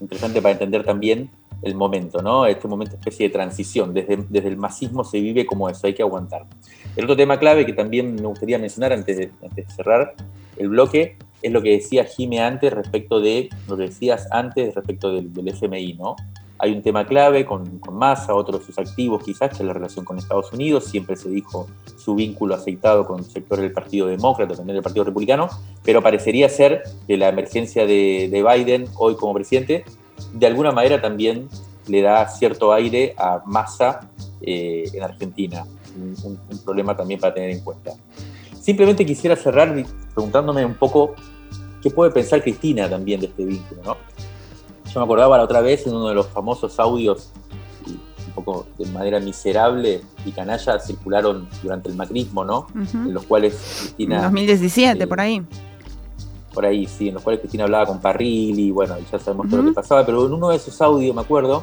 Interesante 0.00 0.40
para 0.40 0.52
entender 0.52 0.84
también 0.84 1.30
el 1.62 1.74
momento, 1.74 2.22
¿no? 2.22 2.46
Este 2.46 2.68
momento 2.68 2.94
especie 2.94 3.28
de 3.28 3.32
transición. 3.32 3.92
Desde, 3.92 4.24
desde 4.28 4.48
el 4.48 4.56
masismo 4.56 5.04
se 5.04 5.20
vive 5.20 5.46
como 5.46 5.68
eso, 5.68 5.86
hay 5.86 5.94
que 5.94 6.02
aguantar. 6.02 6.46
El 6.94 7.04
otro 7.04 7.16
tema 7.16 7.38
clave 7.38 7.66
que 7.66 7.72
también 7.72 8.14
me 8.14 8.26
gustaría 8.26 8.58
mencionar 8.58 8.92
antes 8.92 9.16
de, 9.16 9.30
antes 9.42 9.66
de 9.66 9.74
cerrar 9.74 10.14
el 10.56 10.68
bloque 10.68 11.16
es 11.46 11.52
lo 11.52 11.62
que 11.62 11.70
decía 11.70 12.04
Jime 12.04 12.40
antes 12.40 12.72
respecto 12.72 13.20
de, 13.20 13.48
lo 13.68 13.76
que 13.76 13.84
decías 13.84 14.26
antes 14.30 14.74
respecto 14.74 15.12
del, 15.12 15.48
FMI, 15.48 15.94
¿no? 15.94 16.16
Hay 16.58 16.72
un 16.72 16.82
tema 16.82 17.06
clave 17.06 17.44
con, 17.44 17.78
con 17.80 17.96
Massa, 17.96 18.34
otros 18.34 18.60
de 18.60 18.66
sus 18.66 18.78
activos 18.78 19.22
quizás, 19.22 19.50
que 19.50 19.56
es 19.56 19.64
la 19.66 19.74
relación 19.74 20.04
con 20.06 20.16
Estados 20.16 20.52
Unidos. 20.52 20.86
Siempre 20.86 21.14
se 21.14 21.28
dijo 21.28 21.68
su 21.98 22.14
vínculo 22.14 22.54
aceitado 22.54 23.06
con 23.06 23.22
sectores 23.24 23.62
del 23.62 23.72
Partido 23.72 24.06
Demócrata, 24.06 24.56
también 24.56 24.74
del 24.74 24.82
Partido 24.82 25.04
Republicano, 25.04 25.50
pero 25.84 26.02
parecería 26.02 26.48
ser 26.48 26.82
que 27.06 27.18
la 27.18 27.28
emergencia 27.28 27.86
de, 27.86 28.28
de 28.30 28.42
Biden 28.42 28.86
hoy 28.96 29.16
como 29.16 29.34
presidente, 29.34 29.84
de 30.32 30.46
alguna 30.46 30.72
manera 30.72 31.00
también 31.00 31.48
le 31.88 32.02
da 32.02 32.26
cierto 32.28 32.72
aire 32.72 33.14
a 33.18 33.42
Massa 33.46 34.08
eh, 34.40 34.84
en 34.92 35.02
Argentina. 35.02 35.64
Un 35.96 36.38
problema 36.64 36.96
también 36.96 37.20
para 37.20 37.32
tener 37.32 37.50
en 37.50 37.60
cuenta. 37.60 37.92
Simplemente 38.60 39.06
quisiera 39.06 39.36
cerrar 39.36 39.72
preguntándome 40.12 40.64
un 40.64 40.74
poco 40.74 41.14
qué 41.86 41.94
puede 41.94 42.10
pensar 42.10 42.42
Cristina 42.42 42.90
también 42.90 43.20
de 43.20 43.26
este 43.26 43.44
vínculo, 43.44 43.80
¿no? 43.84 43.96
Yo 44.92 44.98
me 44.98 45.04
acordaba 45.04 45.36
la 45.36 45.44
otra 45.44 45.60
vez 45.60 45.86
en 45.86 45.94
uno 45.94 46.08
de 46.08 46.16
los 46.16 46.26
famosos 46.26 46.80
audios, 46.80 47.30
un 47.86 48.32
poco 48.34 48.66
de 48.76 48.86
manera 48.86 49.20
miserable 49.20 50.02
y 50.24 50.32
canalla, 50.32 50.80
circularon 50.80 51.48
durante 51.62 51.88
el 51.88 51.94
macrismo, 51.94 52.44
¿no? 52.44 52.66
En 52.74 53.14
los 53.14 53.22
cuales 53.22 53.54
Cristina... 53.78 54.16
En 54.16 54.22
2017, 54.22 55.04
eh, 55.04 55.06
por 55.06 55.20
ahí. 55.20 55.46
Por 56.52 56.66
ahí, 56.66 56.88
sí, 56.88 57.06
en 57.06 57.14
los 57.14 57.22
cuales 57.22 57.38
Cristina 57.38 57.62
hablaba 57.62 57.86
con 57.86 58.00
Parrilli, 58.00 58.72
bueno, 58.72 58.96
ya 59.12 59.20
sabemos 59.20 59.48
todo 59.48 59.62
lo 59.62 59.68
que 59.68 59.74
pasaba, 59.74 60.04
pero 60.04 60.26
en 60.26 60.32
uno 60.32 60.48
de 60.48 60.56
esos 60.56 60.80
audios, 60.82 61.14
me 61.14 61.22
acuerdo, 61.22 61.62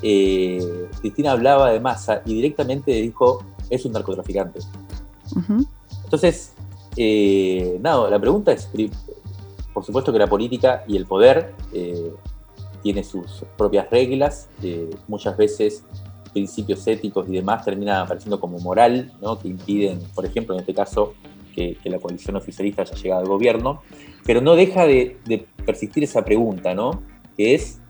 eh, 0.00 0.88
Cristina 1.02 1.32
hablaba 1.32 1.70
de 1.70 1.80
masa 1.80 2.22
y 2.24 2.32
directamente 2.32 2.92
dijo, 2.92 3.44
es 3.68 3.84
un 3.84 3.92
narcotraficante. 3.92 4.60
Entonces, 6.04 6.54
eh, 6.96 7.78
nada, 7.82 8.08
la 8.08 8.18
pregunta 8.18 8.52
es, 8.52 8.70
por 9.72 9.84
supuesto 9.84 10.12
que 10.12 10.18
la 10.18 10.26
política 10.26 10.84
y 10.86 10.96
el 10.96 11.06
poder 11.06 11.54
eh, 11.72 12.12
tiene 12.82 13.04
sus 13.04 13.44
propias 13.56 13.90
reglas, 13.90 14.48
eh, 14.62 14.90
muchas 15.08 15.36
veces 15.36 15.84
principios 16.32 16.86
éticos 16.86 17.28
y 17.28 17.32
demás 17.32 17.64
terminan 17.64 18.02
apareciendo 18.02 18.40
como 18.40 18.58
moral, 18.58 19.12
¿no? 19.20 19.38
que 19.38 19.48
impiden, 19.48 20.00
por 20.14 20.24
ejemplo, 20.24 20.54
en 20.54 20.60
este 20.60 20.74
caso, 20.74 21.14
que, 21.54 21.76
la 21.84 21.98
coalición 21.98 22.36
oficialista 22.36 22.82
haya 22.82 22.94
llegado 22.94 23.22
al 23.22 23.28
gobierno, 23.28 23.82
pero 24.24 24.40
no 24.40 24.54
deja 24.54 24.86
de, 24.86 25.18
persistir 25.66 26.04
esa 26.04 26.24
pregunta, 26.24 26.74
¿no? 26.74 27.02
que 27.36 27.54
es, 27.54 27.80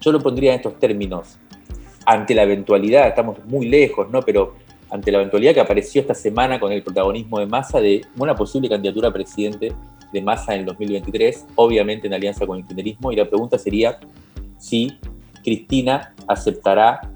yo 0.00 0.12
lo 0.12 0.20
pondría 0.20 0.52
en 0.52 0.56
estos 0.56 0.78
términos, 0.78 1.36
ante 2.06 2.34
la 2.34 2.42
eventualidad, 2.42 3.08
estamos 3.08 3.38
muy 3.46 3.66
lejos, 3.66 4.10
¿no? 4.10 4.20
pero 4.20 4.54
ante 4.90 5.10
la 5.10 5.18
eventualidad 5.18 5.54
que 5.54 5.60
apareció 5.60 6.00
esta 6.00 6.14
semana 6.14 6.60
con 6.60 6.70
el 6.70 6.82
protagonismo 6.82 7.40
de 7.40 7.46
Massa 7.46 7.80
de 7.80 8.02
una 8.16 8.34
posible 8.34 8.68
candidatura 8.68 9.08
a 9.08 9.12
presidente 9.12 9.72
de 10.14 10.22
Massa 10.22 10.54
en 10.54 10.60
el 10.60 10.66
2023, 10.66 11.46
obviamente 11.56 12.06
en 12.06 12.14
alianza 12.14 12.46
con 12.46 12.58
el 12.58 12.64
kirchnerismo, 12.64 13.12
y 13.12 13.16
la 13.16 13.28
pregunta 13.28 13.58
sería 13.58 13.98
si 14.58 14.98
Cristina 15.42 16.14
aceptará 16.26 17.10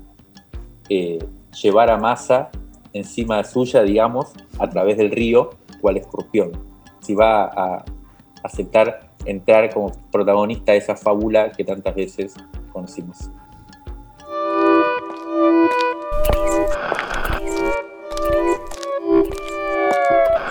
eh, 0.89 1.19
llevar 1.63 1.91
a 1.91 1.97
Massa 1.97 2.51
encima 2.93 3.43
suya, 3.45 3.83
digamos, 3.83 4.33
a 4.59 4.69
través 4.69 4.99
del 4.99 5.11
río, 5.11 5.51
cual 5.81 5.97
escorpión. 5.97 6.53
Si 7.01 7.15
va 7.15 7.45
a 7.45 7.85
aceptar 8.43 9.09
entrar 9.25 9.73
como 9.73 9.93
protagonista 10.11 10.73
de 10.73 10.79
esa 10.79 10.97
fábula 10.97 11.53
que 11.53 11.65
tantas 11.65 11.95
veces 11.95 12.35
conocimos. 12.73 13.31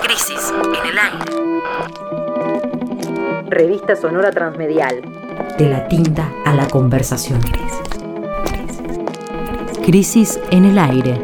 Crisis 0.04 0.54
en 0.80 0.90
el 0.90 0.98
aire. 0.98 2.07
Revista 3.50 3.96
Sonora 3.96 4.30
Transmedial. 4.32 5.02
De 5.58 5.70
la 5.70 5.88
tinta 5.88 6.34
a 6.46 6.54
la 6.54 6.68
conversación. 6.68 7.40
Crisis 9.86 10.38
en 10.52 10.66
el 10.66 10.78
aire. 10.78 11.18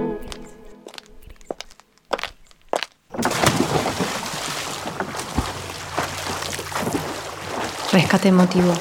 Rescate 7.91 8.29
emotivo. 8.29 8.73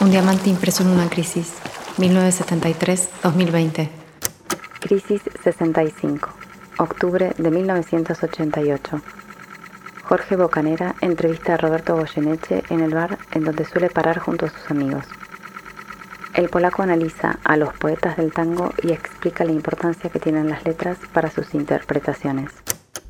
Un 0.00 0.10
diamante 0.10 0.50
impreso 0.50 0.82
en 0.82 0.88
una 0.88 1.08
crisis. 1.08 1.54
1973-2020. 1.98 3.88
Crisis 4.80 5.22
65. 5.44 6.28
Octubre 6.78 7.32
de 7.38 7.50
1988. 7.52 9.00
Jorge 10.10 10.34
Bocanera 10.34 10.96
entrevista 11.02 11.54
a 11.54 11.56
Roberto 11.56 11.94
Goyeneche 11.94 12.64
en 12.68 12.80
el 12.80 12.92
bar 12.92 13.16
en 13.30 13.44
donde 13.44 13.64
suele 13.64 13.90
parar 13.90 14.18
junto 14.18 14.44
a 14.44 14.50
sus 14.50 14.68
amigos. 14.68 15.04
El 16.34 16.48
polaco 16.48 16.82
analiza 16.82 17.38
a 17.44 17.56
los 17.56 17.72
poetas 17.74 18.16
del 18.16 18.32
tango 18.32 18.74
y 18.82 18.90
explica 18.90 19.44
la 19.44 19.52
importancia 19.52 20.10
que 20.10 20.18
tienen 20.18 20.48
las 20.48 20.64
letras 20.64 20.98
para 21.12 21.30
sus 21.30 21.54
interpretaciones. 21.54 22.50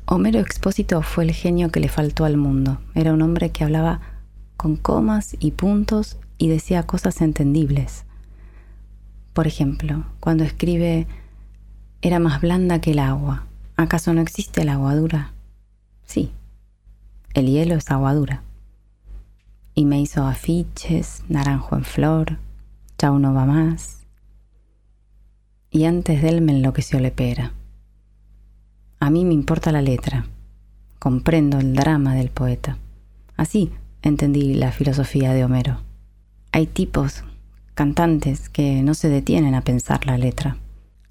Homero 0.05 0.39
Expósito 0.39 1.01
fue 1.01 1.23
el 1.23 1.31
genio 1.31 1.71
que 1.71 1.79
le 1.79 1.89
faltó 1.89 2.23
al 2.23 2.37
mundo. 2.37 2.77
Era 2.93 3.13
un 3.13 3.23
hombre 3.23 3.49
que 3.49 3.63
hablaba 3.63 3.99
con 4.55 4.75
comas 4.75 5.35
y 5.39 5.53
puntos 5.53 6.19
y 6.37 6.49
decía 6.49 6.83
cosas 6.83 7.19
entendibles. 7.21 8.05
Por 9.33 9.47
ejemplo, 9.47 10.05
cuando 10.19 10.43
escribe 10.43 11.07
era 12.03 12.19
más 12.19 12.41
blanda 12.41 12.79
que 12.79 12.91
el 12.91 12.99
agua. 12.99 13.47
¿Acaso 13.75 14.13
no 14.13 14.21
existe 14.21 14.61
el 14.61 14.69
agua 14.69 14.93
dura? 14.93 15.33
Sí, 16.05 16.31
el 17.33 17.47
hielo 17.47 17.75
es 17.75 17.89
agua 17.91 18.13
dura. 18.13 18.43
Y 19.73 19.85
me 19.85 20.01
hizo 20.01 20.25
afiches, 20.25 21.23
naranjo 21.29 21.75
en 21.75 21.85
flor, 21.85 22.37
ya 22.97 23.11
uno 23.11 23.33
va 23.33 23.45
más. 23.45 24.05
Y 25.69 25.85
antes 25.85 26.21
de 26.21 26.29
él 26.29 26.41
me 26.41 26.51
enloqueció 26.51 26.99
Lepera. 26.99 27.53
A 28.99 29.09
mí 29.09 29.25
me 29.25 29.33
importa 29.33 29.71
la 29.71 29.81
letra, 29.81 30.25
comprendo 30.99 31.59
el 31.59 31.73
drama 31.73 32.13
del 32.13 32.29
poeta. 32.29 32.77
Así 33.37 33.71
entendí 34.01 34.53
la 34.53 34.71
filosofía 34.71 35.33
de 35.33 35.45
Homero. 35.45 35.77
Hay 36.51 36.67
tipos, 36.67 37.23
cantantes, 37.73 38.49
que 38.49 38.83
no 38.83 38.93
se 38.93 39.09
detienen 39.09 39.55
a 39.55 39.61
pensar 39.61 40.05
la 40.05 40.17
letra. 40.17 40.57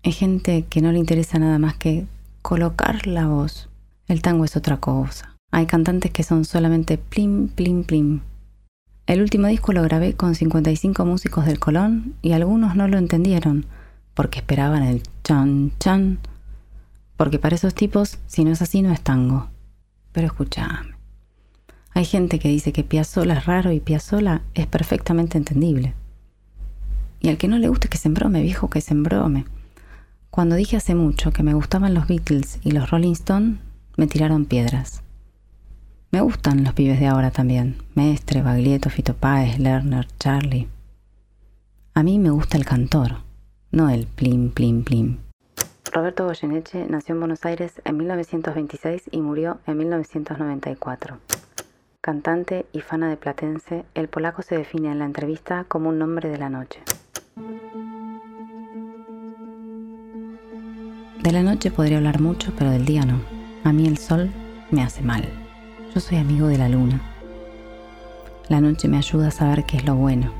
Hay 0.02 0.12
gente 0.12 0.64
que 0.68 0.82
no 0.82 0.92
le 0.92 0.98
interesa 0.98 1.38
nada 1.38 1.58
más 1.58 1.76
que 1.76 2.06
colocar 2.42 3.06
la 3.06 3.26
voz. 3.26 3.68
El 4.06 4.22
tango 4.22 4.44
es 4.44 4.56
otra 4.56 4.78
cosa. 4.78 5.36
Hay 5.50 5.66
cantantes 5.66 6.12
que 6.12 6.22
son 6.22 6.44
solamente 6.44 6.96
plim, 6.98 7.48
plim, 7.48 7.84
plim. 7.84 8.20
El 9.06 9.20
último 9.20 9.48
disco 9.48 9.72
lo 9.72 9.82
grabé 9.82 10.14
con 10.14 10.34
55 10.34 11.04
músicos 11.04 11.46
del 11.46 11.58
Colón 11.58 12.14
y 12.22 12.32
algunos 12.32 12.76
no 12.76 12.86
lo 12.86 12.98
entendieron 12.98 13.66
porque 14.14 14.38
esperaban 14.38 14.82
el 14.82 15.02
chan 15.24 15.72
chan. 15.78 16.18
Porque 17.16 17.38
para 17.38 17.56
esos 17.56 17.74
tipos, 17.74 18.18
si 18.26 18.44
no 18.44 18.52
es 18.52 18.62
así, 18.62 18.82
no 18.82 18.92
es 18.92 19.00
tango. 19.00 19.48
Pero 20.12 20.28
escúchame. 20.28 20.94
Hay 21.92 22.04
gente 22.04 22.38
que 22.38 22.48
dice 22.48 22.72
que 22.72 22.84
Piazzolla 22.84 23.38
es 23.38 23.46
raro 23.46 23.72
y 23.72 23.80
Piazzolla 23.80 24.42
es 24.54 24.66
perfectamente 24.66 25.36
entendible. 25.36 25.94
Y 27.20 27.28
al 27.28 27.36
que 27.36 27.48
no 27.48 27.58
le 27.58 27.68
guste 27.68 27.88
que 27.88 27.98
se 27.98 28.08
embrome, 28.08 28.42
viejo, 28.42 28.70
que 28.70 28.80
se 28.80 28.94
embrome. 28.94 29.44
Cuando 30.30 30.54
dije 30.54 30.76
hace 30.76 30.94
mucho 30.94 31.32
que 31.32 31.42
me 31.42 31.54
gustaban 31.54 31.92
los 31.92 32.06
Beatles 32.06 32.60
y 32.62 32.70
los 32.70 32.90
Rolling 32.90 33.12
Stones, 33.12 33.58
me 33.96 34.06
tiraron 34.06 34.44
piedras. 34.44 35.02
Me 36.12 36.20
gustan 36.20 36.64
los 36.64 36.74
pibes 36.74 36.98
de 36.98 37.06
ahora 37.06 37.30
también. 37.30 37.76
Mestre, 37.94 38.42
Baglietto, 38.42 38.90
Fito 38.90 39.14
Páez, 39.14 39.60
Lerner, 39.60 40.08
Charlie. 40.18 40.68
A 41.94 42.02
mí 42.02 42.18
me 42.18 42.30
gusta 42.30 42.56
el 42.56 42.64
cantor, 42.64 43.18
no 43.70 43.88
el 43.90 44.06
plim, 44.06 44.50
plim, 44.50 44.82
plim. 44.82 45.18
Roberto 45.92 46.24
Goyeneche 46.24 46.86
nació 46.88 47.14
en 47.14 47.20
Buenos 47.20 47.44
Aires 47.44 47.80
en 47.84 47.96
1926 47.96 49.02
y 49.12 49.20
murió 49.20 49.60
en 49.68 49.78
1994. 49.78 51.18
Cantante 52.00 52.66
y 52.72 52.80
fana 52.80 53.08
de 53.08 53.16
Platense, 53.16 53.84
el 53.94 54.08
polaco 54.08 54.42
se 54.42 54.56
define 54.56 54.90
en 54.90 54.98
la 54.98 55.04
entrevista 55.04 55.64
como 55.68 55.90
un 55.90 55.98
nombre 55.98 56.28
de 56.28 56.38
la 56.38 56.48
noche. 56.48 56.80
De 61.22 61.30
la 61.30 61.42
noche 61.44 61.70
podría 61.70 61.98
hablar 61.98 62.20
mucho, 62.20 62.52
pero 62.58 62.72
del 62.72 62.84
día 62.84 63.04
no. 63.04 63.20
A 63.62 63.72
mí 63.72 63.86
el 63.86 63.98
sol 63.98 64.32
me 64.72 64.82
hace 64.82 65.02
mal. 65.02 65.49
Yo 65.92 66.00
soy 66.00 66.18
amigo 66.18 66.46
de 66.46 66.56
la 66.56 66.68
luna. 66.68 67.00
La 68.48 68.60
noche 68.60 68.86
me 68.86 68.96
ayuda 68.96 69.28
a 69.28 69.32
saber 69.32 69.64
qué 69.64 69.78
es 69.78 69.84
lo 69.84 69.96
bueno. 69.96 70.32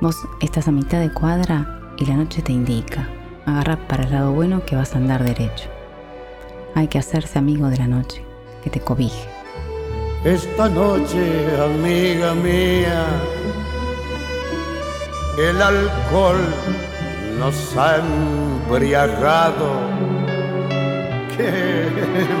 Vos 0.00 0.16
estás 0.40 0.68
a 0.68 0.72
mitad 0.72 1.00
de 1.00 1.12
cuadra 1.12 1.82
y 1.98 2.06
la 2.06 2.16
noche 2.16 2.40
te 2.40 2.50
indica. 2.50 3.10
Agarra 3.44 3.76
para 3.86 4.04
el 4.04 4.10
lado 4.10 4.32
bueno 4.32 4.64
que 4.64 4.74
vas 4.74 4.94
a 4.94 4.98
andar 4.98 5.22
derecho. 5.22 5.68
Hay 6.74 6.88
que 6.88 6.98
hacerse 6.98 7.38
amigo 7.38 7.68
de 7.68 7.76
la 7.76 7.86
noche, 7.86 8.24
que 8.64 8.70
te 8.70 8.80
cobije. 8.80 9.28
Esta 10.24 10.66
noche, 10.70 11.62
amiga 11.62 12.32
mía, 12.32 13.04
el 15.36 15.60
alcohol 15.60 16.40
nos 17.38 17.76
ha 17.76 17.98
embriagado. 17.98 20.01
¿Qué 21.36 21.88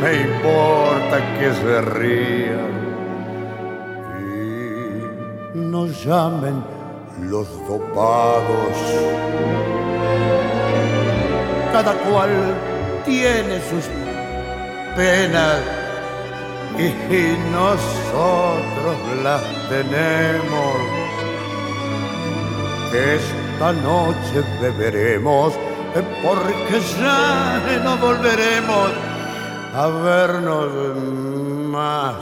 me 0.02 0.12
importa 0.22 1.16
que 1.38 1.52
se 1.54 1.80
rían 1.80 2.72
y 5.54 5.58
nos 5.58 6.04
llamen 6.04 6.62
los 7.22 7.48
dopados? 7.66 8.76
Cada 11.72 11.94
cual 11.94 12.30
tiene 13.06 13.60
sus 13.70 13.88
penas 14.94 15.60
y 16.78 17.36
nosotros 17.50 18.96
las 19.22 19.42
tenemos. 19.70 20.76
Esta 22.92 23.72
noche 23.72 24.42
beberemos 24.60 25.54
porque 25.94 26.80
ya 26.98 27.80
no 27.84 27.98
volveremos 27.98 28.90
a 29.74 29.88
vernos 29.88 30.96
más. 31.68 32.16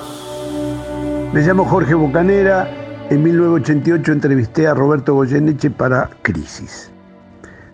Me 1.33 1.41
llamo 1.43 1.64
Jorge 1.64 1.95
Bocanera. 1.95 2.68
En 3.11 3.23
1988 3.23 4.12
entrevisté 4.12 4.66
a 4.68 4.75
Roberto 4.75 5.14
Goyeneche 5.14 5.71
para 5.71 6.11
Crisis. 6.23 6.91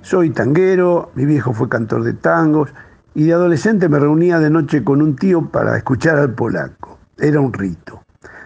Soy 0.00 0.30
tanguero, 0.30 1.10
mi 1.14 1.26
viejo 1.26 1.52
fue 1.52 1.68
cantor 1.68 2.04
de 2.04 2.14
tangos 2.14 2.72
y 3.14 3.24
de 3.24 3.34
adolescente 3.34 3.88
me 3.88 3.98
reunía 3.98 4.38
de 4.38 4.50
noche 4.50 4.82
con 4.82 5.02
un 5.02 5.16
tío 5.16 5.50
para 5.50 5.76
escuchar 5.76 6.18
al 6.18 6.32
polaco. 6.34 6.98
Era 7.18 7.40
un 7.40 7.52
rito. 7.52 8.02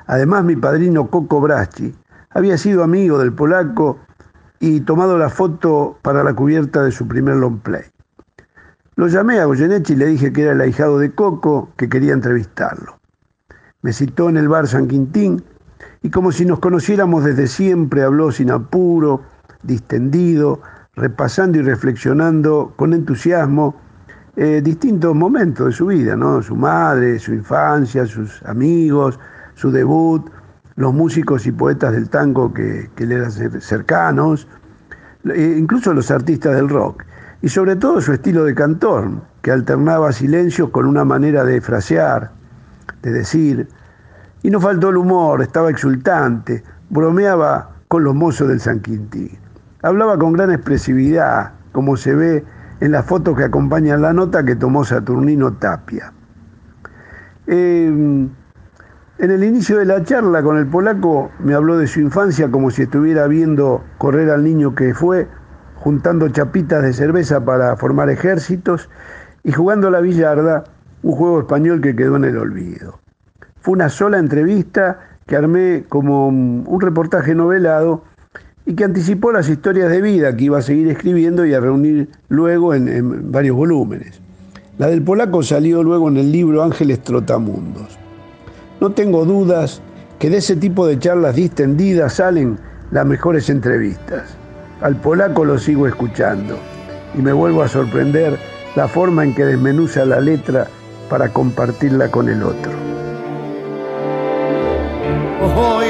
Además, 0.07 0.45
mi 0.45 0.57
padrino 0.57 1.09
Coco 1.09 1.41
Braschi 1.41 1.95
había 2.31 2.57
sido 2.59 2.83
amigo 2.83 3.19
del 3.19 3.33
polaco 3.33 3.99
y 4.61 4.81
tomado 4.83 5.17
la 5.19 5.31
foto 5.31 5.99
para 6.03 6.23
la 6.23 6.35
cubierta 6.35 6.85
de 6.85 6.93
su 6.93 7.09
primer 7.09 7.37
long 7.37 7.59
play. 7.61 7.85
Lo 8.95 9.09
llamé 9.09 9.41
a 9.41 9.47
Goyeneche 9.47 9.95
y 9.95 9.97
le 9.97 10.07
dije 10.07 10.33
que 10.33 10.43
era 10.43 10.53
el 10.53 10.61
ahijado 10.61 10.99
de 10.99 11.13
Coco, 11.13 11.71
que 11.77 11.89
quería 11.89 12.13
entrevistarlo. 12.13 13.01
Me 13.81 13.95
citó 13.95 14.29
en 14.29 14.37
el 14.37 14.49
bar 14.49 14.69
San 14.69 14.87
Quintín 14.87 15.43
y 16.03 16.11
como 16.11 16.31
si 16.31 16.45
nos 16.45 16.59
conociéramos 16.59 17.25
desde 17.25 17.47
siempre 17.47 18.03
habló 18.03 18.31
sin 18.31 18.51
apuro, 18.51 19.23
distendido, 19.63 20.61
repasando 20.95 21.59
y 21.59 21.63
reflexionando 21.63 22.75
con 22.77 22.93
entusiasmo 22.93 23.75
eh, 24.37 24.61
distintos 24.63 25.15
momentos 25.15 25.67
de 25.67 25.73
su 25.73 25.87
vida, 25.87 26.17
¿no? 26.17 26.43
Su 26.43 26.55
madre, 26.55 27.19
su 27.19 27.33
infancia, 27.33 28.05
sus 28.05 28.43
amigos, 28.45 29.19
su 29.55 29.71
debut, 29.71 30.31
los 30.81 30.95
músicos 30.95 31.47
y 31.47 31.53
poetas 31.53 31.93
del 31.93 32.09
tango 32.09 32.55
que, 32.55 32.89
le 32.97 33.15
eran 33.15 33.31
cercanos, 33.61 34.49
e 35.27 35.57
incluso 35.59 35.93
los 35.93 36.11
artistas 36.11 36.57
del 36.57 36.71
rock. 36.71 37.05
Y 37.43 37.51
sobre 37.51 37.77
todo 37.77 38.01
su 38.01 38.15
estilo 38.15 38.45
de 38.45 38.55
cantor, 38.55 39.11
que 39.43 39.51
alternaba 39.51 40.11
silencios 40.11 40.71
con 40.71 40.87
una 40.87 41.05
manera 41.05 41.45
de 41.45 41.61
frasear, 41.61 42.31
de 43.03 43.13
decir. 43.13 43.69
Y 44.43 44.49
no 44.49 44.59
faltó 44.59 44.89
el 44.89 44.97
humor, 44.97 45.43
estaba 45.43 45.69
exultante, 45.69 46.65
bromeaba 46.89 47.73
con 47.89 48.03
los 48.03 48.15
mozos 48.15 48.49
del 48.49 48.61
San 48.61 48.81
Quintín. 48.81 49.39
Hablaba 49.83 50.19
con 50.19 50.33
gran 50.33 50.51
expresividad, 50.51 51.53
como 51.73 51.99
se 51.99 52.15
ve 52.15 52.43
en 52.81 52.93
la 52.93 53.03
foto 53.03 53.35
que 53.35 53.45
acompaña 53.45 53.99
la 53.99 54.15
nota 54.15 54.43
que 54.45 54.57
tomó 54.57 54.83
Saturnino 54.83 55.53
Tapia. 55.53 56.11
Em, 57.47 58.31
en 59.21 59.31
el 59.31 59.45
inicio 59.45 59.79
de 59.79 59.85
la 59.85 60.03
charla 60.03 60.43
con 60.43 60.57
el 60.57 60.67
polaco 60.67 61.31
me 61.41 61.53
habló 61.53 61.77
de 61.77 61.87
su 61.87 62.01
infancia 62.01 62.51
como 62.51 62.71
si 62.71 62.83
estuviera 62.83 63.27
viendo 63.27 63.85
correr 63.99 64.31
al 64.31 64.43
niño 64.43 64.75
que 64.75 64.95
fue, 64.95 65.29
juntando 65.77 66.31
chapitas 66.31 66.83
de 66.83 66.95
cerveza 66.95 67.45
para 67.45 67.77
formar 67.77 68.09
ejércitos 68.09 68.89
y 69.45 69.53
jugando 69.53 69.89
a 69.89 69.91
la 69.91 70.01
billarda, 70.01 70.65
un 71.03 71.13
juego 71.13 71.41
español 71.41 71.83
que 71.83 71.95
quedó 71.95 72.17
en 72.17 72.25
el 72.25 72.39
olvido. 72.39 72.99
Fue 73.61 73.75
una 73.75 73.91
sola 73.91 74.19
entrevista 74.19 75.01
que 75.27 75.37
armé 75.37 75.85
como 75.87 76.29
un 76.29 76.81
reportaje 76.81 77.35
novelado 77.35 78.05
y 78.65 78.75
que 78.75 78.85
anticipó 78.85 79.33
las 79.33 79.51
historias 79.51 79.91
de 79.91 80.01
vida 80.01 80.35
que 80.35 80.45
iba 80.45 80.59
a 80.59 80.63
seguir 80.63 80.89
escribiendo 80.89 81.45
y 81.45 81.53
a 81.53 81.61
reunir 81.61 82.09
luego 82.31 82.73
en, 82.73 83.31
varios 83.31 83.55
volúmenes. 83.55 84.19
La 84.79 84.87
del 84.87 85.03
polaco 85.03 85.43
salió 85.43 85.83
luego 85.83 86.09
en 86.09 86.17
el 86.17 86.33
libro 86.33 86.63
Ángeles 86.63 87.03
Trotamundos. 87.03 88.00
No 88.81 88.91
tengo 88.93 89.27
dudas 89.27 89.83
que 90.19 90.31
de 90.31 90.39
ese 90.39 90.57
tipo 90.57 90.87
de 90.87 90.99
charlas 90.99 91.37
distendidas 91.37 92.15
salen 92.15 92.59
las 92.91 93.05
mejores 93.05 93.51
entrevistas. 93.51 94.35
Al 94.81 94.97
polaco 94.97 95.45
lo 95.45 95.59
sigo 95.59 95.87
escuchando 95.87 96.57
y 97.15 97.21
me 97.21 97.35
vuelvo 97.35 97.63
a 97.63 97.69
sorprender 97.69 98.39
la 98.75 98.89
forma 98.89 99.23
en 99.25 99.35
que 99.35 99.45
desmenuza 99.45 100.07
la 100.07 100.21
letra 100.21 100.67
para 101.11 101.29
compartirla 101.29 102.11
con 102.11 102.31
el 102.31 102.43
otro. 102.43 102.73
Hoy 105.43 105.89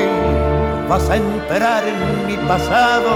vas 0.89 1.09
a 1.11 1.17
entrar 1.17 1.85
en 1.87 2.27
mi 2.27 2.37
pasado, 2.49 3.11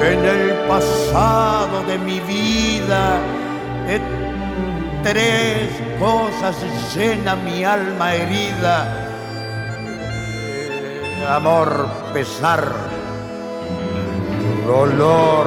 en 0.00 0.24
el 0.24 0.68
pasado 0.68 1.82
de 1.88 1.98
mi 1.98 2.20
vida. 2.20 3.18
Tres 5.02 5.70
cosas 5.98 6.56
llenan 6.94 7.44
mi 7.44 7.64
alma 7.64 8.14
herida. 8.14 9.06
Amor, 11.28 11.88
pesar, 12.12 12.64
dolor. 14.66 15.46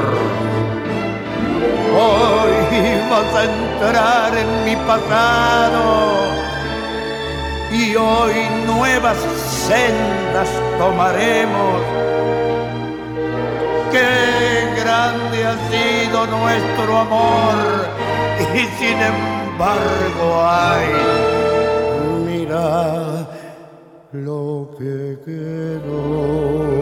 Hoy 1.96 2.54
vas 3.10 3.36
a 3.36 3.44
entrar 3.44 4.38
en 4.38 4.66
mi 4.66 4.76
pasado 4.88 6.44
y 7.72 7.96
hoy 7.96 8.34
nuevas 8.66 9.18
sendas 9.68 10.50
tomaremos. 10.80 11.82
Qué 13.92 14.82
grande 14.82 15.46
ha 15.46 15.56
sido 15.70 16.26
nuestro 16.26 16.98
amor 16.98 17.56
y 18.56 18.66
sin 18.80 19.00
embargo 19.02 19.33
hay, 19.60 20.94
mira 22.26 23.28
lo 24.12 24.70
que 24.78 25.20
quedó. 25.26 26.74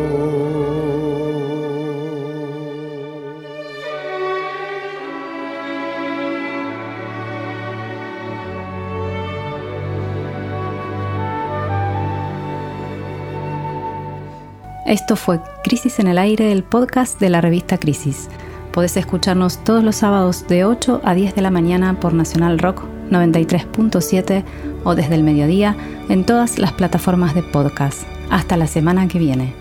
Esto 14.92 15.16
fue 15.16 15.40
Crisis 15.64 16.00
en 16.00 16.08
el 16.08 16.18
Aire, 16.18 16.52
el 16.52 16.64
podcast 16.64 17.18
de 17.18 17.30
la 17.30 17.40
revista 17.40 17.78
Crisis. 17.78 18.28
Podés 18.74 18.96
escucharnos 18.98 19.64
todos 19.64 19.84
los 19.84 19.98
sábados 19.98 20.48
de 20.48 20.66
8 20.66 21.02
a 21.04 21.14
10 21.14 21.36
de 21.36 21.42
la 21.42 21.52
mañana 21.52 22.00
por 22.00 22.14
Nacional 22.14 22.58
Rock 22.60 22.84
93.7 23.10 24.44
o 24.84 24.96
desde 24.96 25.16
el 25.16 25.24
mediodía 25.24 25.76
en 26.10 26.26
todas 26.26 26.58
las 26.58 26.72
plataformas 26.72 27.36
de 27.36 27.44
podcast. 27.44 28.04
Hasta 28.30 28.56
la 28.56 28.68
semana 28.68 29.08
que 29.08 29.20
viene. 29.20 29.61